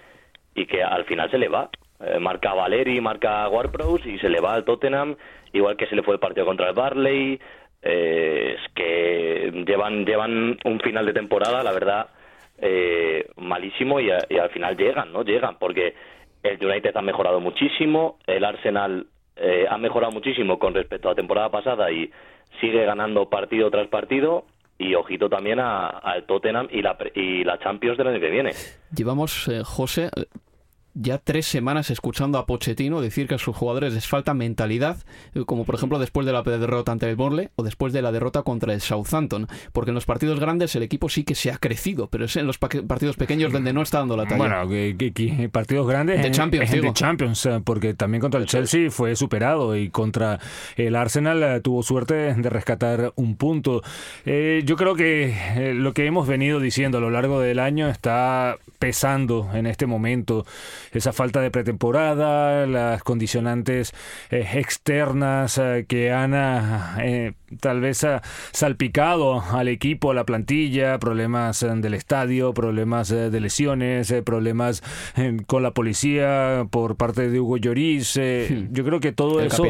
y 0.55 0.65
que 0.65 0.83
al 0.83 1.05
final 1.05 1.29
se 1.31 1.37
le 1.37 1.47
va. 1.47 1.69
Eh, 1.99 2.19
marca 2.19 2.53
Valeri, 2.53 3.01
marca 3.01 3.47
Ward-Prowse 3.49 4.07
y 4.09 4.19
se 4.19 4.29
le 4.29 4.39
va 4.39 4.53
al 4.53 4.63
Tottenham, 4.65 5.15
igual 5.53 5.75
que 5.77 5.87
se 5.87 5.95
le 5.95 6.03
fue 6.03 6.13
el 6.13 6.19
partido 6.19 6.45
contra 6.45 6.69
el 6.69 6.75
Barley. 6.75 7.39
Eh, 7.81 8.55
es 8.55 8.71
que 8.73 9.63
llevan, 9.67 10.05
llevan 10.05 10.57
un 10.63 10.79
final 10.79 11.05
de 11.05 11.13
temporada, 11.13 11.63
la 11.63 11.71
verdad, 11.71 12.07
eh, 12.59 13.27
malísimo 13.37 13.99
y, 13.99 14.09
a- 14.11 14.25
y 14.29 14.37
al 14.37 14.49
final 14.49 14.75
llegan, 14.77 15.11
¿no? 15.13 15.23
Llegan 15.23 15.57
porque 15.59 15.95
el 16.43 16.63
United 16.63 16.95
ha 16.95 17.01
mejorado 17.01 17.39
muchísimo, 17.39 18.17
el 18.27 18.43
Arsenal 18.45 19.07
eh, 19.35 19.65
ha 19.69 19.77
mejorado 19.77 20.11
muchísimo 20.11 20.57
con 20.59 20.73
respecto 20.73 21.07
a 21.07 21.11
la 21.11 21.15
temporada 21.15 21.49
pasada 21.49 21.91
y 21.91 22.09
sigue 22.61 22.85
ganando 22.85 23.29
partido 23.29 23.69
tras 23.69 23.87
partido 23.87 24.45
y 24.79 24.93
ojito 24.95 25.29
también 25.29 25.59
al 25.59 26.25
Tottenham 26.25 26.67
y 26.71 26.81
la, 26.81 26.95
y 27.15 27.43
la 27.43 27.57
Champions 27.59 27.97
del 27.97 28.07
año 28.07 28.19
que 28.19 28.29
viene. 28.29 28.51
Llevamos, 28.95 29.47
eh, 29.47 29.61
José, 29.63 30.09
ya 30.99 31.17
tres 31.17 31.45
semanas 31.45 31.89
escuchando 31.89 32.37
a 32.37 32.45
Pochettino 32.45 33.01
decir 33.01 33.27
que 33.27 33.35
a 33.35 33.37
sus 33.37 33.55
jugadores 33.55 33.93
les 33.93 34.07
falta 34.07 34.33
mentalidad, 34.33 34.97
eh, 35.35 35.43
como 35.45 35.63
por 35.65 35.75
ejemplo 35.75 35.99
después 35.99 36.25
de 36.25 36.33
la 36.33 36.41
derrota 36.43 36.91
ante 36.91 37.09
el 37.09 37.15
Burnley 37.15 37.49
o 37.55 37.63
después 37.63 37.93
de 37.93 38.01
la 38.01 38.11
derrota 38.11 38.41
contra 38.43 38.73
el 38.73 38.81
Southampton, 38.81 39.47
porque 39.73 39.91
en 39.91 39.95
los 39.95 40.05
partidos 40.05 40.39
grandes 40.39 40.75
el 40.75 40.83
equipo 40.83 41.09
sí 41.09 41.23
que 41.23 41.35
se 41.35 41.51
ha 41.51 41.57
crecido, 41.57 42.07
pero 42.07 42.25
es 42.25 42.35
en 42.35 42.47
los 42.47 42.57
pa- 42.57 42.69
partidos 42.87 43.15
pequeños 43.15 43.51
donde 43.53 43.73
no 43.73 43.81
está 43.81 43.99
dando 43.99 44.17
la 44.17 44.23
talla. 44.25 44.37
Bueno, 44.37 44.67
que, 44.69 44.95
que- 44.97 45.13
que 45.13 45.49
partidos 45.49 45.87
grandes 45.87 46.19
De 46.21 46.27
en- 46.27 46.33
Champions, 46.33 46.73
en- 46.73 46.81
de 46.81 46.93
Champions, 46.93 47.45
eh, 47.45 47.61
porque 47.63 47.93
también 47.93 48.21
contra 48.21 48.39
el 48.39 48.45
Chelsea 48.47 48.89
fue 48.91 49.15
superado 49.15 49.75
y 49.75 49.89
contra 49.89 50.39
el 50.75 50.95
Arsenal 50.95 51.43
eh, 51.43 51.61
tuvo 51.61 51.83
suerte 51.83 52.33
de 52.33 52.49
rescatar 52.49 53.13
un 53.15 53.35
punto. 53.37 53.81
Eh, 54.25 54.61
yo 54.65 54.75
creo 54.75 54.95
que 54.95 55.35
eh, 55.55 55.73
lo 55.73 55.93
que 55.93 56.05
hemos 56.05 56.27
venido 56.27 56.59
diciendo 56.59 56.97
a 56.97 57.01
lo 57.01 57.09
largo 57.09 57.39
del 57.39 57.59
año 57.59 57.87
está 57.89 58.57
pesando 58.79 59.49
en 59.53 59.65
este 59.67 59.85
momento 59.87 60.45
esa 60.97 61.13
falta 61.13 61.41
de 61.41 61.51
pretemporada, 61.51 62.65
las 62.65 63.03
condicionantes 63.03 63.93
eh, 64.29 64.47
externas 64.55 65.57
eh, 65.57 65.85
que 65.87 66.11
han 66.11 66.33
eh, 66.99 67.33
tal 67.59 67.81
vez 67.81 68.05
salpicado 68.51 69.41
al 69.41 69.67
equipo, 69.67 70.11
a 70.11 70.13
la 70.13 70.25
plantilla, 70.25 70.99
problemas 70.99 71.61
del 71.61 71.93
estadio, 71.93 72.53
problemas 72.53 73.09
de 73.09 73.39
lesiones, 73.39 74.13
problemas 74.25 74.83
con 75.45 75.63
la 75.63 75.71
policía 75.71 76.67
por 76.69 76.97
parte 76.97 77.29
de 77.29 77.39
Hugo 77.39 77.57
Lloris. 77.57 78.17
Hmm. 78.17 78.73
Yo 78.73 78.83
creo 78.83 78.99
que 78.99 79.11
todo 79.11 79.41
eso 79.41 79.63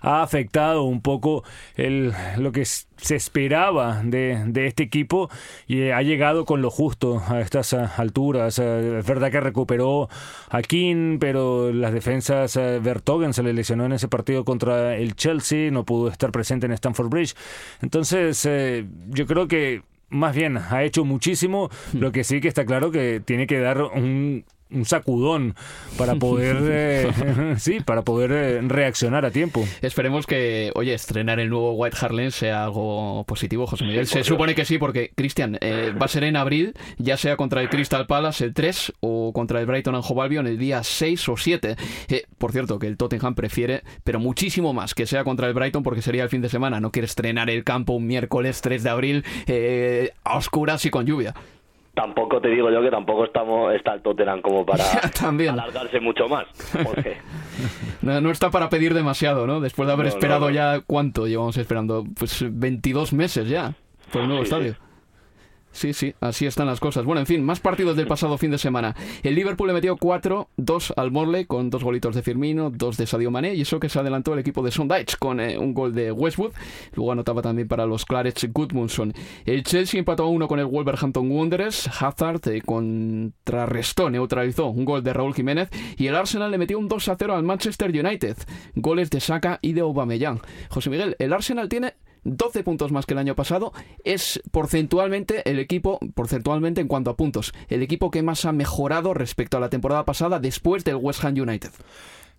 ha 0.00 0.22
afectado 0.22 0.82
un 0.82 1.00
poco 1.00 1.44
el, 1.76 2.12
lo 2.38 2.52
que 2.52 2.64
se 3.00 3.16
esperaba 3.16 4.02
de, 4.04 4.44
de, 4.46 4.66
este 4.66 4.82
equipo 4.82 5.30
y 5.66 5.90
ha 5.90 6.02
llegado 6.02 6.44
con 6.44 6.62
lo 6.62 6.70
justo 6.70 7.22
a 7.26 7.40
estas 7.40 7.72
alturas. 7.74 8.58
Es 8.58 9.06
verdad 9.06 9.30
que 9.30 9.40
recuperó 9.40 10.08
a 10.48 10.62
King, 10.62 11.18
pero 11.18 11.72
las 11.72 11.92
defensas 11.92 12.56
Vertogen 12.56 13.32
se 13.32 13.42
le 13.42 13.52
lesionó 13.52 13.84
en 13.84 13.92
ese 13.92 14.08
partido 14.08 14.44
contra 14.44 14.96
el 14.96 15.14
Chelsea, 15.14 15.70
no 15.70 15.84
pudo 15.84 16.08
estar 16.08 16.32
presente 16.32 16.66
en 16.66 16.72
Stamford 16.72 17.08
Bridge. 17.08 17.34
Entonces, 17.82 18.44
eh, 18.46 18.86
yo 19.08 19.26
creo 19.26 19.48
que 19.48 19.82
más 20.08 20.34
bien 20.34 20.56
ha 20.56 20.82
hecho 20.82 21.04
muchísimo, 21.04 21.70
hmm. 21.92 21.98
lo 21.98 22.12
que 22.12 22.24
sí 22.24 22.40
que 22.40 22.48
está 22.48 22.64
claro 22.64 22.90
que 22.90 23.20
tiene 23.24 23.46
que 23.46 23.60
dar 23.60 23.82
un 23.82 24.44
un 24.72 24.84
sacudón 24.84 25.54
para 25.96 26.14
poder 26.14 26.58
eh, 26.62 27.54
sí 27.58 27.80
para 27.80 28.02
poder 28.02 28.32
eh, 28.32 28.60
reaccionar 28.62 29.24
a 29.24 29.30
tiempo. 29.30 29.66
Esperemos 29.82 30.26
que 30.26 30.72
oye 30.74 30.94
estrenar 30.94 31.40
el 31.40 31.50
nuevo 31.50 31.72
White 31.72 31.96
Hart 32.00 32.14
Lane 32.14 32.30
sea 32.30 32.64
algo 32.64 33.24
positivo 33.24 33.66
José 33.66 33.84
Miguel. 33.84 34.06
Se 34.06 34.24
supone 34.24 34.54
que 34.54 34.64
sí 34.64 34.78
porque 34.78 35.12
Cristian 35.14 35.58
eh, 35.60 35.92
va 36.00 36.06
a 36.06 36.08
ser 36.08 36.24
en 36.24 36.36
abril 36.36 36.74
ya 36.98 37.16
sea 37.16 37.36
contra 37.36 37.62
el 37.62 37.68
Crystal 37.68 38.06
Palace 38.06 38.44
el 38.44 38.54
3 38.54 38.92
o 39.00 39.32
contra 39.32 39.60
el 39.60 39.66
Brighton 39.66 39.94
and 39.94 40.04
Hove 40.06 40.22
Albion 40.22 40.46
el 40.46 40.58
día 40.58 40.82
6 40.82 41.28
o 41.28 41.36
7 41.36 41.76
por 42.38 42.52
cierto 42.52 42.78
que 42.78 42.86
el 42.86 42.96
Tottenham 42.96 43.34
prefiere 43.34 43.82
pero 44.04 44.20
muchísimo 44.20 44.72
más 44.72 44.94
que 44.94 45.06
sea 45.06 45.24
contra 45.24 45.48
el 45.48 45.54
Brighton 45.54 45.82
porque 45.82 46.02
sería 46.02 46.22
el 46.22 46.28
fin 46.28 46.42
de 46.42 46.48
semana. 46.48 46.80
No 46.80 46.90
quiere 46.90 47.06
estrenar 47.06 47.50
el 47.50 47.64
campo 47.64 47.94
un 47.94 48.06
miércoles 48.06 48.60
3 48.60 48.82
de 48.82 48.90
abril 48.90 49.24
a 50.24 50.36
oscuras 50.36 50.84
y 50.84 50.90
con 50.90 51.06
lluvia 51.06 51.34
tampoco 52.00 52.40
te 52.40 52.48
digo 52.48 52.70
yo 52.70 52.80
que 52.80 52.90
tampoco 52.90 53.24
estamos 53.24 53.74
está 53.74 53.92
el 53.92 54.00
Tottenham 54.00 54.40
como 54.40 54.64
para 54.64 54.84
alargarse 55.20 56.00
mucho 56.00 56.28
más. 56.28 56.46
no, 58.02 58.30
está 58.30 58.50
para 58.50 58.70
pedir 58.70 58.94
demasiado, 58.94 59.46
¿no? 59.46 59.60
Después 59.60 59.86
de 59.86 59.92
haber 59.92 60.06
esperado 60.06 60.50
ya, 60.50 60.80
¿cuánto 60.86 61.26
llevamos 61.26 61.56
esperando? 61.58 62.04
Pues 62.18 62.44
22 62.48 63.12
meses 63.12 63.48
ya 63.48 63.74
por 64.12 64.22
el 64.22 64.28
nuevo 64.28 64.42
estadio. 64.42 64.72
Sí, 64.72 64.78
sí, 65.72 66.14
así 66.20 66.46
están 66.46 66.66
las 66.66 66.80
cosas. 66.80 67.04
Bueno, 67.04 67.20
en 67.20 67.26
fin, 67.26 67.44
más 67.44 67.60
partidos 67.60 67.96
del 67.96 68.06
pasado 68.06 68.36
fin 68.38 68.50
de 68.50 68.58
semana. 68.58 68.94
El 69.22 69.34
Liverpool 69.34 69.68
le 69.68 69.74
metió 69.74 69.96
4, 69.96 70.48
2 70.56 70.94
al 70.96 71.10
Morley 71.10 71.44
con 71.44 71.70
dos 71.70 71.84
golitos 71.84 72.14
de 72.14 72.22
Firmino, 72.22 72.70
dos 72.70 72.96
de 72.96 73.06
Sadio 73.06 73.30
Mané 73.30 73.54
y 73.54 73.62
eso 73.62 73.80
que 73.80 73.88
se 73.88 73.98
adelantó 73.98 74.32
el 74.32 74.40
equipo 74.40 74.62
de 74.62 74.70
Sondage 74.70 75.16
con 75.18 75.40
eh, 75.40 75.58
un 75.58 75.72
gol 75.74 75.94
de 75.94 76.12
Westwood. 76.12 76.52
Luego 76.94 77.12
anotaba 77.12 77.42
también 77.42 77.68
para 77.68 77.86
los 77.86 78.04
Clarets 78.04 78.48
Goodmundson. 78.52 79.14
El 79.44 79.62
Chelsea 79.62 79.98
empató 79.98 80.24
a 80.24 80.28
1 80.28 80.48
con 80.48 80.58
el 80.58 80.66
Wolverhampton 80.66 81.30
Wanderers. 81.30 81.88
Hazard 82.00 82.40
eh, 82.48 82.62
contrarrestó, 82.62 84.10
neutralizó 84.10 84.66
un 84.66 84.84
gol 84.84 85.02
de 85.02 85.12
Raúl 85.12 85.34
Jiménez 85.34 85.70
y 85.96 86.06
el 86.06 86.16
Arsenal 86.16 86.50
le 86.50 86.58
metió 86.58 86.78
un 86.78 86.88
2 86.88 87.08
a 87.08 87.16
0 87.16 87.34
al 87.34 87.42
Manchester 87.42 87.90
United. 87.90 88.36
Goles 88.74 89.10
de 89.10 89.20
Saka 89.20 89.58
y 89.62 89.72
de 89.72 89.82
Aubameyang. 89.82 90.40
José 90.68 90.90
Miguel, 90.90 91.16
el 91.18 91.32
Arsenal 91.32 91.68
tiene 91.68 91.94
12 92.24 92.62
puntos 92.64 92.92
más 92.92 93.06
que 93.06 93.14
el 93.14 93.18
año 93.18 93.34
pasado, 93.34 93.72
es 94.04 94.40
porcentualmente 94.50 95.48
el 95.50 95.58
equipo, 95.58 95.98
porcentualmente 96.14 96.80
en 96.80 96.88
cuanto 96.88 97.10
a 97.10 97.16
puntos, 97.16 97.52
el 97.68 97.82
equipo 97.82 98.10
que 98.10 98.22
más 98.22 98.44
ha 98.44 98.52
mejorado 98.52 99.14
respecto 99.14 99.56
a 99.56 99.60
la 99.60 99.70
temporada 99.70 100.04
pasada 100.04 100.38
después 100.38 100.84
del 100.84 100.96
West 100.96 101.24
Ham 101.24 101.34
United. 101.34 101.70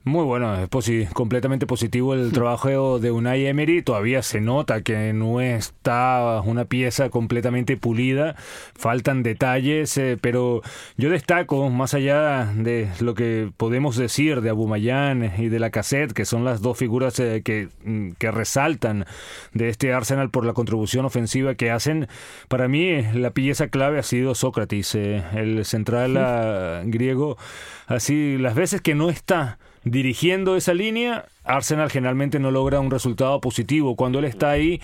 Muy 0.04 0.26
bueno, 0.26 0.56
es 0.56 1.10
completamente 1.14 1.68
positivo 1.68 2.16
el 2.16 2.32
trabajo 2.32 2.97
de 2.97 3.12
Unai 3.12 3.45
Emery. 3.45 3.84
Todavía 3.84 4.24
se 4.24 4.41
nota 4.41 4.82
que 4.82 5.14
no 5.14 5.41
está 5.41 6.41
una 6.43 6.66
pieza 6.66 7.12
completamente 7.12 7.78
pulida, 7.78 8.36
faltan 8.74 9.22
detalles, 9.22 9.95
eh, 9.99 10.18
pero 10.20 10.64
yo 10.97 11.12
destaco, 11.12 11.70
más 11.70 11.93
allá 11.93 12.52
de 12.56 12.89
lo 12.99 13.14
que 13.14 13.52
podemos 13.58 13.95
decir 13.95 14.41
de 14.41 14.49
Abumayán 14.49 15.34
y 15.38 15.49
de 15.49 15.60
la 15.60 15.70
cassette, 15.70 16.14
que 16.14 16.26
son 16.26 16.45
las 16.45 16.64
dos 16.64 16.80
figuras 16.80 17.20
eh, 17.20 17.43
que, 17.45 17.70
mm, 17.84 18.14
que 18.18 18.32
resaltan 18.32 19.06
de 19.54 19.70
este 19.70 19.93
Arsenal 19.93 20.32
por 20.32 20.47
la 20.47 20.54
contribución 20.54 21.06
ofensiva 21.06 21.54
que 21.54 21.70
hacen, 21.70 22.08
para 22.47 22.68
mí 22.68 23.04
la 23.14 23.30
pieza 23.32 23.68
clave 23.68 23.99
ha 23.99 24.04
sido 24.04 24.34
Sócrates, 24.34 24.95
eh, 24.95 25.24
el 25.36 25.64
central 25.64 26.18
ah, 26.18 26.82
griego. 26.86 27.38
Así, 27.86 28.39
las 28.39 28.56
veces 28.56 28.82
que 28.82 28.95
no 28.95 29.12
está 29.12 29.60
dirigiendo 29.84 30.56
esa 30.56 30.74
línea, 30.74 31.26
Arsenal 31.44 31.90
generalmente 31.90 32.40
no 32.40 32.52
logra 32.52 32.80
un 32.80 32.92
resultado 32.92 33.42
positivo. 33.42 33.96
Cuando 33.96 34.20
él 34.20 34.26
está 34.26 34.52
ahí, 34.52 34.80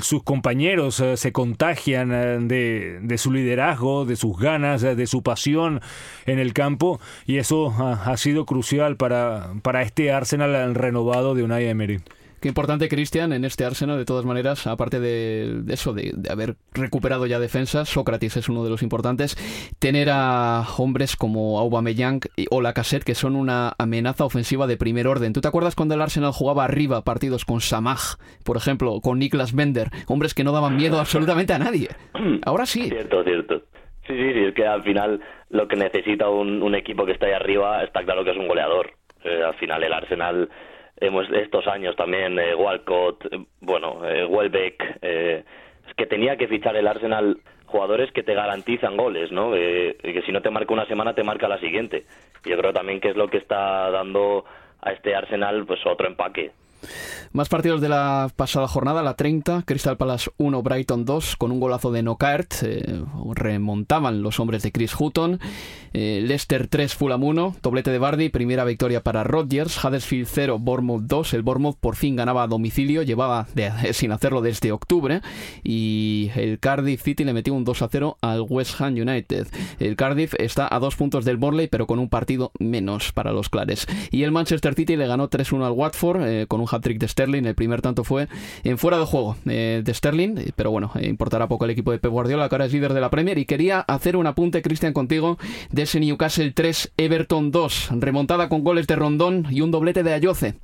sus 0.00 0.22
compañeros 0.22 1.00
eh, 1.00 1.16
se 1.16 1.32
contagian 1.32 2.12
eh, 2.12 2.38
de, 2.40 3.00
de, 3.02 3.18
su 3.18 3.32
liderazgo, 3.32 4.04
de 4.04 4.16
sus 4.16 4.38
ganas, 4.38 4.82
eh, 4.82 4.94
de 4.94 5.06
su 5.06 5.22
pasión 5.22 5.80
en 6.26 6.38
el 6.38 6.52
campo 6.52 7.00
y 7.26 7.38
eso 7.38 7.74
ha 7.78 8.16
sido 8.16 8.46
crucial 8.46 8.96
para, 8.96 9.52
para 9.62 9.82
este 9.82 10.12
Arsenal 10.12 10.74
renovado 10.74 11.34
de 11.34 11.42
Unai 11.42 11.66
Emery. 11.66 12.00
Importante, 12.48 12.88
Cristian, 12.88 13.32
en 13.32 13.44
este 13.44 13.64
Arsenal, 13.64 13.98
de 13.98 14.04
todas 14.04 14.24
maneras, 14.24 14.66
aparte 14.66 15.00
de, 15.00 15.62
eso, 15.68 15.92
de, 15.92 16.12
haber 16.30 16.56
recuperado 16.72 17.26
ya 17.26 17.38
defensas, 17.38 17.88
Sócrates 17.88 18.36
es 18.36 18.48
uno 18.48 18.64
de 18.64 18.70
los 18.70 18.82
importantes, 18.82 19.36
tener 19.78 20.08
a 20.10 20.64
hombres 20.78 21.16
como 21.16 21.58
Aubameyang 21.58 22.20
o 22.50 22.60
Lacazette, 22.60 23.04
que 23.04 23.14
son 23.14 23.36
una 23.36 23.72
amenaza 23.78 24.24
ofensiva 24.24 24.66
de 24.66 24.76
primer 24.76 25.06
orden. 25.06 25.32
¿Tú 25.32 25.40
te 25.40 25.48
acuerdas 25.48 25.74
cuando 25.74 25.94
el 25.94 26.02
Arsenal 26.02 26.32
jugaba 26.32 26.64
arriba 26.64 27.02
partidos 27.02 27.44
con 27.44 27.60
Samaj, 27.60 28.16
por 28.44 28.56
ejemplo, 28.56 29.00
con 29.02 29.18
Niklas 29.18 29.54
Bender, 29.54 29.88
hombres 30.06 30.34
que 30.34 30.44
no 30.44 30.52
daban 30.52 30.76
miedo 30.76 30.98
absolutamente 30.98 31.52
a 31.52 31.58
nadie? 31.58 31.88
Ahora 32.44 32.66
sí. 32.66 32.88
Cierto, 32.88 33.22
cierto. 33.24 33.62
Sí, 34.06 34.14
sí, 34.14 34.44
es 34.44 34.54
que 34.54 34.66
al 34.66 34.84
final 34.84 35.20
lo 35.50 35.66
que 35.66 35.76
necesita 35.76 36.28
un, 36.28 36.74
equipo 36.74 37.04
que 37.04 37.12
está 37.12 37.26
ahí 37.26 37.32
arriba 37.32 37.82
está 37.82 38.04
claro 38.04 38.24
que 38.24 38.30
es 38.30 38.36
un 38.36 38.48
goleador. 38.48 38.92
Eh, 39.24 39.42
al 39.42 39.54
final 39.54 39.82
el 39.82 39.92
Arsenal 39.92 40.48
estos 41.00 41.66
años 41.66 41.94
también 41.96 42.38
eh, 42.38 42.54
Walcott, 42.54 43.26
eh, 43.30 43.44
bueno, 43.60 44.00
eh, 44.04 44.24
Welbeck, 44.24 44.98
eh, 45.02 45.44
es 45.88 45.94
que 45.94 46.06
tenía 46.06 46.36
que 46.36 46.48
fichar 46.48 46.76
el 46.76 46.86
Arsenal 46.86 47.38
jugadores 47.66 48.12
que 48.12 48.22
te 48.22 48.34
garantizan 48.34 48.96
goles, 48.96 49.32
¿no? 49.32 49.50
que 49.50 50.22
si 50.24 50.30
no 50.30 50.40
te 50.40 50.50
marca 50.50 50.72
una 50.72 50.86
semana 50.86 51.14
te 51.14 51.24
marca 51.24 51.48
la 51.48 51.58
siguiente. 51.58 52.06
Yo 52.44 52.56
creo 52.56 52.72
también 52.72 53.00
que 53.00 53.10
es 53.10 53.16
lo 53.16 53.28
que 53.28 53.38
está 53.38 53.90
dando 53.90 54.44
a 54.80 54.92
este 54.92 55.16
Arsenal 55.16 55.66
pues 55.66 55.80
otro 55.84 56.06
empaque. 56.06 56.52
Más 57.32 57.48
partidos 57.48 57.80
de 57.80 57.88
la 57.88 58.30
pasada 58.34 58.68
jornada, 58.68 59.02
la 59.02 59.14
30, 59.14 59.62
Crystal 59.66 59.96
Palace 59.96 60.30
1, 60.38 60.62
Brighton 60.62 61.04
2, 61.04 61.36
con 61.36 61.52
un 61.52 61.60
golazo 61.60 61.90
de 61.90 62.02
Nocaert, 62.02 62.54
eh, 62.62 63.02
remontaban 63.34 64.22
los 64.22 64.40
hombres 64.40 64.62
de 64.62 64.72
Chris 64.72 64.94
Hutton, 64.98 65.40
eh, 65.98 66.20
Leicester 66.22 66.68
3, 66.68 66.94
Fulham 66.94 67.24
1, 67.24 67.56
doblete 67.62 67.90
de 67.90 67.98
Bardi, 67.98 68.28
primera 68.28 68.64
victoria 68.64 69.02
para 69.02 69.24
Rodgers, 69.24 69.82
Huddersfield 69.82 70.28
0, 70.30 70.58
Bournemouth 70.58 71.04
2, 71.04 71.32
el 71.32 71.42
Bournemouth 71.42 71.78
por 71.80 71.96
fin 71.96 72.16
ganaba 72.16 72.42
a 72.42 72.46
domicilio, 72.46 73.02
llevaba 73.02 73.46
sin 73.92 74.12
hacerlo 74.12 74.42
desde 74.42 74.72
octubre, 74.72 75.22
y 75.64 76.30
el 76.34 76.58
Cardiff 76.58 77.02
City 77.02 77.24
le 77.24 77.32
metió 77.32 77.54
un 77.54 77.64
2 77.64 77.80
a 77.80 77.88
0 77.88 78.18
al 78.20 78.42
West 78.42 78.78
Ham 78.80 78.92
United. 78.92 79.46
El 79.78 79.96
Cardiff 79.96 80.34
está 80.38 80.68
a 80.70 80.78
dos 80.78 80.96
puntos 80.96 81.24
del 81.24 81.38
Borley, 81.38 81.68
pero 81.68 81.86
con 81.86 81.98
un 81.98 82.10
partido 82.10 82.52
menos 82.58 83.12
para 83.12 83.32
los 83.32 83.48
clares. 83.48 83.86
Y 84.10 84.22
el 84.24 84.32
Manchester 84.32 84.74
City 84.74 84.96
le 84.96 85.06
ganó 85.06 85.30
3-1 85.30 85.64
al 85.64 85.72
Watford, 85.72 86.22
eh, 86.22 86.46
con 86.46 86.60
un 86.60 86.66
hat-trick 86.70 86.98
de 86.98 87.08
Sterling. 87.08 87.44
El 87.44 87.54
primer 87.54 87.80
tanto 87.80 88.04
fue 88.04 88.28
en 88.64 88.76
fuera 88.76 88.98
de 88.98 89.06
juego 89.06 89.36
eh, 89.46 89.82
de 89.84 89.94
Sterling, 89.94 90.38
eh, 90.38 90.52
pero 90.54 90.70
bueno, 90.70 90.90
eh, 90.96 91.06
importará 91.06 91.48
poco 91.48 91.64
el 91.64 91.70
equipo 91.70 91.92
de 91.92 91.98
Pep 91.98 92.10
Guardiola, 92.10 92.48
que 92.48 92.54
ahora 92.54 92.66
es 92.66 92.72
líder 92.72 92.92
de 92.92 93.00
la 93.00 93.10
Premier. 93.10 93.38
Y 93.38 93.46
quería 93.46 93.80
hacer 93.80 94.16
un 94.16 94.26
apunte, 94.26 94.62
Cristian, 94.62 94.92
contigo, 94.92 95.38
de 95.70 95.85
ese 95.86 96.00
Newcastle 96.00 96.52
3, 96.52 96.92
Everton 96.96 97.50
2, 97.50 97.90
remontada 98.00 98.48
con 98.48 98.62
goles 98.62 98.86
de 98.86 98.96
Rondón 98.96 99.46
y 99.50 99.60
un 99.62 99.70
doblete 99.70 100.02
de 100.02 100.12
Ayoce 100.12 100.54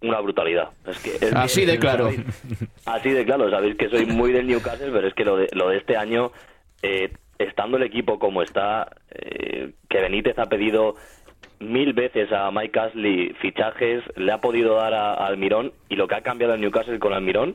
una 0.00 0.20
brutalidad. 0.20 0.68
Es 0.86 0.98
que 0.98 1.34
así 1.34 1.64
de 1.64 1.78
claro. 1.78 2.10
Así 2.84 3.08
de 3.08 3.24
claro. 3.24 3.48
Sabéis 3.48 3.74
que 3.76 3.88
soy 3.88 4.04
muy 4.04 4.32
del 4.32 4.46
Newcastle, 4.46 4.90
pero 4.92 5.08
es 5.08 5.14
que 5.14 5.24
lo 5.24 5.38
de, 5.38 5.48
lo 5.52 5.70
de 5.70 5.78
este 5.78 5.96
año, 5.96 6.30
estando 7.38 7.78
el 7.78 7.84
equipo 7.84 8.18
como 8.18 8.42
está, 8.42 8.90
que 9.08 10.00
Benítez 10.00 10.38
ha 10.38 10.44
pedido 10.44 10.96
mil 11.58 11.92
veces 11.92 12.30
a 12.32 12.50
Mike 12.50 12.78
Ashley 12.78 13.34
fichajes, 13.40 14.02
le 14.16 14.32
ha 14.32 14.42
podido 14.42 14.76
dar 14.76 14.94
a, 14.94 15.14
Almirón 15.14 15.72
y 15.88 15.96
lo 15.96 16.06
que 16.06 16.16
ha 16.16 16.20
cambiado 16.20 16.54
el 16.54 16.60
Newcastle 16.60 16.98
con 16.98 17.12
Almirón 17.12 17.54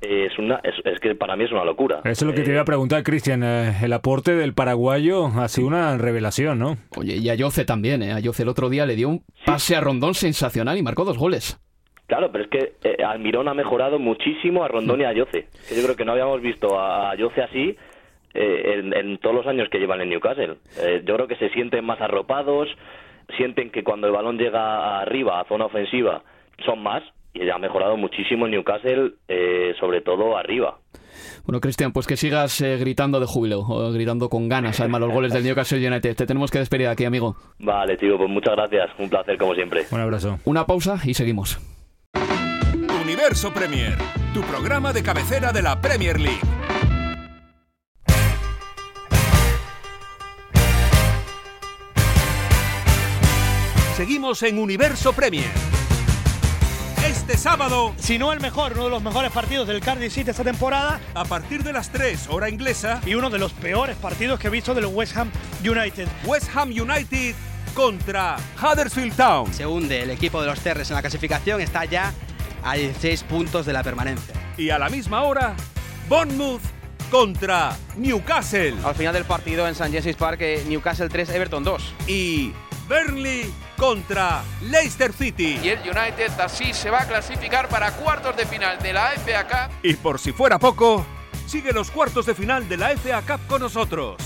es, 0.00 0.38
una, 0.38 0.60
es, 0.62 1.00
que 1.00 1.14
para 1.14 1.36
mí 1.36 1.44
es 1.44 1.52
una 1.52 1.64
locura. 1.64 2.00
Eso 2.04 2.10
es 2.10 2.22
lo 2.22 2.34
que 2.34 2.42
te 2.42 2.52
iba 2.52 2.62
a 2.62 2.64
preguntar, 2.64 3.02
Cristian. 3.02 3.42
Eh, 3.42 3.72
el 3.82 3.92
aporte 3.92 4.34
del 4.34 4.54
paraguayo 4.54 5.26
ha 5.26 5.48
sido 5.48 5.68
una 5.68 5.96
revelación, 5.98 6.58
¿no? 6.58 6.76
Oye, 6.96 7.16
y 7.16 7.28
a 7.28 7.34
Yoce 7.34 7.64
también, 7.64 8.02
¿eh? 8.02 8.12
A 8.12 8.20
Yoce 8.20 8.42
el 8.42 8.48
otro 8.48 8.68
día 8.68 8.86
le 8.86 8.96
dio 8.96 9.08
un 9.08 9.22
pase 9.44 9.76
a 9.76 9.80
Rondón 9.80 10.14
sensacional 10.14 10.78
y 10.78 10.82
marcó 10.82 11.04
dos 11.04 11.18
goles. 11.18 11.58
Claro, 12.06 12.32
pero 12.32 12.44
es 12.44 12.50
que 12.50 12.72
eh, 12.82 13.04
Almirón 13.04 13.46
ha 13.48 13.54
mejorado 13.54 13.98
muchísimo 14.00 14.64
a 14.64 14.68
Rondón 14.68 15.00
y 15.00 15.04
a 15.04 15.12
Yoce. 15.12 15.46
Yo 15.70 15.82
creo 15.84 15.94
que 15.94 16.04
no 16.04 16.12
habíamos 16.12 16.40
visto 16.42 16.78
a, 16.78 17.12
a 17.12 17.14
Yoce 17.14 17.42
así 17.42 17.76
eh, 18.34 18.82
en, 18.94 19.18
todos 19.18 19.34
los 19.34 19.46
años 19.46 19.68
que 19.68 19.78
llevan 19.78 20.00
en 20.00 20.10
Newcastle. 20.10 20.56
Eh, 20.78 21.02
yo 21.04 21.14
creo 21.14 21.26
que 21.26 21.36
se 21.36 21.50
sienten 21.50 21.84
más 21.84 22.00
arropados, 22.00 22.68
sienten 23.36 23.70
que 23.70 23.82
cuando 23.82 24.06
el 24.06 24.12
balón 24.12 24.38
llega 24.38 25.00
arriba, 25.00 25.40
a 25.40 25.44
zona 25.44 25.66
ofensiva, 25.66 26.22
son 26.64 26.82
más 26.82 27.02
y 27.32 27.48
ha 27.48 27.58
mejorado 27.58 27.96
muchísimo 27.96 28.46
el 28.46 28.52
Newcastle, 28.52 29.12
eh, 29.28 29.74
sobre 29.78 30.00
todo 30.00 30.36
arriba. 30.36 30.78
Bueno, 31.44 31.60
Cristian, 31.60 31.92
pues 31.92 32.06
que 32.06 32.16
sigas 32.16 32.60
eh, 32.60 32.76
gritando 32.78 33.18
de 33.20 33.26
júbilo, 33.26 33.60
o 33.60 33.92
gritando 33.92 34.28
con 34.28 34.48
ganas, 34.48 34.80
además, 34.80 35.00
los 35.00 35.12
goles 35.12 35.32
del 35.32 35.44
Newcastle 35.44 35.86
United. 35.86 36.16
Te 36.16 36.26
tenemos 36.26 36.50
que 36.50 36.58
despedir 36.58 36.88
aquí, 36.88 37.04
amigo. 37.04 37.36
Vale, 37.58 37.96
tío, 37.96 38.16
pues 38.16 38.30
muchas 38.30 38.54
gracias. 38.56 38.90
Un 38.98 39.08
placer, 39.08 39.36
como 39.38 39.54
siempre. 39.54 39.84
Un 39.90 40.00
abrazo. 40.00 40.38
Una 40.44 40.66
pausa 40.66 40.98
y 41.04 41.14
seguimos. 41.14 41.58
Universo 43.02 43.52
Premier, 43.52 43.96
tu 44.34 44.42
programa 44.42 44.92
de 44.92 45.02
cabecera 45.02 45.52
de 45.52 45.62
la 45.62 45.80
Premier 45.80 46.20
League. 46.20 46.40
Seguimos 53.96 54.42
en 54.44 54.58
Universo 54.58 55.12
Premier. 55.12 55.69
Este 57.10 57.36
sábado, 57.36 57.92
Si 57.98 58.20
no 58.20 58.32
el 58.32 58.38
mejor, 58.38 58.74
uno 58.74 58.84
de 58.84 58.90
los 58.90 59.02
mejores 59.02 59.32
partidos 59.32 59.66
del 59.66 59.80
Cardiff 59.80 60.12
City 60.12 60.30
esta 60.30 60.44
temporada 60.44 61.00
a 61.12 61.24
partir 61.24 61.64
de 61.64 61.72
las 61.72 61.90
3 61.90 62.28
hora 62.28 62.48
inglesa, 62.48 63.00
y 63.04 63.14
uno 63.14 63.30
de 63.30 63.40
los 63.40 63.52
peores 63.52 63.96
partidos 63.96 64.38
que 64.38 64.46
he 64.46 64.50
visto 64.50 64.74
del 64.74 64.86
West 64.86 65.16
Ham 65.16 65.28
United. 65.60 66.06
West 66.24 66.48
Ham 66.54 66.68
United 66.68 67.34
contra 67.74 68.36
Huddersfield 68.62 69.16
Town. 69.16 69.52
Se 69.52 69.66
hunde 69.66 70.02
el 70.02 70.10
equipo 70.10 70.40
de 70.40 70.46
los 70.46 70.60
Terres 70.60 70.88
en 70.90 70.94
la 70.94 71.00
clasificación, 71.00 71.60
está 71.60 71.84
ya 71.84 72.12
a 72.62 72.74
16 72.74 73.24
puntos 73.24 73.66
de 73.66 73.72
la 73.72 73.82
permanencia. 73.82 74.34
Y 74.56 74.70
a 74.70 74.78
la 74.78 74.88
misma 74.88 75.24
hora, 75.24 75.56
Bournemouth 76.08 76.62
contra 77.10 77.76
Newcastle. 77.96 78.76
Al 78.84 78.94
final 78.94 79.14
del 79.14 79.24
partido 79.24 79.66
en 79.66 79.72
St. 79.72 79.98
James 79.98 80.16
Park, 80.16 80.42
eh, 80.42 80.62
Newcastle 80.68 81.08
3, 81.08 81.30
Everton 81.30 81.64
2. 81.64 81.92
Y 82.06 82.52
Burnley 82.90 83.54
contra 83.76 84.42
Leicester 84.62 85.12
City. 85.12 85.60
Y 85.62 85.68
el 85.68 85.78
United 85.78 86.32
así 86.40 86.74
se 86.74 86.90
va 86.90 87.02
a 87.02 87.06
clasificar 87.06 87.68
para 87.68 87.92
cuartos 87.92 88.36
de 88.36 88.44
final 88.44 88.82
de 88.82 88.92
la 88.92 89.12
FA 89.12 89.44
Cup. 89.44 89.76
Y 89.84 89.94
por 89.94 90.18
si 90.18 90.32
fuera 90.32 90.58
poco, 90.58 91.06
sigue 91.46 91.72
los 91.72 91.88
cuartos 91.92 92.26
de 92.26 92.34
final 92.34 92.68
de 92.68 92.76
la 92.76 92.90
FA 92.96 93.22
Cup 93.22 93.46
con 93.46 93.62
nosotros. 93.62 94.16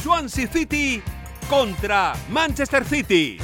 Swansea 0.00 0.46
City 0.46 1.02
contra 1.50 2.14
Manchester 2.30 2.84
City. 2.84 3.38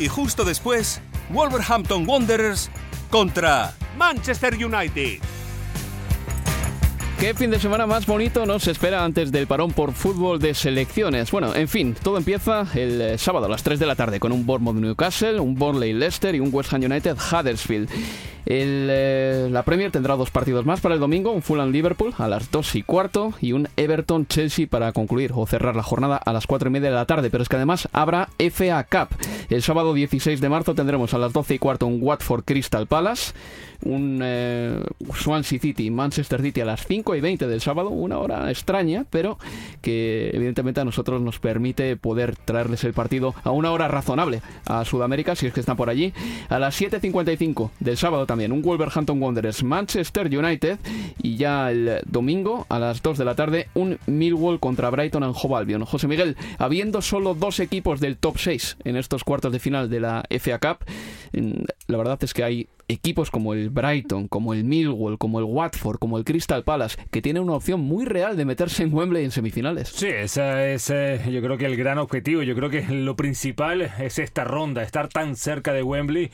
Y 0.00 0.08
justo 0.08 0.44
después, 0.44 1.00
Wolverhampton 1.30 2.04
Wanderers 2.04 2.72
contra 3.10 3.72
Manchester 3.96 4.54
United. 4.54 5.20
¿Qué 7.18 7.34
fin 7.34 7.50
de 7.50 7.58
semana 7.58 7.84
más 7.84 8.06
bonito 8.06 8.46
nos 8.46 8.68
espera 8.68 9.04
antes 9.04 9.32
del 9.32 9.48
parón 9.48 9.72
por 9.72 9.92
fútbol 9.92 10.38
de 10.38 10.54
selecciones? 10.54 11.32
Bueno, 11.32 11.52
en 11.52 11.66
fin, 11.66 11.96
todo 12.00 12.16
empieza 12.16 12.64
el 12.74 13.00
eh, 13.00 13.18
sábado 13.18 13.46
a 13.46 13.48
las 13.48 13.64
3 13.64 13.80
de 13.80 13.86
la 13.86 13.96
tarde 13.96 14.20
con 14.20 14.30
un 14.30 14.46
Bournemouth 14.46 14.76
Newcastle, 14.76 15.40
un 15.40 15.56
Burnley 15.56 15.94
Leicester 15.94 16.36
y 16.36 16.40
un 16.40 16.50
West 16.52 16.72
Ham 16.72 16.84
United 16.84 17.16
Huddersfield. 17.16 17.90
Eh, 18.50 19.48
la 19.50 19.62
Premier 19.62 19.90
tendrá 19.90 20.16
dos 20.16 20.30
partidos 20.30 20.64
más 20.64 20.80
para 20.80 20.94
el 20.94 21.00
domingo, 21.00 21.32
un 21.32 21.42
Fulham 21.42 21.70
Liverpool 21.70 22.14
a 22.16 22.28
las 22.28 22.50
2 22.50 22.76
y 22.76 22.82
cuarto 22.82 23.34
y 23.42 23.52
un 23.52 23.68
Everton 23.76 24.26
Chelsea 24.26 24.66
para 24.66 24.92
concluir 24.92 25.32
o 25.34 25.46
cerrar 25.46 25.76
la 25.76 25.82
jornada 25.82 26.16
a 26.16 26.32
las 26.32 26.46
4 26.46 26.70
y 26.70 26.72
media 26.72 26.88
de 26.88 26.94
la 26.94 27.04
tarde. 27.04 27.28
Pero 27.28 27.42
es 27.42 27.50
que 27.50 27.56
además 27.56 27.90
habrá 27.92 28.30
FA 28.38 28.82
Cup. 28.84 29.14
El 29.50 29.62
sábado 29.62 29.92
16 29.92 30.40
de 30.40 30.48
marzo 30.48 30.74
tendremos 30.74 31.12
a 31.12 31.18
las 31.18 31.34
12 31.34 31.56
y 31.56 31.58
cuarto 31.58 31.86
un 31.86 31.98
Watford 32.00 32.44
Crystal 32.44 32.86
Palace, 32.86 33.34
un 33.84 34.20
eh, 34.22 34.82
Swansea 35.14 35.60
City 35.60 35.90
Manchester 35.90 36.40
City 36.40 36.62
a 36.62 36.64
las 36.64 36.86
5 36.86 37.16
y 37.16 37.20
20 37.20 37.48
del 37.48 37.60
sábado, 37.60 37.90
una 37.90 38.18
hora 38.18 38.50
extraña, 38.50 39.04
pero 39.10 39.38
que 39.82 40.30
evidentemente 40.32 40.80
a 40.80 40.84
nosotros 40.86 41.20
nos 41.20 41.38
permite 41.38 41.96
poder 41.96 42.34
traerles 42.34 42.82
el 42.84 42.94
partido 42.94 43.34
a 43.44 43.50
una 43.50 43.72
hora 43.72 43.88
razonable 43.88 44.40
a 44.66 44.86
Sudamérica, 44.86 45.36
si 45.36 45.46
es 45.46 45.52
que 45.52 45.60
están 45.60 45.76
por 45.76 45.90
allí. 45.90 46.14
A 46.48 46.58
las 46.58 46.80
7.55 46.80 47.70
del 47.80 47.98
sábado 47.98 48.24
también, 48.24 48.37
un 48.46 48.62
Wolverhampton 48.62 49.22
Wanderers 49.22 49.62
Manchester 49.62 50.26
United 50.26 50.78
y 51.22 51.36
ya 51.36 51.70
el 51.70 52.00
domingo 52.06 52.66
a 52.68 52.78
las 52.78 53.02
2 53.02 53.18
de 53.18 53.24
la 53.24 53.34
tarde, 53.34 53.68
un 53.74 53.98
Millwall 54.06 54.60
contra 54.60 54.90
Brighton 54.90 55.22
and 55.22 55.34
Hove 55.40 55.56
Albion. 55.56 55.84
José 55.84 56.08
Miguel, 56.08 56.36
habiendo 56.58 57.02
solo 57.02 57.34
dos 57.34 57.60
equipos 57.60 58.00
del 58.00 58.16
top 58.16 58.38
6 58.38 58.78
en 58.84 58.96
estos 58.96 59.24
cuartos 59.24 59.52
de 59.52 59.58
final 59.58 59.90
de 59.90 60.00
la 60.00 60.24
FA 60.40 60.58
Cup, 60.58 60.84
la 61.86 61.96
verdad 61.98 62.18
es 62.22 62.34
que 62.34 62.44
hay 62.44 62.68
equipos 62.88 63.30
como 63.30 63.52
el 63.52 63.68
Brighton, 63.68 64.28
como 64.28 64.54
el 64.54 64.64
Millwall, 64.64 65.18
como 65.18 65.38
el 65.38 65.44
Watford, 65.44 65.98
como 65.98 66.18
el 66.18 66.24
Crystal 66.24 66.64
Palace, 66.64 66.96
que 67.10 67.22
tienen 67.22 67.42
una 67.42 67.54
opción 67.54 67.80
muy 67.80 68.06
real 68.06 68.36
de 68.36 68.44
meterse 68.44 68.82
en 68.82 68.92
Wembley 68.92 69.24
en 69.24 69.30
semifinales. 69.30 69.88
Sí, 69.88 70.08
esa 70.08 70.66
es 70.66 70.90
eh, 70.90 71.20
yo 71.30 71.42
creo 71.42 71.58
que 71.58 71.66
el 71.66 71.76
gran 71.76 71.98
objetivo. 71.98 72.42
Yo 72.42 72.54
creo 72.54 72.70
que 72.70 72.82
lo 72.88 73.14
principal 73.14 73.82
es 73.82 74.18
esta 74.18 74.44
ronda, 74.44 74.82
estar 74.82 75.08
tan 75.08 75.36
cerca 75.36 75.72
de 75.72 75.82
Wembley 75.82 76.30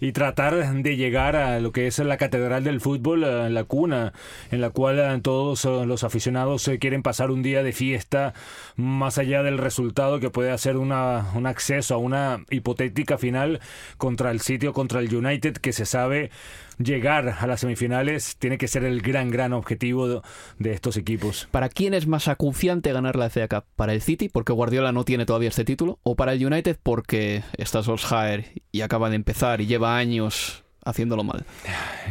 y 0.00 0.12
tratar 0.12 0.82
de 0.82 0.96
llegar 0.96 1.35
lo 1.60 1.72
que 1.72 1.86
es 1.86 1.98
la 1.98 2.16
catedral 2.16 2.64
del 2.64 2.80
fútbol, 2.80 3.24
eh, 3.24 3.50
la 3.50 3.64
cuna, 3.64 4.12
en 4.50 4.60
la 4.60 4.70
cual 4.70 4.98
eh, 4.98 5.20
todos 5.22 5.64
eh, 5.64 5.86
los 5.86 6.04
aficionados 6.04 6.70
quieren 6.80 7.02
pasar 7.02 7.30
un 7.30 7.42
día 7.42 7.62
de 7.62 7.72
fiesta, 7.72 8.34
más 8.76 9.18
allá 9.18 9.42
del 9.42 9.58
resultado 9.58 10.20
que 10.20 10.30
puede 10.30 10.50
hacer 10.50 10.76
un 10.76 10.92
acceso 10.92 11.94
a 11.94 11.98
una 11.98 12.44
hipotética 12.50 13.18
final 13.18 13.60
contra 13.98 14.30
el 14.30 14.40
sitio, 14.40 14.72
contra 14.72 15.00
el 15.00 15.14
United, 15.14 15.56
que 15.56 15.72
se 15.72 15.86
sabe 15.86 16.30
llegar 16.78 17.36
a 17.40 17.46
las 17.46 17.60
semifinales 17.60 18.36
tiene 18.36 18.58
que 18.58 18.68
ser 18.68 18.84
el 18.84 19.00
gran, 19.00 19.30
gran 19.30 19.52
objetivo 19.52 20.08
de, 20.08 20.20
de 20.58 20.72
estos 20.72 20.96
equipos. 20.96 21.48
¿Para 21.50 21.68
quién 21.68 21.94
es 21.94 22.06
más 22.06 22.28
acuciante 22.28 22.92
ganar 22.92 23.16
la 23.16 23.30
FA 23.30 23.48
Cup? 23.48 23.64
¿Para 23.76 23.92
el 23.92 24.02
City, 24.02 24.28
porque 24.28 24.52
Guardiola 24.52 24.92
no 24.92 25.04
tiene 25.04 25.26
todavía 25.26 25.48
este 25.48 25.64
título? 25.64 25.98
¿O 26.02 26.16
para 26.16 26.32
el 26.32 26.44
United, 26.44 26.78
porque 26.82 27.42
está 27.56 27.82
Solskjaer 27.82 28.62
y 28.72 28.82
acaba 28.82 29.10
de 29.10 29.16
empezar 29.16 29.60
y 29.60 29.66
lleva 29.66 29.96
años 29.96 30.65
haciéndolo 30.86 31.24
mal? 31.24 31.44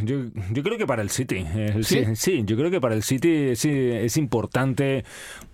Yo, 0.03 0.17
yo 0.51 0.61
creo 0.61 0.78
que 0.78 0.86
para 0.86 1.01
el 1.01 1.09
City. 1.09 1.45
eh, 1.55 1.82
¿Sí? 2.15 2.43
Yo 2.45 2.57
creo 2.57 2.69
que 2.69 2.82
para 2.82 2.93
el 2.93 3.03
City 3.03 3.55
sí, 3.55 3.69
es 3.71 4.17
importante 4.17 5.03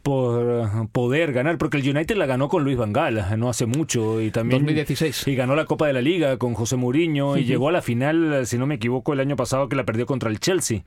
por 0.04 0.90
poder 0.92 1.32
ganar, 1.32 1.58
porque 1.58 1.78
el 1.78 1.88
United 1.88 2.16
la 2.18 2.26
ganó 2.26 2.50
con 2.50 2.64
Luis 2.64 2.76
Van 2.78 2.92
Gaal 2.92 3.20
eh, 3.20 3.38
no 3.38 3.50
hace 3.50 3.68
mucho 3.68 4.20
y 4.20 4.32
también 4.32 4.62
2016. 4.64 5.28
y 5.28 5.36
ganó 5.36 5.56
la 5.56 5.66
Copa 5.66 5.86
de 5.88 5.94
la 5.94 6.02
Liga 6.02 6.38
con 6.38 6.56
José 6.56 6.76
Mourinho 6.76 7.38
y 7.38 7.46
llegó 7.46 7.70
a 7.70 7.72
la 7.72 7.82
final, 7.82 8.46
si 8.48 8.58
no 8.58 8.66
me 8.66 8.76
equivoco, 8.76 9.14
el 9.14 9.20
año 9.20 9.36
pasado 9.36 9.70
que 9.70 9.76
la 9.76 9.86
perdió 9.86 10.06
contra 10.06 10.30
el 10.30 10.40
Chelsea. 10.40 10.84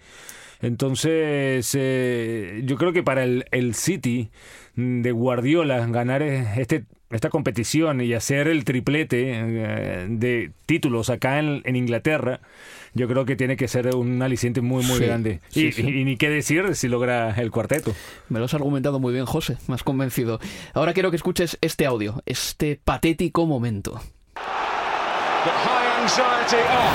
Entonces, 0.60 1.70
eh, 1.78 2.62
yo 2.64 2.76
creo 2.76 2.92
que 2.92 3.02
para 3.02 3.22
el, 3.24 3.44
el 3.50 3.74
City 3.74 4.30
de 4.76 5.12
Guardiola 5.12 5.86
ganar 5.86 6.22
eh, 6.22 6.46
este 6.56 6.84
esta 7.10 7.30
competición 7.30 8.00
y 8.00 8.12
hacer 8.14 8.48
el 8.48 8.64
triplete 8.64 9.32
eh, 9.34 10.06
de 10.08 10.50
títulos 10.66 11.10
acá 11.10 11.38
en, 11.38 11.62
en 11.64 11.76
Inglaterra, 11.76 12.40
yo 12.94 13.06
creo 13.08 13.24
que 13.24 13.36
tiene 13.36 13.56
que 13.56 13.68
ser 13.68 13.94
un 13.94 14.20
aliciente 14.22 14.60
muy, 14.60 14.84
muy 14.84 14.98
Sí, 14.98 15.04
grande. 15.04 15.40
sí, 15.48 15.66
y, 15.66 15.72
sí. 15.72 15.82
y 15.82 16.04
ni 16.04 16.16
qué 16.16 16.28
decir 16.30 16.74
si 16.74 16.88
logra 16.88 17.30
el 17.36 17.50
cuarteto. 17.50 17.94
Me 18.28 18.38
lo 18.38 18.46
has 18.46 18.54
argumentado 18.54 18.98
muy 19.00 19.12
bien, 19.12 19.26
José. 19.26 19.56
Me 19.68 19.74
has 19.74 19.82
convencido. 19.82 20.40
Ahora 20.72 20.92
quiero 20.92 21.10
que 21.10 21.16
escuches 21.16 21.58
este 21.60 21.86
audio, 21.86 22.22
este 22.26 22.80
patético 22.82 23.46
momento. 23.46 24.00
Oh, 25.46 26.20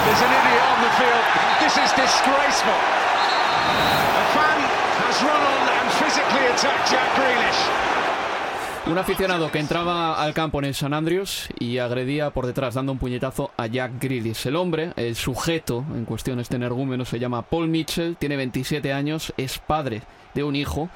there's 0.05 0.22
an 0.22 0.32
idiot 0.32 0.64
on 0.70 0.80
the 0.86 0.91
field. 1.01 1.26
This 1.62 1.76
is 1.78 1.89
disgraceful. 1.97 2.80
A 2.80 4.26
fan 4.38 4.60
has 5.01 5.18
run 5.26 5.41
on 5.41 5.66
and 5.80 5.89
physically 5.97 6.45
attacked 6.53 6.91
Jack 6.91 7.10
Grealish. 7.18 7.62
Un 8.90 8.98
aficionado 8.98 9.52
que 9.52 9.60
entraba 9.60 10.20
al 10.20 10.34
campo 10.34 10.58
en 10.58 10.66
el 10.66 10.74
San 10.74 10.96
Andrews 10.96 11.48
y 11.60 11.78
agredía 11.78 12.32
por 12.32 12.48
detrás 12.48 12.74
dando 12.74 12.92
un 12.92 12.98
puñetazo 12.98 13.52
a 13.56 13.68
Jack 13.68 14.02
Grealish. 14.02 14.48
El 14.48 14.56
hombre, 14.56 14.94
el 14.96 15.16
sujeto 15.16 15.86
en 15.94 16.06
cuestión, 16.06 16.40
este 16.40 16.56
energúmeno, 16.56 17.06
se 17.06 17.20
llama 17.20 17.44
Paul 17.44 17.68
Mitchell, 17.68 18.16
tiene 18.18 18.36
27 18.36 18.92
años, 18.92 19.32
es 19.38 19.60
padre 19.60 20.02
de 20.34 20.44
un 20.44 20.56
hijo 20.56 20.90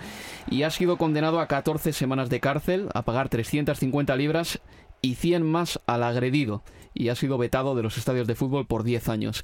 y 0.49 0.63
ha 0.63 0.71
sido 0.71 0.97
condenado 0.97 1.39
a 1.39 1.45
14 1.45 1.93
semanas 1.93 2.31
de 2.31 2.39
cárcel, 2.39 2.89
a 2.95 3.03
pagar 3.03 3.29
350 3.29 4.15
libras 4.15 4.59
y 5.01 5.13
100 5.13 5.43
más 5.43 5.79
al 5.85 6.01
agredido. 6.01 6.63
Y 6.93 7.09
ha 7.09 7.15
sido 7.15 7.37
vetado 7.37 7.75
de 7.75 7.83
los 7.83 7.97
estadios 7.97 8.27
de 8.27 8.35
fútbol 8.35 8.65
por 8.65 8.83
10 8.83 9.09
años. 9.09 9.43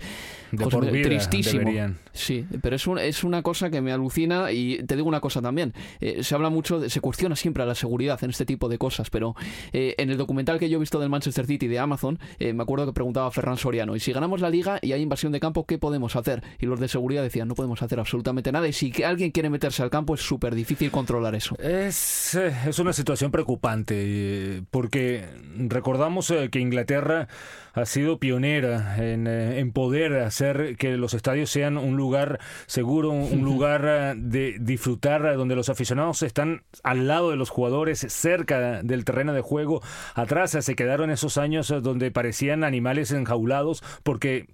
De 0.51 0.63
José 0.63 0.77
por 0.77 0.91
vida 0.91 1.03
tristísimo. 1.09 1.59
deberían. 1.59 1.97
Sí, 2.13 2.45
pero 2.61 2.75
es, 2.75 2.85
un- 2.87 2.97
es 2.99 3.23
una 3.23 3.41
cosa 3.43 3.69
que 3.69 3.81
me 3.81 3.91
alucina 3.91 4.51
y 4.51 4.83
te 4.83 4.95
digo 4.95 5.07
una 5.07 5.19
cosa 5.21 5.41
también. 5.41 5.73
Eh, 6.01 6.23
se 6.23 6.35
habla 6.35 6.49
mucho, 6.49 6.79
de- 6.79 6.89
se 6.89 7.01
cuestiona 7.01 7.35
siempre 7.35 7.63
a 7.63 7.65
la 7.65 7.75
seguridad 7.75 8.21
en 8.23 8.29
este 8.31 8.45
tipo 8.45 8.67
de 8.69 8.77
cosas, 8.77 9.09
pero 9.09 9.35
eh, 9.73 9.95
en 9.97 10.09
el 10.09 10.17
documental 10.17 10.59
que 10.59 10.69
yo 10.69 10.77
he 10.77 10.79
visto 10.79 10.99
del 10.99 11.09
Manchester 11.09 11.45
City 11.45 11.67
de 11.67 11.79
Amazon, 11.79 12.19
eh, 12.39 12.53
me 12.53 12.63
acuerdo 12.63 12.85
que 12.87 12.93
preguntaba 12.93 13.27
a 13.27 13.31
Ferran 13.31 13.57
Soriano, 13.57 13.95
y 13.95 13.99
si 13.99 14.11
ganamos 14.11 14.41
la 14.41 14.49
liga 14.49 14.79
y 14.81 14.91
hay 14.91 15.01
invasión 15.01 15.31
de 15.31 15.39
campo, 15.39 15.65
¿qué 15.65 15.77
podemos 15.77 16.15
hacer? 16.15 16.43
Y 16.59 16.65
los 16.65 16.79
de 16.79 16.87
seguridad 16.87 17.21
decían, 17.23 17.47
no 17.47 17.55
podemos 17.55 17.81
hacer 17.81 17.99
absolutamente 17.99 18.51
nada 18.51 18.67
y 18.67 18.73
si 18.73 18.91
alguien 19.03 19.31
quiere 19.31 19.49
meterse 19.49 19.83
al 19.83 19.89
campo 19.89 20.15
es 20.15 20.21
súper 20.21 20.55
difícil 20.55 20.91
controlar 20.91 21.35
eso. 21.35 21.55
Es, 21.59 22.35
es 22.35 22.79
una 22.79 22.93
situación 22.93 23.31
preocupante 23.31 24.63
porque 24.71 25.25
recordamos 25.67 26.33
que 26.51 26.59
Inglaterra 26.59 27.27
ha 27.73 27.85
sido 27.85 28.19
pionera 28.19 28.97
en, 28.97 29.27
eh, 29.27 29.59
en, 29.59 29.71
poder 29.71 30.17
hacer 30.17 30.75
que 30.77 30.97
los 30.97 31.13
estadios 31.13 31.49
sean 31.49 31.77
un 31.77 31.97
lugar 31.97 32.39
seguro, 32.65 33.11
un 33.11 33.41
lugar 33.45 33.85
eh, 33.85 34.13
de 34.17 34.57
disfrutar, 34.59 35.35
donde 35.35 35.55
los 35.55 35.69
aficionados 35.69 36.23
están 36.23 36.63
al 36.83 37.07
lado 37.07 37.29
de 37.29 37.35
los 37.35 37.49
jugadores, 37.49 37.99
cerca 37.99 38.81
del 38.83 39.05
terreno 39.05 39.33
de 39.33 39.41
juego. 39.41 39.81
Atrás 40.15 40.51
se 40.59 40.75
quedaron 40.75 41.09
esos 41.11 41.37
años 41.37 41.73
donde 41.81 42.11
parecían 42.11 42.63
animales 42.63 43.11
enjaulados 43.11 43.83
porque 44.03 44.47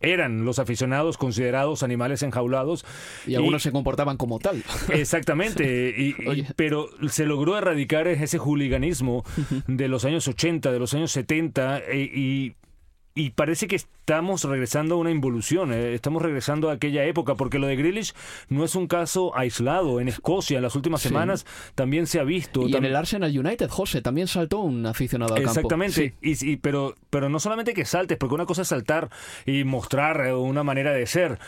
eran 0.00 0.44
los 0.44 0.58
aficionados 0.58 1.16
considerados 1.16 1.82
animales 1.82 2.22
enjaulados. 2.22 2.84
Y 3.26 3.34
algunos 3.34 3.62
se 3.62 3.72
comportaban 3.72 4.16
como 4.16 4.38
tal. 4.38 4.62
Exactamente, 4.92 5.94
y, 5.96 6.14
pero 6.56 6.88
se 7.08 7.24
logró 7.26 7.56
erradicar 7.56 8.08
ese 8.08 8.38
hooliganismo 8.38 9.24
de 9.66 9.88
los 9.88 10.04
años 10.04 10.26
80, 10.28 10.72
de 10.72 10.78
los 10.78 10.94
años 10.94 11.12
70, 11.12 11.78
e, 11.78 12.00
y 12.02 12.54
y 13.20 13.30
parece 13.30 13.68
que 13.68 13.76
estamos 13.76 14.44
regresando 14.44 14.94
a 14.94 14.98
una 14.98 15.10
involución, 15.10 15.74
eh, 15.74 15.92
estamos 15.94 16.22
regresando 16.22 16.70
a 16.70 16.72
aquella 16.72 17.04
época, 17.04 17.34
porque 17.34 17.58
lo 17.58 17.66
de 17.66 17.76
Grealish 17.76 18.14
no 18.48 18.64
es 18.64 18.74
un 18.74 18.86
caso 18.86 19.36
aislado. 19.36 20.00
En 20.00 20.08
Escocia, 20.08 20.56
en 20.56 20.62
las 20.62 20.74
últimas 20.74 21.02
semanas, 21.02 21.44
también 21.74 22.06
se 22.06 22.18
ha 22.18 22.24
visto. 22.24 22.66
Y 22.66 22.74
en 22.74 22.86
el 22.86 22.96
Arsenal 22.96 23.36
United, 23.38 23.68
José, 23.68 24.00
también 24.00 24.26
saltó 24.26 24.60
un 24.60 24.86
aficionado 24.86 25.34
al 25.34 25.42
Exactamente, 25.42 26.14
y, 26.22 26.56
pero, 26.56 26.94
pero 27.10 27.28
no 27.28 27.40
solamente 27.40 27.74
que 27.74 27.84
saltes, 27.84 28.16
porque 28.16 28.34
una 28.34 28.46
cosa 28.46 28.62
es 28.62 28.68
saltar 28.68 29.10
y 29.44 29.64
mostrar 29.64 30.26
eh, 30.26 30.32
una 30.32 30.62
manera 30.62 30.92
de 30.92 31.06
ser, 31.06 31.38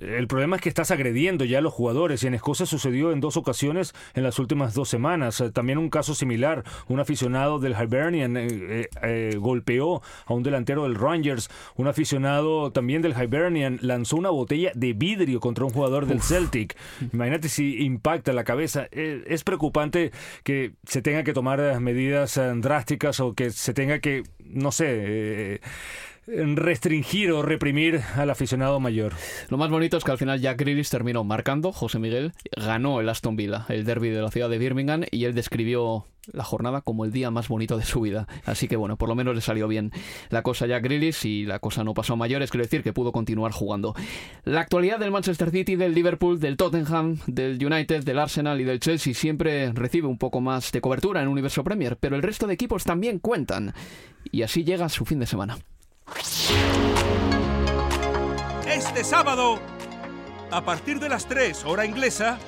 el 0.00 0.26
problema 0.26 0.56
es 0.56 0.62
que 0.62 0.68
estás 0.68 0.90
agrediendo 0.90 1.44
ya 1.44 1.58
a 1.58 1.60
los 1.60 1.72
jugadores 1.72 2.22
y 2.22 2.26
en 2.26 2.34
Escocia 2.34 2.64
sucedió 2.64 3.12
en 3.12 3.20
dos 3.20 3.36
ocasiones 3.36 3.94
en 4.14 4.22
las 4.22 4.38
últimas 4.38 4.74
dos 4.74 4.88
semanas. 4.88 5.40
Eh, 5.40 5.50
también 5.50 5.78
un 5.78 5.90
caso 5.90 6.14
similar, 6.14 6.64
un 6.88 7.00
aficionado 7.00 7.58
del 7.58 7.74
Hibernian 7.78 8.36
eh, 8.36 8.88
eh, 9.02 9.36
golpeó 9.38 10.02
a 10.24 10.32
un 10.32 10.42
delantero 10.42 10.84
del 10.84 10.94
Rangers, 10.94 11.50
un 11.76 11.86
aficionado 11.86 12.72
también 12.72 13.02
del 13.02 13.12
Hibernian 13.12 13.78
lanzó 13.82 14.16
una 14.16 14.30
botella 14.30 14.72
de 14.74 14.94
vidrio 14.94 15.40
contra 15.40 15.64
un 15.64 15.70
jugador 15.70 16.06
del 16.06 16.22
Celtic. 16.22 16.76
Imagínate 17.12 17.48
si 17.48 17.84
impacta 17.84 18.32
la 18.32 18.44
cabeza. 18.44 18.88
es 18.90 19.44
preocupante 19.44 20.12
que 20.44 20.72
se 20.86 21.02
tenga 21.02 21.24
que 21.24 21.32
tomar 21.32 21.80
medidas 21.80 22.40
drásticas 22.56 23.20
o 23.20 23.34
que 23.34 23.50
se 23.50 23.74
tenga 23.74 23.98
que, 23.98 24.22
no 24.38 24.72
sé 24.72 25.60
restringir 26.26 27.32
o 27.32 27.42
reprimir 27.42 28.00
al 28.16 28.30
aficionado 28.30 28.80
mayor. 28.80 29.14
Lo 29.48 29.58
más 29.58 29.70
bonito 29.70 29.96
es 29.96 30.04
que 30.04 30.10
al 30.10 30.18
final 30.18 30.40
Jack 30.40 30.58
Grealish 30.58 30.90
terminó 30.90 31.24
marcando, 31.24 31.72
José 31.72 31.98
Miguel 31.98 32.32
ganó 32.56 33.00
el 33.00 33.08
Aston 33.08 33.36
Villa, 33.36 33.66
el 33.68 33.84
derby 33.84 34.10
de 34.10 34.22
la 34.22 34.30
ciudad 34.30 34.48
de 34.48 34.58
Birmingham, 34.58 35.04
y 35.10 35.24
él 35.24 35.34
describió 35.34 36.06
la 36.32 36.44
jornada 36.44 36.82
como 36.82 37.04
el 37.04 37.12
día 37.12 37.30
más 37.30 37.48
bonito 37.48 37.76
de 37.78 37.84
su 37.84 38.02
vida. 38.02 38.28
Así 38.44 38.68
que 38.68 38.76
bueno, 38.76 38.96
por 38.96 39.08
lo 39.08 39.14
menos 39.14 39.34
le 39.34 39.40
salió 39.40 39.66
bien 39.66 39.90
la 40.28 40.42
cosa 40.42 40.66
a 40.66 40.68
Jack 40.68 40.84
Grealish 40.84 41.24
y 41.26 41.46
la 41.46 41.58
cosa 41.58 41.82
no 41.82 41.94
pasó 41.94 42.12
a 42.12 42.16
mayores, 42.16 42.50
quiero 42.50 42.64
decir 42.64 42.82
que 42.82 42.92
pudo 42.92 43.12
continuar 43.12 43.52
jugando. 43.52 43.94
La 44.44 44.60
actualidad 44.60 44.98
del 44.98 45.10
Manchester 45.10 45.50
City, 45.50 45.76
del 45.76 45.94
Liverpool, 45.94 46.38
del 46.38 46.56
Tottenham, 46.56 47.18
del 47.26 47.64
United, 47.64 48.04
del 48.04 48.18
Arsenal 48.18 48.60
y 48.60 48.64
del 48.64 48.80
Chelsea 48.80 49.14
siempre 49.14 49.72
recibe 49.72 50.06
un 50.06 50.18
poco 50.18 50.40
más 50.40 50.70
de 50.72 50.80
cobertura 50.80 51.22
en 51.22 51.28
Universo 51.28 51.64
Premier, 51.64 51.96
pero 51.96 52.16
el 52.16 52.22
resto 52.22 52.46
de 52.46 52.54
equipos 52.54 52.84
también 52.84 53.18
cuentan. 53.18 53.74
Y 54.30 54.42
así 54.42 54.64
llega 54.64 54.88
su 54.88 55.04
fin 55.04 55.18
de 55.18 55.26
semana. 55.26 55.58
Este 58.66 59.04
sábado, 59.04 59.58
a 60.50 60.64
partir 60.64 61.00
de 61.00 61.08
las 61.08 61.26
3 61.26 61.64
hora 61.64 61.84
inglesa, 61.84 62.38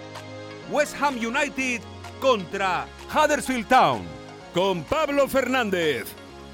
West 0.70 0.96
Ham 1.00 1.16
United 1.16 1.80
contra 2.20 2.86
Huddersfield 3.12 3.68
Town 3.68 4.02
con 4.54 4.84
Pablo 4.84 5.28
Fernández. 5.28 6.06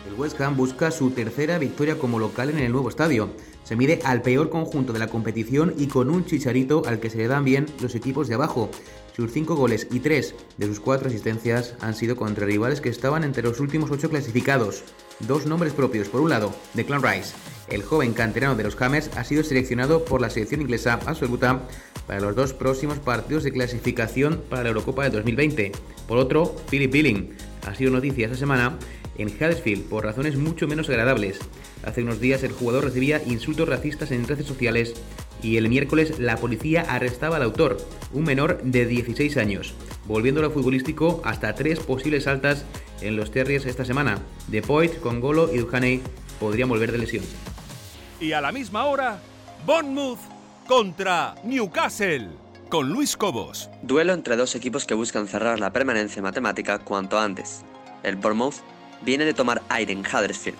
El 0.06 0.14
West 0.14 0.40
Ham 0.40 0.56
busca 0.56 0.90
su 0.90 1.10
tercera 1.10 1.58
victoria 1.58 1.98
como 1.98 2.18
local 2.18 2.50
en 2.50 2.58
el 2.58 2.72
nuevo 2.72 2.88
estadio. 2.88 3.30
Se 3.64 3.76
mide 3.76 4.00
al 4.04 4.22
peor 4.22 4.48
conjunto 4.48 4.92
de 4.92 4.98
la 4.98 5.08
competición 5.08 5.74
y 5.76 5.88
con 5.88 6.08
un 6.08 6.24
chicharito 6.24 6.82
al 6.86 7.00
que 7.00 7.10
se 7.10 7.18
le 7.18 7.28
dan 7.28 7.44
bien 7.44 7.66
los 7.80 7.94
equipos 7.94 8.28
de 8.28 8.34
abajo. 8.34 8.70
Sus 9.14 9.32
cinco 9.32 9.56
goles 9.56 9.88
y 9.90 10.00
tres 10.00 10.34
de 10.56 10.66
sus 10.66 10.80
cuatro 10.80 11.08
asistencias 11.08 11.74
han 11.80 11.94
sido 11.94 12.16
contra 12.16 12.46
rivales 12.46 12.80
que 12.80 12.88
estaban 12.88 13.24
entre 13.24 13.42
los 13.42 13.60
últimos 13.60 13.90
ocho 13.90 14.08
clasificados. 14.08 14.84
Dos 15.20 15.46
nombres 15.46 15.72
propios. 15.72 16.08
Por 16.08 16.20
un 16.20 16.30
lado, 16.30 16.54
Declan 16.74 17.02
Rice, 17.02 17.34
el 17.68 17.82
joven 17.82 18.12
canterano 18.12 18.54
de 18.54 18.62
los 18.62 18.80
Hammers, 18.80 19.10
ha 19.16 19.24
sido 19.24 19.42
seleccionado 19.42 20.04
por 20.04 20.20
la 20.20 20.30
selección 20.30 20.60
inglesa 20.62 21.00
absoluta 21.06 21.62
para 22.06 22.20
los 22.20 22.36
dos 22.36 22.52
próximos 22.52 23.00
partidos 23.00 23.42
de 23.42 23.52
clasificación 23.52 24.42
para 24.48 24.62
la 24.62 24.68
Eurocopa 24.68 25.02
de 25.04 25.10
2020. 25.10 25.72
Por 26.06 26.18
otro, 26.18 26.54
Philip 26.70 26.92
Billing 26.92 27.30
ha 27.66 27.74
sido 27.74 27.90
noticia 27.90 28.26
esta 28.26 28.38
semana 28.38 28.78
en 29.18 29.28
Huddersfield 29.28 29.88
por 29.88 30.04
razones 30.04 30.36
mucho 30.36 30.68
menos 30.68 30.88
agradables. 30.88 31.40
Hace 31.84 32.04
unos 32.04 32.20
días 32.20 32.44
el 32.44 32.52
jugador 32.52 32.84
recibía 32.84 33.20
insultos 33.26 33.68
racistas 33.68 34.12
en 34.12 34.26
redes 34.26 34.46
sociales 34.46 34.94
y 35.42 35.56
el 35.56 35.68
miércoles 35.68 36.18
la 36.18 36.36
policía 36.36 36.82
arrestaba 36.88 37.36
al 37.36 37.42
autor, 37.42 37.78
un 38.12 38.24
menor 38.24 38.62
de 38.62 38.86
16 38.86 39.36
años, 39.36 39.74
volviendo 40.06 40.40
a 40.40 40.44
lo 40.44 40.50
futbolístico 40.50 41.20
hasta 41.24 41.54
tres 41.54 41.80
posibles 41.80 42.26
altas 42.26 42.64
en 43.00 43.16
los 43.16 43.30
Terriers 43.30 43.66
esta 43.66 43.84
semana. 43.84 44.18
De 44.48 44.62
Poit, 44.62 44.98
Congolo 45.00 45.52
y 45.54 45.58
Duhaney 45.58 46.02
podrían 46.40 46.68
volver 46.68 46.92
de 46.92 46.98
lesión. 46.98 47.24
Y 48.20 48.32
a 48.32 48.40
la 48.40 48.52
misma 48.52 48.84
hora, 48.86 49.20
Bournemouth 49.64 50.18
contra 50.66 51.34
Newcastle 51.44 52.28
con 52.68 52.90
Luis 52.90 53.16
Cobos. 53.16 53.70
Duelo 53.82 54.12
entre 54.12 54.36
dos 54.36 54.54
equipos 54.54 54.84
que 54.84 54.94
buscan 54.94 55.26
cerrar 55.26 55.58
la 55.58 55.72
permanencia 55.72 56.20
matemática 56.20 56.78
cuanto 56.78 57.18
antes. 57.18 57.62
El 58.02 58.16
Bournemouth 58.16 58.56
viene 59.02 59.24
de 59.24 59.34
tomar 59.34 59.62
aire 59.68 59.92
en 59.92 60.00
Huddersfield. 60.00 60.58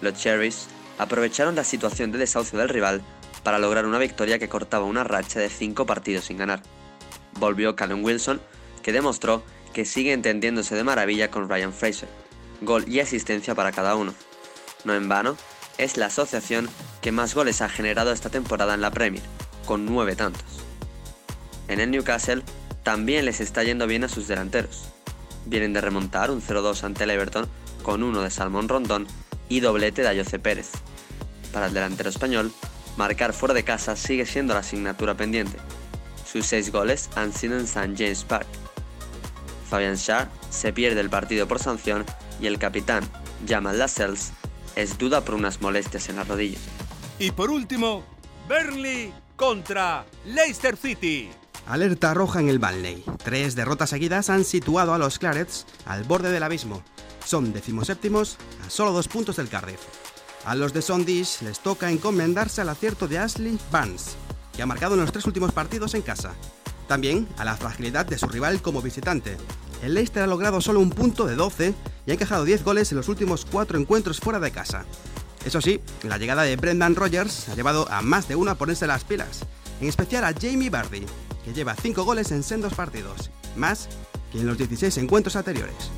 Los 0.00 0.14
Cherries 0.14 0.66
aprovecharon 0.98 1.54
la 1.54 1.64
situación 1.64 2.12
de 2.12 2.18
desahucio 2.18 2.58
del 2.58 2.68
rival 2.68 3.02
para 3.44 3.58
lograr 3.58 3.86
una 3.86 3.98
victoria 3.98 4.38
que 4.40 4.48
cortaba 4.48 4.86
una 4.86 5.04
racha 5.04 5.38
de 5.38 5.50
cinco 5.50 5.86
partidos 5.86 6.24
sin 6.24 6.38
ganar. 6.38 6.62
Volvió 7.38 7.76
Callum 7.76 8.02
Wilson, 8.02 8.40
que 8.82 8.92
demostró 8.92 9.44
que 9.72 9.84
sigue 9.84 10.12
entendiéndose 10.12 10.74
de 10.74 10.84
maravilla 10.84 11.30
con 11.30 11.48
Ryan 11.48 11.72
Fraser, 11.72 12.08
gol 12.62 12.84
y 12.88 13.00
asistencia 13.00 13.54
para 13.54 13.72
cada 13.72 13.94
uno. 13.96 14.14
No 14.84 14.94
en 14.94 15.08
vano, 15.08 15.36
es 15.78 15.96
la 15.96 16.06
asociación 16.06 16.68
que 17.02 17.12
más 17.12 17.34
goles 17.34 17.60
ha 17.60 17.68
generado 17.68 18.12
esta 18.12 18.30
temporada 18.30 18.74
en 18.74 18.80
la 18.80 18.90
Premier, 18.90 19.22
con 19.66 19.84
nueve 19.84 20.16
tantos. 20.16 20.64
En 21.68 21.80
el 21.80 21.90
Newcastle 21.90 22.42
también 22.82 23.24
les 23.24 23.40
está 23.40 23.62
yendo 23.62 23.86
bien 23.86 24.04
a 24.04 24.08
sus 24.08 24.28
delanteros. 24.28 24.84
Vienen 25.46 25.72
de 25.72 25.80
remontar 25.80 26.30
un 26.30 26.40
0-2 26.40 26.84
ante 26.84 27.04
el 27.04 27.10
Everton 27.10 27.46
con 27.82 28.02
uno 28.02 28.22
de 28.22 28.30
Salmón 28.30 28.68
Rondón 28.68 29.06
y 29.48 29.60
doblete 29.60 30.02
de 30.02 30.08
Ayoce 30.08 30.38
Pérez. 30.38 30.70
Para 31.52 31.66
el 31.66 31.74
delantero 31.74 32.08
español, 32.08 32.52
marcar 32.96 33.32
fuera 33.32 33.54
de 33.54 33.64
casa 33.64 33.96
sigue 33.96 34.26
siendo 34.26 34.54
la 34.54 34.60
asignatura 34.60 35.14
pendiente. 35.14 35.58
Sus 36.24 36.46
seis 36.46 36.72
goles 36.72 37.10
han 37.14 37.32
sido 37.32 37.58
en 37.58 37.64
St. 37.64 37.94
James 37.96 38.24
Park. 38.24 38.46
Fabian 39.68 39.96
Schär 39.96 40.28
se 40.50 40.72
pierde 40.72 41.00
el 41.00 41.10
partido 41.10 41.48
por 41.48 41.58
sanción 41.58 42.04
y 42.40 42.46
el 42.46 42.58
capitán, 42.58 43.08
Jamal 43.48 43.78
Lascelles, 43.78 44.32
es 44.76 44.98
duda 44.98 45.24
por 45.24 45.34
unas 45.34 45.60
molestias 45.60 46.08
en 46.08 46.16
la 46.16 46.24
rodilla. 46.24 46.58
Y 47.18 47.30
por 47.30 47.50
último, 47.50 48.04
Burnley 48.48 49.12
contra 49.36 50.04
Leicester 50.26 50.76
City. 50.76 51.30
Alerta 51.66 52.12
roja 52.12 52.40
en 52.40 52.48
el 52.48 52.58
Burnley. 52.58 53.04
Tres 53.22 53.54
derrotas 53.54 53.90
seguidas 53.90 54.28
han 54.28 54.44
situado 54.44 54.92
a 54.92 54.98
los 54.98 55.18
Clarets 55.18 55.66
al 55.86 56.04
borde 56.04 56.30
del 56.30 56.42
abismo. 56.42 56.82
Son 57.24 57.52
decimoséptimos 57.52 58.36
a 58.66 58.70
solo 58.70 58.92
dos 58.92 59.08
puntos 59.08 59.36
del 59.36 59.48
Cardiff. 59.48 59.80
A 60.44 60.54
los 60.54 60.74
de 60.74 60.82
Sondish 60.82 61.40
les 61.40 61.60
toca 61.60 61.90
encomendarse 61.90 62.60
al 62.60 62.68
acierto 62.68 63.08
de 63.08 63.18
Ashley 63.18 63.58
Barnes, 63.70 64.14
que 64.54 64.62
ha 64.62 64.66
marcado 64.66 64.94
en 64.94 65.00
los 65.00 65.10
tres 65.10 65.24
últimos 65.24 65.52
partidos 65.52 65.94
en 65.94 66.02
casa. 66.02 66.34
También 66.86 67.26
a 67.38 67.46
la 67.46 67.56
fragilidad 67.56 68.04
de 68.04 68.18
su 68.18 68.26
rival 68.26 68.60
como 68.60 68.82
visitante. 68.82 69.38
El 69.82 69.94
Leicester 69.94 70.22
ha 70.22 70.26
logrado 70.26 70.60
solo 70.60 70.80
un 70.80 70.90
punto 70.90 71.26
de 71.26 71.34
12 71.34 71.74
y 72.06 72.10
ha 72.10 72.14
encajado 72.14 72.44
10 72.44 72.62
goles 72.62 72.92
en 72.92 72.98
los 72.98 73.08
últimos 73.08 73.46
4 73.50 73.78
encuentros 73.78 74.20
fuera 74.20 74.38
de 74.38 74.50
casa. 74.50 74.84
Eso 75.46 75.62
sí, 75.62 75.80
la 76.02 76.18
llegada 76.18 76.42
de 76.42 76.56
Brendan 76.56 76.94
Rogers 76.94 77.48
ha 77.48 77.54
llevado 77.54 77.90
a 77.90 78.02
más 78.02 78.28
de 78.28 78.36
uno 78.36 78.50
a 78.50 78.56
ponerse 78.56 78.86
las 78.86 79.04
pilas, 79.04 79.40
en 79.80 79.88
especial 79.88 80.24
a 80.24 80.34
Jamie 80.34 80.68
Vardy, 80.68 81.06
que 81.42 81.54
lleva 81.54 81.74
5 81.74 82.04
goles 82.04 82.32
en 82.32 82.42
sendos 82.42 82.74
partidos, 82.74 83.30
más 83.56 83.88
que 84.30 84.40
en 84.40 84.46
los 84.46 84.58
16 84.58 84.98
encuentros 84.98 85.36
anteriores. 85.36 85.90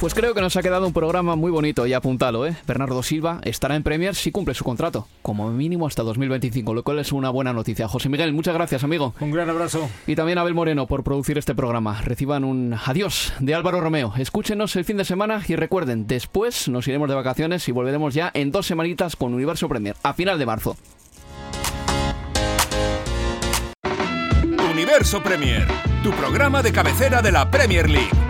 Pues 0.00 0.14
creo 0.14 0.32
que 0.32 0.40
nos 0.40 0.56
ha 0.56 0.62
quedado 0.62 0.86
un 0.86 0.94
programa 0.94 1.36
muy 1.36 1.50
bonito 1.50 1.86
y 1.86 1.92
apuntalo, 1.92 2.46
¿eh? 2.46 2.56
Bernardo 2.66 3.02
Silva 3.02 3.42
estará 3.44 3.76
en 3.76 3.82
Premier 3.82 4.14
si 4.14 4.32
cumple 4.32 4.54
su 4.54 4.64
contrato, 4.64 5.06
como 5.20 5.50
mínimo 5.50 5.86
hasta 5.86 6.02
2025, 6.02 6.72
lo 6.72 6.82
cual 6.82 7.00
es 7.00 7.12
una 7.12 7.28
buena 7.28 7.52
noticia. 7.52 7.86
José 7.86 8.08
Miguel, 8.08 8.32
muchas 8.32 8.54
gracias, 8.54 8.82
amigo. 8.82 9.12
Un 9.20 9.30
gran 9.30 9.50
abrazo. 9.50 9.90
Y 10.06 10.16
también 10.16 10.38
a 10.38 10.40
Abel 10.40 10.54
Moreno 10.54 10.86
por 10.86 11.04
producir 11.04 11.36
este 11.36 11.54
programa. 11.54 12.00
Reciban 12.00 12.44
un 12.44 12.74
adiós 12.82 13.34
de 13.40 13.54
Álvaro 13.54 13.82
Romeo. 13.82 14.14
Escúchenos 14.16 14.74
el 14.76 14.86
fin 14.86 14.96
de 14.96 15.04
semana 15.04 15.42
y 15.46 15.54
recuerden, 15.54 16.06
después 16.06 16.68
nos 16.68 16.88
iremos 16.88 17.10
de 17.10 17.16
vacaciones 17.16 17.68
y 17.68 17.72
volveremos 17.72 18.14
ya 18.14 18.30
en 18.32 18.52
dos 18.52 18.64
semanitas 18.64 19.16
con 19.16 19.34
Universo 19.34 19.68
Premier, 19.68 19.96
a 20.02 20.14
final 20.14 20.38
de 20.38 20.46
marzo. 20.46 20.76
Universo 24.72 25.22
Premier, 25.22 25.66
tu 26.02 26.10
programa 26.12 26.62
de 26.62 26.72
cabecera 26.72 27.20
de 27.20 27.32
la 27.32 27.50
Premier 27.50 27.90
League. 27.90 28.29